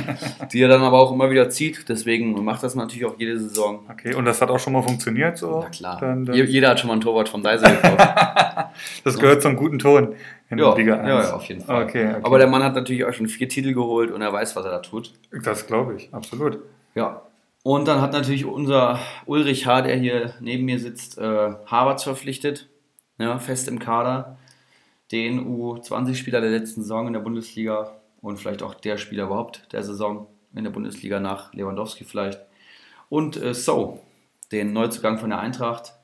die 0.52 0.62
er 0.62 0.68
dann 0.68 0.80
aber 0.82 0.98
auch 0.98 1.12
immer 1.12 1.30
wieder 1.30 1.50
zieht. 1.50 1.86
Deswegen 1.88 2.42
macht 2.42 2.62
das 2.62 2.74
natürlich 2.74 3.04
auch 3.04 3.14
jede 3.18 3.38
Saison. 3.38 3.80
Okay, 3.90 4.14
und 4.14 4.24
das 4.24 4.40
hat 4.40 4.48
auch 4.50 4.58
schon 4.58 4.72
mal 4.72 4.82
funktioniert 4.82 5.36
so? 5.36 5.60
Na 5.62 5.68
klar. 5.68 5.98
Dann, 6.00 6.24
dann, 6.24 6.34
Je- 6.34 6.44
Jeder 6.44 6.70
hat 6.70 6.80
schon 6.80 6.88
mal 6.88 6.94
ein 6.94 7.00
Torwart 7.02 7.28
vom 7.28 7.42
Deise 7.42 7.66
gekauft. 7.66 7.98
das 9.04 9.18
gehört 9.18 9.42
zum 9.42 9.56
guten 9.56 9.78
Ton 9.78 10.14
in 10.48 10.58
ja, 10.58 10.74
Liga 10.74 10.96
ja, 11.06 11.18
1. 11.18 11.28
ja, 11.28 11.34
auf 11.34 11.44
jeden 11.44 11.60
Fall. 11.60 11.84
Okay, 11.84 12.08
okay. 12.08 12.20
Aber 12.22 12.38
der 12.38 12.46
Mann 12.46 12.62
hat 12.62 12.74
natürlich 12.74 13.04
auch 13.04 13.12
schon 13.12 13.28
vier 13.28 13.48
Titel 13.48 13.72
geholt 13.72 14.10
und 14.10 14.22
er 14.22 14.32
weiß, 14.32 14.54
was 14.54 14.64
er 14.64 14.70
da 14.70 14.78
tut. 14.78 15.12
das 15.42 15.66
glaube 15.66 15.96
ich, 15.96 16.12
absolut. 16.12 16.60
Ja. 16.94 17.22
Und 17.62 17.88
dann 17.88 18.00
hat 18.00 18.12
natürlich 18.12 18.44
unser 18.44 19.00
Ulrich 19.26 19.66
H., 19.66 19.82
der 19.82 19.96
hier 19.96 20.34
neben 20.40 20.64
mir 20.64 20.78
sitzt, 20.78 21.18
äh, 21.18 21.52
Harvards 21.66 22.04
verpflichtet. 22.04 22.68
Ja, 23.18 23.38
fest 23.38 23.66
im 23.66 23.80
Kader. 23.80 24.38
Den 25.10 25.46
U20-Spieler 25.46 26.40
der 26.40 26.50
letzten 26.50 26.82
Saison 26.82 27.08
in 27.08 27.12
der 27.12 27.20
Bundesliga 27.20 27.92
und 28.20 28.38
vielleicht 28.38 28.62
auch 28.62 28.74
der 28.74 28.98
Spieler 28.98 29.24
überhaupt 29.24 29.72
der 29.72 29.82
Saison 29.82 30.28
in 30.54 30.64
der 30.64 30.70
Bundesliga 30.70 31.18
nach 31.18 31.52
Lewandowski 31.54 32.04
vielleicht. 32.04 32.40
Und 33.08 33.36
äh, 33.36 33.54
So, 33.54 34.00
den 34.52 34.72
Neuzugang 34.72 35.18
von 35.18 35.30
der 35.30 35.40
Eintracht. 35.40 35.94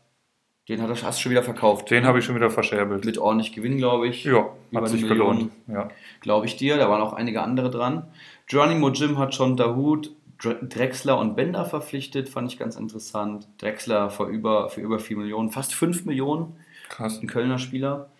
Den 0.68 0.80
hat 0.80 0.88
er 0.88 0.96
fast 0.96 1.20
schon 1.20 1.30
wieder 1.30 1.42
verkauft. 1.42 1.90
Den 1.90 2.04
habe 2.06 2.20
ich 2.20 2.24
schon 2.24 2.36
wieder 2.36 2.50
verscherbelt. 2.50 3.04
Mit 3.04 3.18
ordentlich 3.18 3.52
Gewinn, 3.52 3.78
glaube 3.78 4.06
ich. 4.06 4.24
Ja, 4.24 4.50
hat 4.74 4.88
sich 4.88 5.02
Million. 5.02 5.18
gelohnt. 5.18 5.50
Ja. 5.66 5.88
Glaube 6.20 6.46
ich 6.46 6.56
dir. 6.56 6.76
Da 6.76 6.88
waren 6.88 7.02
auch 7.02 7.12
einige 7.12 7.42
andere 7.42 7.68
dran. 7.70 8.06
Geronimo 8.46 8.90
Jim 8.90 9.18
hat 9.18 9.34
schon 9.34 9.56
Dahut, 9.56 10.12
Dre- 10.40 10.64
Drexler 10.64 11.18
und 11.18 11.34
Bender 11.34 11.64
verpflichtet. 11.64 12.28
Fand 12.28 12.52
ich 12.52 12.58
ganz 12.60 12.76
interessant. 12.76 13.48
Drexler 13.58 14.08
für 14.10 14.26
über, 14.26 14.68
für 14.68 14.80
über 14.80 15.00
4 15.00 15.16
Millionen, 15.16 15.50
fast 15.50 15.74
5 15.74 16.04
Millionen. 16.04 16.54
Krass. 16.88 17.18
Ein 17.20 17.26
Kölner 17.26 17.58
Spieler. 17.58 18.10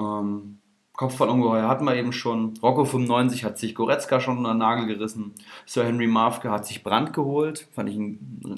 Ähm, 0.00 0.58
Kopfballungeheuer 0.94 1.68
hatten 1.68 1.84
wir 1.84 1.96
eben 1.96 2.12
schon. 2.12 2.54
Rocco 2.62 2.84
95 2.84 3.44
hat 3.44 3.58
sich 3.58 3.74
Goretzka 3.74 4.20
schon 4.20 4.38
unter 4.38 4.52
den 4.52 4.58
Nagel 4.58 4.86
gerissen. 4.86 5.32
Sir 5.64 5.84
Henry 5.84 6.06
Mafke 6.06 6.50
hat 6.50 6.66
sich 6.66 6.84
Brandt 6.84 7.14
geholt. 7.14 7.66
Fand 7.72 7.88
ich, 7.88 7.98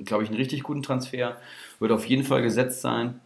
glaube 0.04 0.24
ich, 0.24 0.30
einen 0.30 0.38
richtig 0.38 0.64
guten 0.64 0.82
Transfer. 0.82 1.36
Wird 1.78 1.92
auf 1.92 2.04
jeden 2.06 2.24
Fall 2.24 2.42
gesetzt 2.42 2.80
sein. 2.80 3.20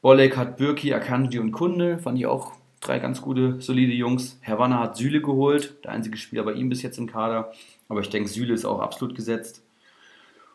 Bolek 0.00 0.36
hat 0.36 0.56
Birki, 0.56 0.94
Akanji 0.94 1.40
und 1.40 1.52
Kunde. 1.52 1.98
Fand 1.98 2.18
ich 2.18 2.26
auch 2.26 2.52
drei 2.80 3.00
ganz 3.00 3.20
gute, 3.20 3.60
solide 3.60 3.92
Jungs. 3.92 4.38
Herr 4.40 4.58
Wanner 4.58 4.80
hat 4.80 4.96
Süle 4.96 5.20
geholt. 5.20 5.84
Der 5.84 5.92
einzige 5.92 6.16
Spieler 6.16 6.44
bei 6.44 6.52
ihm 6.52 6.68
bis 6.68 6.82
jetzt 6.82 6.98
im 6.98 7.08
Kader. 7.08 7.52
Aber 7.88 8.00
ich 8.00 8.10
denke, 8.10 8.28
Süle 8.28 8.54
ist 8.54 8.64
auch 8.64 8.80
absolut 8.80 9.16
gesetzt. 9.16 9.62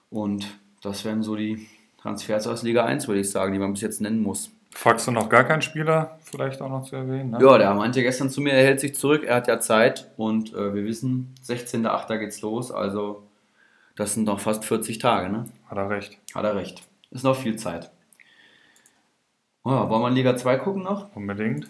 Und 0.10 0.47
das 0.82 1.03
wären 1.03 1.24
so 1.24 1.36
die 1.36 1.68
Transfers 2.01 2.47
aus 2.47 2.64
Liga 2.64 2.86
1, 2.86 3.08
würde 3.10 3.22
ich 3.22 3.30
sagen, 3.30 3.51
die 3.51 3.60
man 3.60 3.74
bis 3.74 3.82
jetzt 3.82 3.99
nennen 3.99 4.22
muss. 4.22 4.51
Fragst 4.74 5.07
du 5.07 5.11
noch 5.11 5.30
gar 5.30 5.43
keinen 5.43 5.61
Spieler, 5.61 6.20
vielleicht 6.24 6.61
auch 6.61 6.70
noch 6.70 6.84
zu 6.84 6.95
erwähnen? 6.95 7.32
Ne? 7.32 7.39
Ja, 7.41 7.57
der 7.57 7.74
meinte 7.74 8.03
gestern 8.03 8.30
zu 8.30 8.41
mir, 8.41 8.53
er 8.53 8.63
hält 8.63 8.80
sich 8.80 8.95
zurück, 8.95 9.24
er 9.24 9.36
hat 9.38 9.47
ja 9.47 9.59
Zeit 9.59 10.11
und 10.18 10.53
äh, 10.53 10.74
wir 10.74 10.86
wissen, 10.86 11.34
16.08. 11.45 12.18
geht's 12.20 12.41
los, 12.41 12.72
also 12.72 13.24
das 13.95 14.13
sind 14.13 14.26
noch 14.26 14.39
fast 14.39 14.63
40 14.65 14.99
Tage, 14.99 15.30
ne? 15.30 15.45
Hat 15.68 15.78
er 15.78 15.89
recht. 15.89 16.20
Hat 16.36 16.45
er 16.45 16.55
recht. 16.55 16.84
Ist 17.09 17.24
noch 17.24 17.36
viel 17.36 17.55
Zeit. 17.55 17.89
Ja, 19.65 19.89
wollen 19.89 20.01
wir 20.03 20.07
in 20.09 20.13
Liga 20.13 20.38
2 20.38 20.57
gucken 20.57 20.84
noch? 20.84 21.15
Unbedingt. 21.15 21.68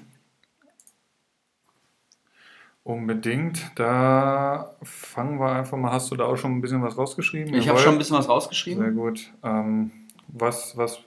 Unbedingt. 2.84 3.72
Da 3.76 4.76
fangen 4.84 5.40
wir 5.40 5.52
einfach 5.52 5.78
mal. 5.78 5.92
Hast 5.92 6.12
du 6.12 6.16
da 6.16 6.26
auch 6.26 6.38
schon 6.38 6.54
ein 6.58 6.62
bisschen 6.62 6.84
was 6.84 6.98
rausgeschrieben? 6.98 7.54
Ich 7.54 7.68
habe 7.70 7.80
schon 7.80 7.94
ein 7.94 7.98
bisschen 7.98 8.18
was 8.18 8.26
Sehr 8.26 8.34
rausgeschrieben. 8.34 8.96
gut. 8.96 9.32
Ähm, 9.44 9.92
was, 10.28 10.78
was 10.78 11.00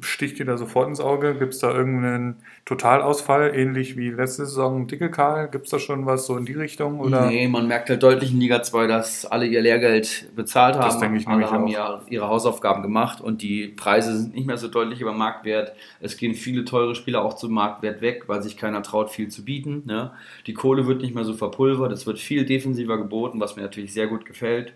sticht 0.00 0.38
dir 0.38 0.44
da 0.44 0.58
sofort 0.58 0.88
ins 0.88 1.00
Auge? 1.00 1.34
Gibt 1.34 1.54
es 1.54 1.60
da 1.60 1.74
irgendeinen 1.74 2.36
Totalausfall, 2.66 3.52
ähnlich 3.54 3.96
wie 3.96 4.10
letzte 4.10 4.44
Saison 4.44 4.86
Dickelkarl? 4.86 5.48
Gibt 5.48 5.64
es 5.64 5.70
da 5.70 5.78
schon 5.78 6.04
was 6.04 6.26
so 6.26 6.36
in 6.36 6.44
die 6.44 6.52
Richtung? 6.52 7.00
Oder? 7.00 7.26
Nee, 7.26 7.48
man 7.48 7.66
merkt 7.66 7.88
halt 7.88 8.02
deutlich 8.02 8.32
in 8.32 8.40
Liga 8.40 8.62
2, 8.62 8.86
dass 8.86 9.24
alle 9.24 9.46
ihr 9.46 9.62
Lehrgeld 9.62 10.30
bezahlt 10.36 10.76
haben. 10.76 10.84
Das 10.84 10.98
denke 10.98 11.18
ich 11.18 11.26
alle 11.26 11.50
haben 11.50 11.66
ja 11.66 12.02
ihre 12.08 12.28
Hausaufgaben 12.28 12.82
gemacht 12.82 13.20
und 13.20 13.40
die 13.40 13.68
Preise 13.68 14.16
sind 14.18 14.34
nicht 14.34 14.46
mehr 14.46 14.58
so 14.58 14.68
deutlich 14.68 15.00
über 15.00 15.12
Marktwert. 15.12 15.72
Es 16.00 16.16
gehen 16.16 16.34
viele 16.34 16.64
teure 16.64 16.94
Spieler 16.94 17.22
auch 17.22 17.34
zum 17.34 17.52
Marktwert 17.52 18.02
weg, 18.02 18.24
weil 18.26 18.42
sich 18.42 18.56
keiner 18.56 18.82
traut, 18.82 19.10
viel 19.10 19.28
zu 19.28 19.44
bieten. 19.44 19.82
Ne? 19.86 20.12
Die 20.46 20.54
Kohle 20.54 20.86
wird 20.86 21.00
nicht 21.00 21.14
mehr 21.14 21.24
so 21.24 21.32
verpulvert, 21.32 21.92
es 21.92 22.06
wird 22.06 22.18
viel 22.18 22.44
defensiver 22.44 22.98
geboten, 22.98 23.40
was 23.40 23.56
mir 23.56 23.62
natürlich 23.62 23.94
sehr 23.94 24.08
gut 24.08 24.26
gefällt. 24.26 24.74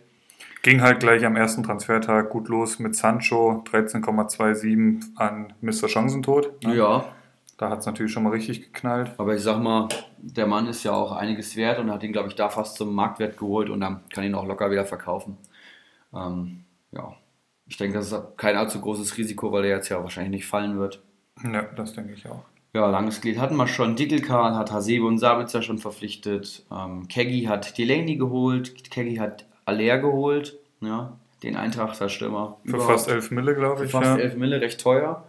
Ging 0.63 0.81
halt 0.83 1.01
gleich 1.01 1.25
am 1.25 1.37
ersten 1.37 1.63
Transfertag 1.63 2.31
gut 2.31 2.49
los 2.49 2.79
mit 2.79 2.95
Sancho, 2.97 3.63
13,27 3.71 5.03
an 5.17 5.53
Mr. 5.61 5.89
Chancentod. 5.89 6.63
ne? 6.65 6.77
Ja, 6.77 7.05
Da 7.57 7.71
hat 7.71 7.81
es 7.81 7.87
natürlich 7.87 8.13
schon 8.13 8.23
mal 8.25 8.31
richtig 8.33 8.63
geknallt. 8.73 9.13
aber 9.19 9.35
ich 9.35 9.43
sag 9.43 9.61
mal, 9.61 9.89
der 10.19 10.47
Mann 10.47 10.67
ist 10.67 10.85
ja 10.85 10.93
auch 10.93 11.13
einiges 11.13 11.57
wert 11.57 11.79
und 11.79 11.91
hat 11.91 12.03
ihn, 12.03 12.13
glaube 12.13 12.29
ich, 12.29 12.35
da 12.35 12.49
fast 12.49 12.77
zum 12.77 12.95
Marktwert 12.95 13.37
geholt 13.39 13.71
und 13.71 13.81
dann 13.81 14.01
kann 14.13 14.25
ihn 14.25 14.35
auch 14.35 14.47
locker 14.47 14.71
wieder 14.71 14.85
verkaufen. 14.85 15.37
Ähm, 16.15 16.65
ja, 16.93 17.15
ich 17.67 17.77
denke, 17.77 17.99
das 17.99 18.11
ist 18.13 18.21
kein 18.37 18.57
allzu 18.57 18.81
großes 18.81 19.17
Risiko, 19.17 19.53
weil 19.53 19.65
er 19.65 19.77
jetzt 19.77 19.89
ja 19.89 20.03
wahrscheinlich 20.03 20.31
nicht 20.33 20.47
fallen 20.47 20.79
wird. 20.79 21.03
Ja, 21.45 21.63
das 21.63 21.93
denke 21.95 22.13
ich 22.15 22.27
auch. 22.29 22.45
Ja, 22.75 22.89
langes 22.91 23.21
Glied 23.21 23.39
hatten 23.39 23.57
wir 23.57 23.67
schon. 23.67 23.97
Dickelkarl 23.97 24.55
hat 24.55 24.73
Hasebe 24.73 25.07
und 25.07 25.19
Sabitzer 25.19 25.63
schon 25.63 25.79
verpflichtet. 25.79 26.65
Ähm, 26.71 27.09
Keggy 27.09 27.45
hat 27.45 27.79
Delaney 27.79 28.17
geholt. 28.17 28.91
Keggy 28.91 29.17
hat 29.17 29.47
Aller 29.69 29.99
geholt. 29.99 30.57
Ja, 30.81 31.13
den 31.43 31.57
Eintrachter 31.57 32.09
Stürmer. 32.09 32.57
Für 32.65 32.71
überhaupt. 32.71 32.93
fast 32.93 33.09
11 33.09 33.31
Mille, 33.31 33.55
glaube 33.55 33.79
Für 33.79 33.85
ich. 33.85 33.91
fast 33.91 34.07
ja. 34.07 34.17
11 34.17 34.37
Mille, 34.37 34.61
recht 34.61 34.81
teuer. 34.81 35.25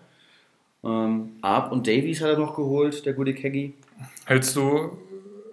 Ähm, 0.84 1.32
Arp 1.42 1.72
und 1.72 1.88
Davies 1.88 2.22
hat 2.22 2.30
er 2.30 2.38
noch 2.38 2.56
geholt, 2.56 3.06
der 3.06 3.14
gute 3.14 3.34
Keggy. 3.34 3.74
Hältst 4.26 4.56
du 4.56 4.98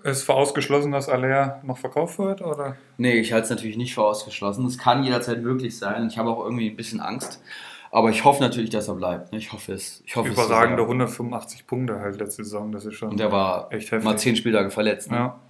es 0.05 0.23
für 0.23 0.35
ausgeschlossen, 0.35 0.93
dass 0.93 1.09
Aller 1.09 1.61
noch 1.65 1.79
verkauft 1.79 2.19
wird? 2.19 2.43
Oder? 2.43 2.77
Nee, 2.97 3.15
ich 3.15 3.33
halte 3.33 3.45
es 3.45 3.51
natürlich 3.51 3.77
nicht 3.77 3.95
für 3.95 4.03
ausgeschlossen. 4.05 4.65
Es 4.67 4.79
kann 4.79 5.03
jederzeit 5.03 5.43
möglich 5.43 5.77
sein. 5.77 6.07
Ich 6.07 6.17
habe 6.17 6.31
auch 6.31 6.45
irgendwie 6.45 6.71
ein 6.71 6.77
bisschen 6.77 7.01
Angst. 7.01 7.43
Aber 7.91 8.11
ich 8.11 8.25
hoffe 8.25 8.43
natürlich, 8.43 8.71
dass 8.71 8.89
er 8.89 8.95
bleibt. 8.95 9.35
Ich 9.35 9.53
hoffe 9.53 9.73
es. 9.73 10.03
Ich 10.07 10.15
hoffe 10.17 10.29
Überragende 10.29 10.83
es. 10.83 10.89
so 10.89 10.93
sehr. 10.93 11.01
185 11.07 11.67
Punkte 11.67 11.99
halt 11.99 12.21
letzte 12.21 12.45
Saison. 12.45 12.71
Das 12.71 12.85
ist 12.85 12.95
schon. 12.95 13.11
Und 13.11 13.19
der 13.21 13.33
war 13.33 13.73
Echt 13.73 13.91
heftig. 13.91 14.05
mal 14.05 14.17
10 14.19 14.37
Spieltage 14.37 14.71
verletzt. 14.71 15.11
Ne? 15.11 15.17
ja. 15.17 15.41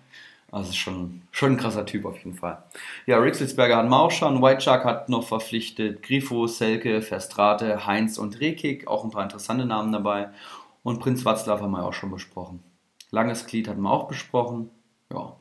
Also 0.57 0.71
ist 0.71 0.77
schon, 0.77 1.21
schon 1.33 1.53
ein 1.53 1.57
krasser 1.59 1.85
Typ 1.85 2.07
auf 2.07 2.17
jeden 2.17 2.33
Fall. 2.33 2.63
Ja, 3.05 3.19
Rixelsberger 3.19 3.77
hat 3.77 3.93
auch 3.93 4.11
schon, 4.11 4.41
White 4.41 4.63
Shark 4.63 4.87
hat 4.87 5.11
noch 5.11 5.29
verpflichtet, 5.29 6.03
Grifo, 6.03 6.47
Selke, 6.47 7.03
Verstrate, 7.03 7.87
Heinz 7.87 8.17
und 8.17 8.41
Rekik, 8.41 8.89
auch 8.89 9.05
ein 9.05 9.11
paar 9.11 9.25
interessante 9.25 9.67
Namen 9.67 9.93
dabei. 9.93 10.31
Und 10.83 10.99
Prinz 11.01 11.27
Watzlaw 11.27 11.61
haben 11.61 11.73
wir 11.73 11.85
auch 11.85 11.93
schon 11.93 12.11
besprochen. 12.11 12.63
Langes 13.11 13.45
Glied 13.45 13.69
hatten 13.69 13.83
wir 13.83 13.91
auch 13.91 14.09
besprochen. 14.09 14.71
Ja, 15.13 15.37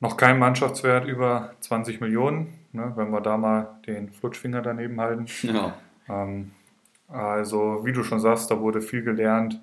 Noch 0.00 0.16
kein 0.16 0.40
Mannschaftswert 0.40 1.06
über 1.06 1.54
20 1.60 2.00
Millionen, 2.00 2.52
ne, 2.72 2.92
wenn 2.96 3.12
wir 3.12 3.20
da 3.20 3.36
mal 3.36 3.78
den 3.86 4.10
Flutschfinger 4.10 4.60
daneben 4.60 5.00
halten. 5.00 5.26
ja. 5.42 5.74
Ähm, 6.08 6.50
also, 7.06 7.84
wie 7.84 7.92
du 7.92 8.02
schon 8.02 8.18
sagst, 8.18 8.50
da 8.50 8.58
wurde 8.58 8.80
viel 8.80 9.02
gelernt. 9.02 9.60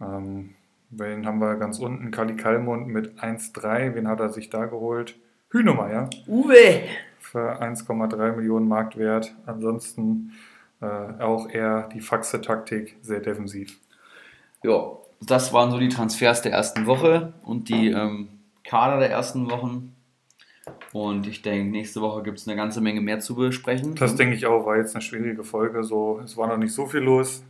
Ähm, 0.00 0.56
wen 0.98 1.26
haben 1.26 1.38
wir 1.38 1.56
ganz 1.56 1.78
unten? 1.78 2.10
Kali 2.10 2.36
Kalmund 2.36 2.88
mit 2.88 3.18
1,3. 3.18 3.94
Wen 3.94 4.08
hat 4.08 4.20
er 4.20 4.30
sich 4.30 4.50
da 4.50 4.66
geholt? 4.66 5.16
Hühnemeier 5.50 6.10
Uwe! 6.26 6.82
für 7.20 7.60
1,3 7.60 8.36
Millionen 8.36 8.68
Marktwert. 8.68 9.34
Ansonsten 9.46 10.32
äh, 10.80 10.86
auch 10.86 11.48
eher 11.48 11.88
die 11.88 12.00
Faxe-Taktik, 12.00 12.96
sehr 13.02 13.20
defensiv. 13.20 13.78
Ja, 14.62 14.92
das 15.20 15.52
waren 15.52 15.70
so 15.70 15.78
die 15.78 15.88
Transfers 15.88 16.42
der 16.42 16.52
ersten 16.52 16.86
Woche 16.86 17.32
und 17.42 17.68
die 17.68 17.90
ähm, 17.90 18.28
Kader 18.64 18.98
der 18.98 19.10
ersten 19.10 19.50
Wochen. 19.50 19.94
Und 20.92 21.26
ich 21.26 21.42
denke, 21.42 21.70
nächste 21.70 22.00
Woche 22.00 22.22
gibt 22.22 22.38
es 22.38 22.48
eine 22.48 22.56
ganze 22.56 22.80
Menge 22.80 23.00
mehr 23.00 23.20
zu 23.20 23.34
besprechen. 23.34 23.94
Das 23.96 24.16
denke 24.16 24.34
ich 24.34 24.46
auch, 24.46 24.64
war 24.64 24.76
jetzt 24.76 24.94
eine 24.94 25.02
schwierige 25.02 25.44
Folge. 25.44 25.84
So, 25.84 26.20
es 26.24 26.36
war 26.36 26.46
noch 26.46 26.56
nicht 26.56 26.72
so 26.72 26.86
viel 26.86 27.00
los. 27.00 27.42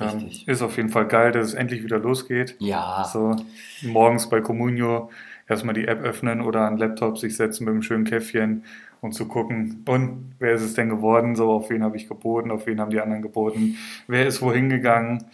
Ähm, 0.00 0.08
Richtig. 0.08 0.48
ist 0.48 0.62
auf 0.62 0.76
jeden 0.76 0.88
Fall 0.90 1.06
geil, 1.06 1.32
dass 1.32 1.48
es 1.48 1.54
endlich 1.54 1.82
wieder 1.82 1.98
losgeht. 1.98 2.56
ja, 2.58 3.04
So, 3.04 3.34
morgens 3.82 4.28
bei 4.28 4.40
Comunio 4.40 5.10
erstmal 5.48 5.74
die 5.74 5.88
App 5.88 6.00
öffnen 6.02 6.40
oder 6.40 6.62
an 6.62 6.74
den 6.74 6.80
Laptop 6.88 7.18
sich 7.18 7.36
setzen 7.36 7.64
mit 7.64 7.72
einem 7.72 7.82
schönen 7.82 8.04
Käffchen 8.04 8.64
und 9.00 9.12
zu 9.12 9.26
gucken, 9.28 9.82
und 9.86 10.34
wer 10.38 10.52
ist 10.54 10.62
es 10.62 10.74
denn 10.74 10.88
geworden? 10.88 11.36
So, 11.36 11.50
auf 11.50 11.70
wen 11.70 11.82
habe 11.82 11.96
ich 11.96 12.08
geboten, 12.08 12.50
auf 12.50 12.66
wen 12.66 12.80
haben 12.80 12.90
die 12.90 13.00
anderen 13.00 13.22
geboten, 13.22 13.76
wer 14.06 14.26
ist 14.26 14.42
wohin 14.42 14.68
gegangen? 14.68 15.24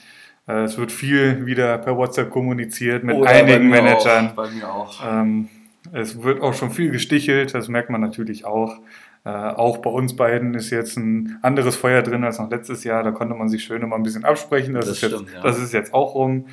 Äh, 0.46 0.64
es 0.64 0.78
wird 0.78 0.92
viel 0.92 1.46
wieder 1.46 1.78
per 1.78 1.96
WhatsApp 1.96 2.30
kommuniziert 2.30 3.04
mit 3.04 3.16
Oder 3.16 3.30
einigen 3.30 3.70
bei 3.70 3.82
Managern. 3.82 4.28
Auch, 4.28 4.32
bei 4.32 4.50
mir 4.50 4.70
auch. 4.70 5.00
Ähm, 5.06 5.48
es 5.92 6.22
wird 6.22 6.40
auch 6.42 6.54
schon 6.54 6.70
viel 6.70 6.90
gestichelt, 6.90 7.54
das 7.54 7.68
merkt 7.68 7.90
man 7.90 8.00
natürlich 8.00 8.44
auch. 8.44 8.78
Äh, 9.24 9.30
auch 9.30 9.78
bei 9.78 9.90
uns 9.90 10.14
beiden 10.16 10.54
ist 10.54 10.70
jetzt 10.70 10.96
ein 10.98 11.38
anderes 11.40 11.76
Feuer 11.76 12.02
drin 12.02 12.24
als 12.24 12.38
noch 12.38 12.50
letztes 12.50 12.84
Jahr. 12.84 13.02
Da 13.02 13.10
konnte 13.10 13.34
man 13.34 13.48
sich 13.48 13.64
schön 13.64 13.82
immer 13.82 13.96
ein 13.96 14.02
bisschen 14.02 14.24
absprechen. 14.24 14.74
Das, 14.74 14.86
Das 14.86 14.96
ist, 14.96 15.02
jetzt, 15.02 15.14
stimmt, 15.14 15.32
ja. 15.32 15.42
das 15.42 15.58
ist 15.58 15.72
jetzt 15.72 15.94
auch 15.94 16.14
rum. 16.14 16.46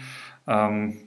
Ähm, 0.47 0.97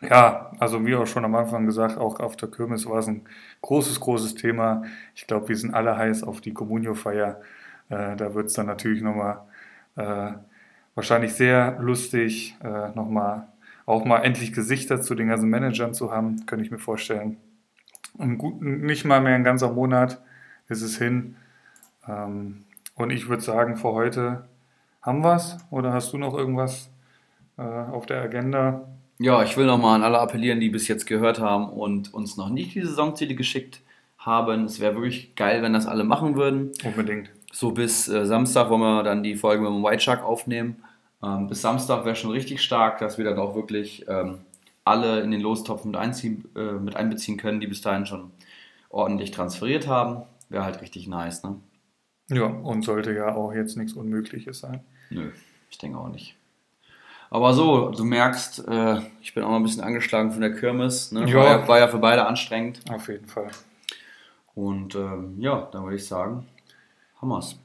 ja, 0.00 0.50
also 0.58 0.84
wie 0.86 0.96
auch 0.96 1.06
schon 1.06 1.24
am 1.24 1.34
Anfang 1.34 1.66
gesagt, 1.66 1.98
auch 1.98 2.20
auf 2.20 2.34
der 2.36 2.50
Kirmes 2.50 2.86
war 2.86 2.98
es 2.98 3.06
ein 3.06 3.22
großes, 3.62 4.00
großes 4.00 4.34
Thema. 4.34 4.82
Ich 5.14 5.26
glaube, 5.26 5.48
wir 5.48 5.56
sind 5.56 5.74
alle 5.74 5.96
heiß 5.96 6.24
auf 6.24 6.40
die 6.40 6.54
Communio-Feier. 6.54 7.40
Äh, 7.90 8.16
da 8.16 8.34
wird 8.34 8.46
es 8.46 8.54
dann 8.54 8.66
natürlich 8.66 9.02
nochmal 9.02 9.42
äh, 9.96 10.32
wahrscheinlich 10.94 11.34
sehr 11.34 11.78
lustig, 11.80 12.56
äh, 12.64 12.88
nochmal 12.94 13.46
auch 13.86 14.04
mal 14.04 14.18
endlich 14.18 14.52
Gesichter 14.52 15.00
zu 15.02 15.14
den 15.14 15.28
ganzen 15.28 15.50
Managern 15.50 15.94
zu 15.94 16.12
haben, 16.12 16.46
könnte 16.46 16.64
ich 16.64 16.70
mir 16.70 16.78
vorstellen. 16.78 17.36
Und 18.14 18.38
gut, 18.38 18.62
nicht 18.62 19.04
mal 19.04 19.20
mehr 19.20 19.34
ein 19.34 19.44
ganzer 19.44 19.72
Monat 19.72 20.20
ist 20.70 20.82
es 20.82 20.96
hin. 20.96 21.36
Ähm, 22.08 22.64
und 22.94 23.10
ich 23.10 23.28
würde 23.28 23.42
sagen, 23.42 23.76
für 23.76 23.92
heute 23.92 24.44
haben 25.02 25.22
wir 25.22 25.34
es. 25.34 25.58
Oder 25.70 25.92
hast 25.92 26.12
du 26.12 26.18
noch 26.18 26.34
irgendwas 26.34 26.90
äh, 27.58 27.62
auf 27.62 28.06
der 28.06 28.22
Agenda? 28.22 28.88
Ja, 29.18 29.42
ich 29.42 29.56
will 29.56 29.66
nochmal 29.66 29.96
an 29.96 30.02
alle 30.02 30.18
appellieren, 30.18 30.60
die 30.60 30.70
bis 30.70 30.88
jetzt 30.88 31.06
gehört 31.06 31.40
haben 31.40 31.68
und 31.68 32.14
uns 32.14 32.36
noch 32.36 32.48
nicht 32.48 32.74
die 32.74 32.82
Saisonziele 32.82 33.34
geschickt 33.34 33.82
haben. 34.16 34.64
Es 34.64 34.80
wäre 34.80 34.94
wirklich 34.94 35.34
geil, 35.34 35.62
wenn 35.62 35.72
das 35.72 35.86
alle 35.86 36.04
machen 36.04 36.36
würden. 36.36 36.70
Unbedingt. 36.84 37.30
So 37.52 37.72
bis 37.72 38.08
äh, 38.08 38.24
Samstag 38.24 38.70
wollen 38.70 38.80
wir 38.80 39.02
dann 39.02 39.22
die 39.22 39.34
Folge 39.34 39.62
mit 39.62 39.72
dem 39.72 39.82
White 39.82 40.00
Shark 40.00 40.22
aufnehmen. 40.22 40.82
Ähm, 41.22 41.48
bis 41.48 41.60
Samstag 41.60 42.04
wäre 42.04 42.16
schon 42.16 42.30
richtig 42.30 42.62
stark, 42.62 42.98
dass 42.98 43.18
wir 43.18 43.24
dann 43.24 43.38
auch 43.38 43.54
wirklich 43.54 44.06
ähm, 44.08 44.38
alle 44.84 45.20
in 45.20 45.30
den 45.30 45.40
Lostopf 45.40 45.84
mit, 45.84 45.96
einziehen, 45.96 46.44
äh, 46.56 46.72
mit 46.72 46.96
einbeziehen 46.96 47.36
können, 47.36 47.60
die 47.60 47.66
bis 47.66 47.82
dahin 47.82 48.06
schon 48.06 48.30
ordentlich 48.88 49.30
transferiert 49.30 49.86
haben. 49.86 50.22
Wäre 50.50 50.64
halt 50.64 50.82
richtig 50.82 51.08
nice, 51.08 51.42
ne? 51.42 51.56
Ja, 52.28 52.44
und 52.44 52.82
sollte 52.82 53.12
ja 53.12 53.34
auch 53.34 53.52
jetzt 53.52 53.76
nichts 53.76 53.94
Unmögliches 53.94 54.60
sein. 54.60 54.84
Nö. 55.08 55.30
Ich 55.70 55.78
denke 55.78 55.98
auch 55.98 56.08
nicht. 56.08 56.36
Aber 57.30 57.54
so, 57.54 57.90
du 57.90 58.04
merkst, 58.04 58.66
äh, 58.68 59.00
ich 59.22 59.34
bin 59.34 59.44
auch 59.44 59.50
noch 59.50 59.56
ein 59.56 59.62
bisschen 59.62 59.84
angeschlagen 59.84 60.32
von 60.32 60.40
der 60.40 60.52
Kirmes. 60.52 61.12
Ne? 61.12 61.28
Ja. 61.28 61.36
War, 61.36 61.46
ja, 61.46 61.68
war 61.68 61.78
ja 61.78 61.88
für 61.88 61.98
beide 61.98 62.26
anstrengend. 62.26 62.82
Auf 62.90 63.08
jeden 63.08 63.26
Fall. 63.26 63.50
Und 64.54 64.96
ähm, 64.96 65.36
ja, 65.38 65.68
dann 65.72 65.84
würde 65.84 65.96
ich 65.96 66.06
sagen, 66.06 66.46
haben 67.20 67.28
wir's. 67.28 67.56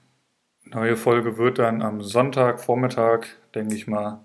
Neue 0.65 0.95
Folge 0.95 1.37
wird 1.37 1.59
dann 1.59 1.81
am 1.81 2.01
Sonntag, 2.01 2.59
Vormittag, 2.59 3.27
denke 3.53 3.75
ich 3.75 3.87
mal, 3.87 4.19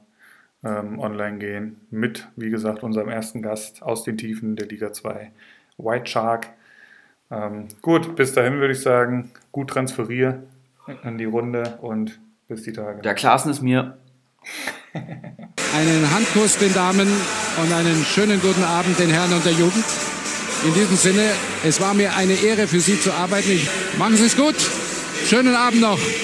ähm, 0.62 0.98
online 0.98 1.38
gehen. 1.38 1.80
Mit, 1.90 2.28
wie 2.36 2.50
gesagt, 2.50 2.82
unserem 2.82 3.08
ersten 3.08 3.42
Gast 3.42 3.82
aus 3.82 4.04
den 4.04 4.18
Tiefen 4.18 4.56
der 4.56 4.66
Liga 4.66 4.92
2, 4.92 5.32
White 5.78 6.06
Shark. 6.06 6.48
Ähm, 7.30 7.68
gut, 7.80 8.16
bis 8.16 8.32
dahin 8.32 8.54
würde 8.54 8.72
ich 8.72 8.80
sagen, 8.80 9.30
gut 9.52 9.70
transferier 9.70 10.42
an 11.02 11.18
die 11.18 11.24
Runde 11.24 11.78
und 11.80 12.20
bis 12.48 12.62
die 12.62 12.72
Tage. 12.72 13.02
Der 13.02 13.14
Klaassen 13.14 13.50
ist 13.50 13.62
mir 13.62 13.96
Einen 15.72 16.10
Handkuss 16.12 16.58
den 16.58 16.74
Damen 16.74 17.08
und 17.62 17.72
einen 17.72 18.04
schönen 18.04 18.40
guten 18.40 18.64
Abend 18.64 18.98
den 18.98 19.10
Herren 19.10 19.32
und 19.32 19.44
der 19.44 19.52
Jugend. 19.52 19.84
In 20.66 20.74
diesem 20.74 20.96
Sinne, 20.96 21.30
es 21.64 21.80
war 21.80 21.94
mir 21.94 22.14
eine 22.16 22.34
Ehre 22.34 22.66
für 22.66 22.80
Sie 22.80 23.00
zu 23.00 23.12
arbeiten. 23.12 23.52
Ich, 23.52 23.68
machen 23.98 24.16
Sie 24.16 24.26
es 24.26 24.36
gut. 24.36 24.56
Schönen 25.26 25.54
Abend 25.54 25.80
noch. 25.80 25.98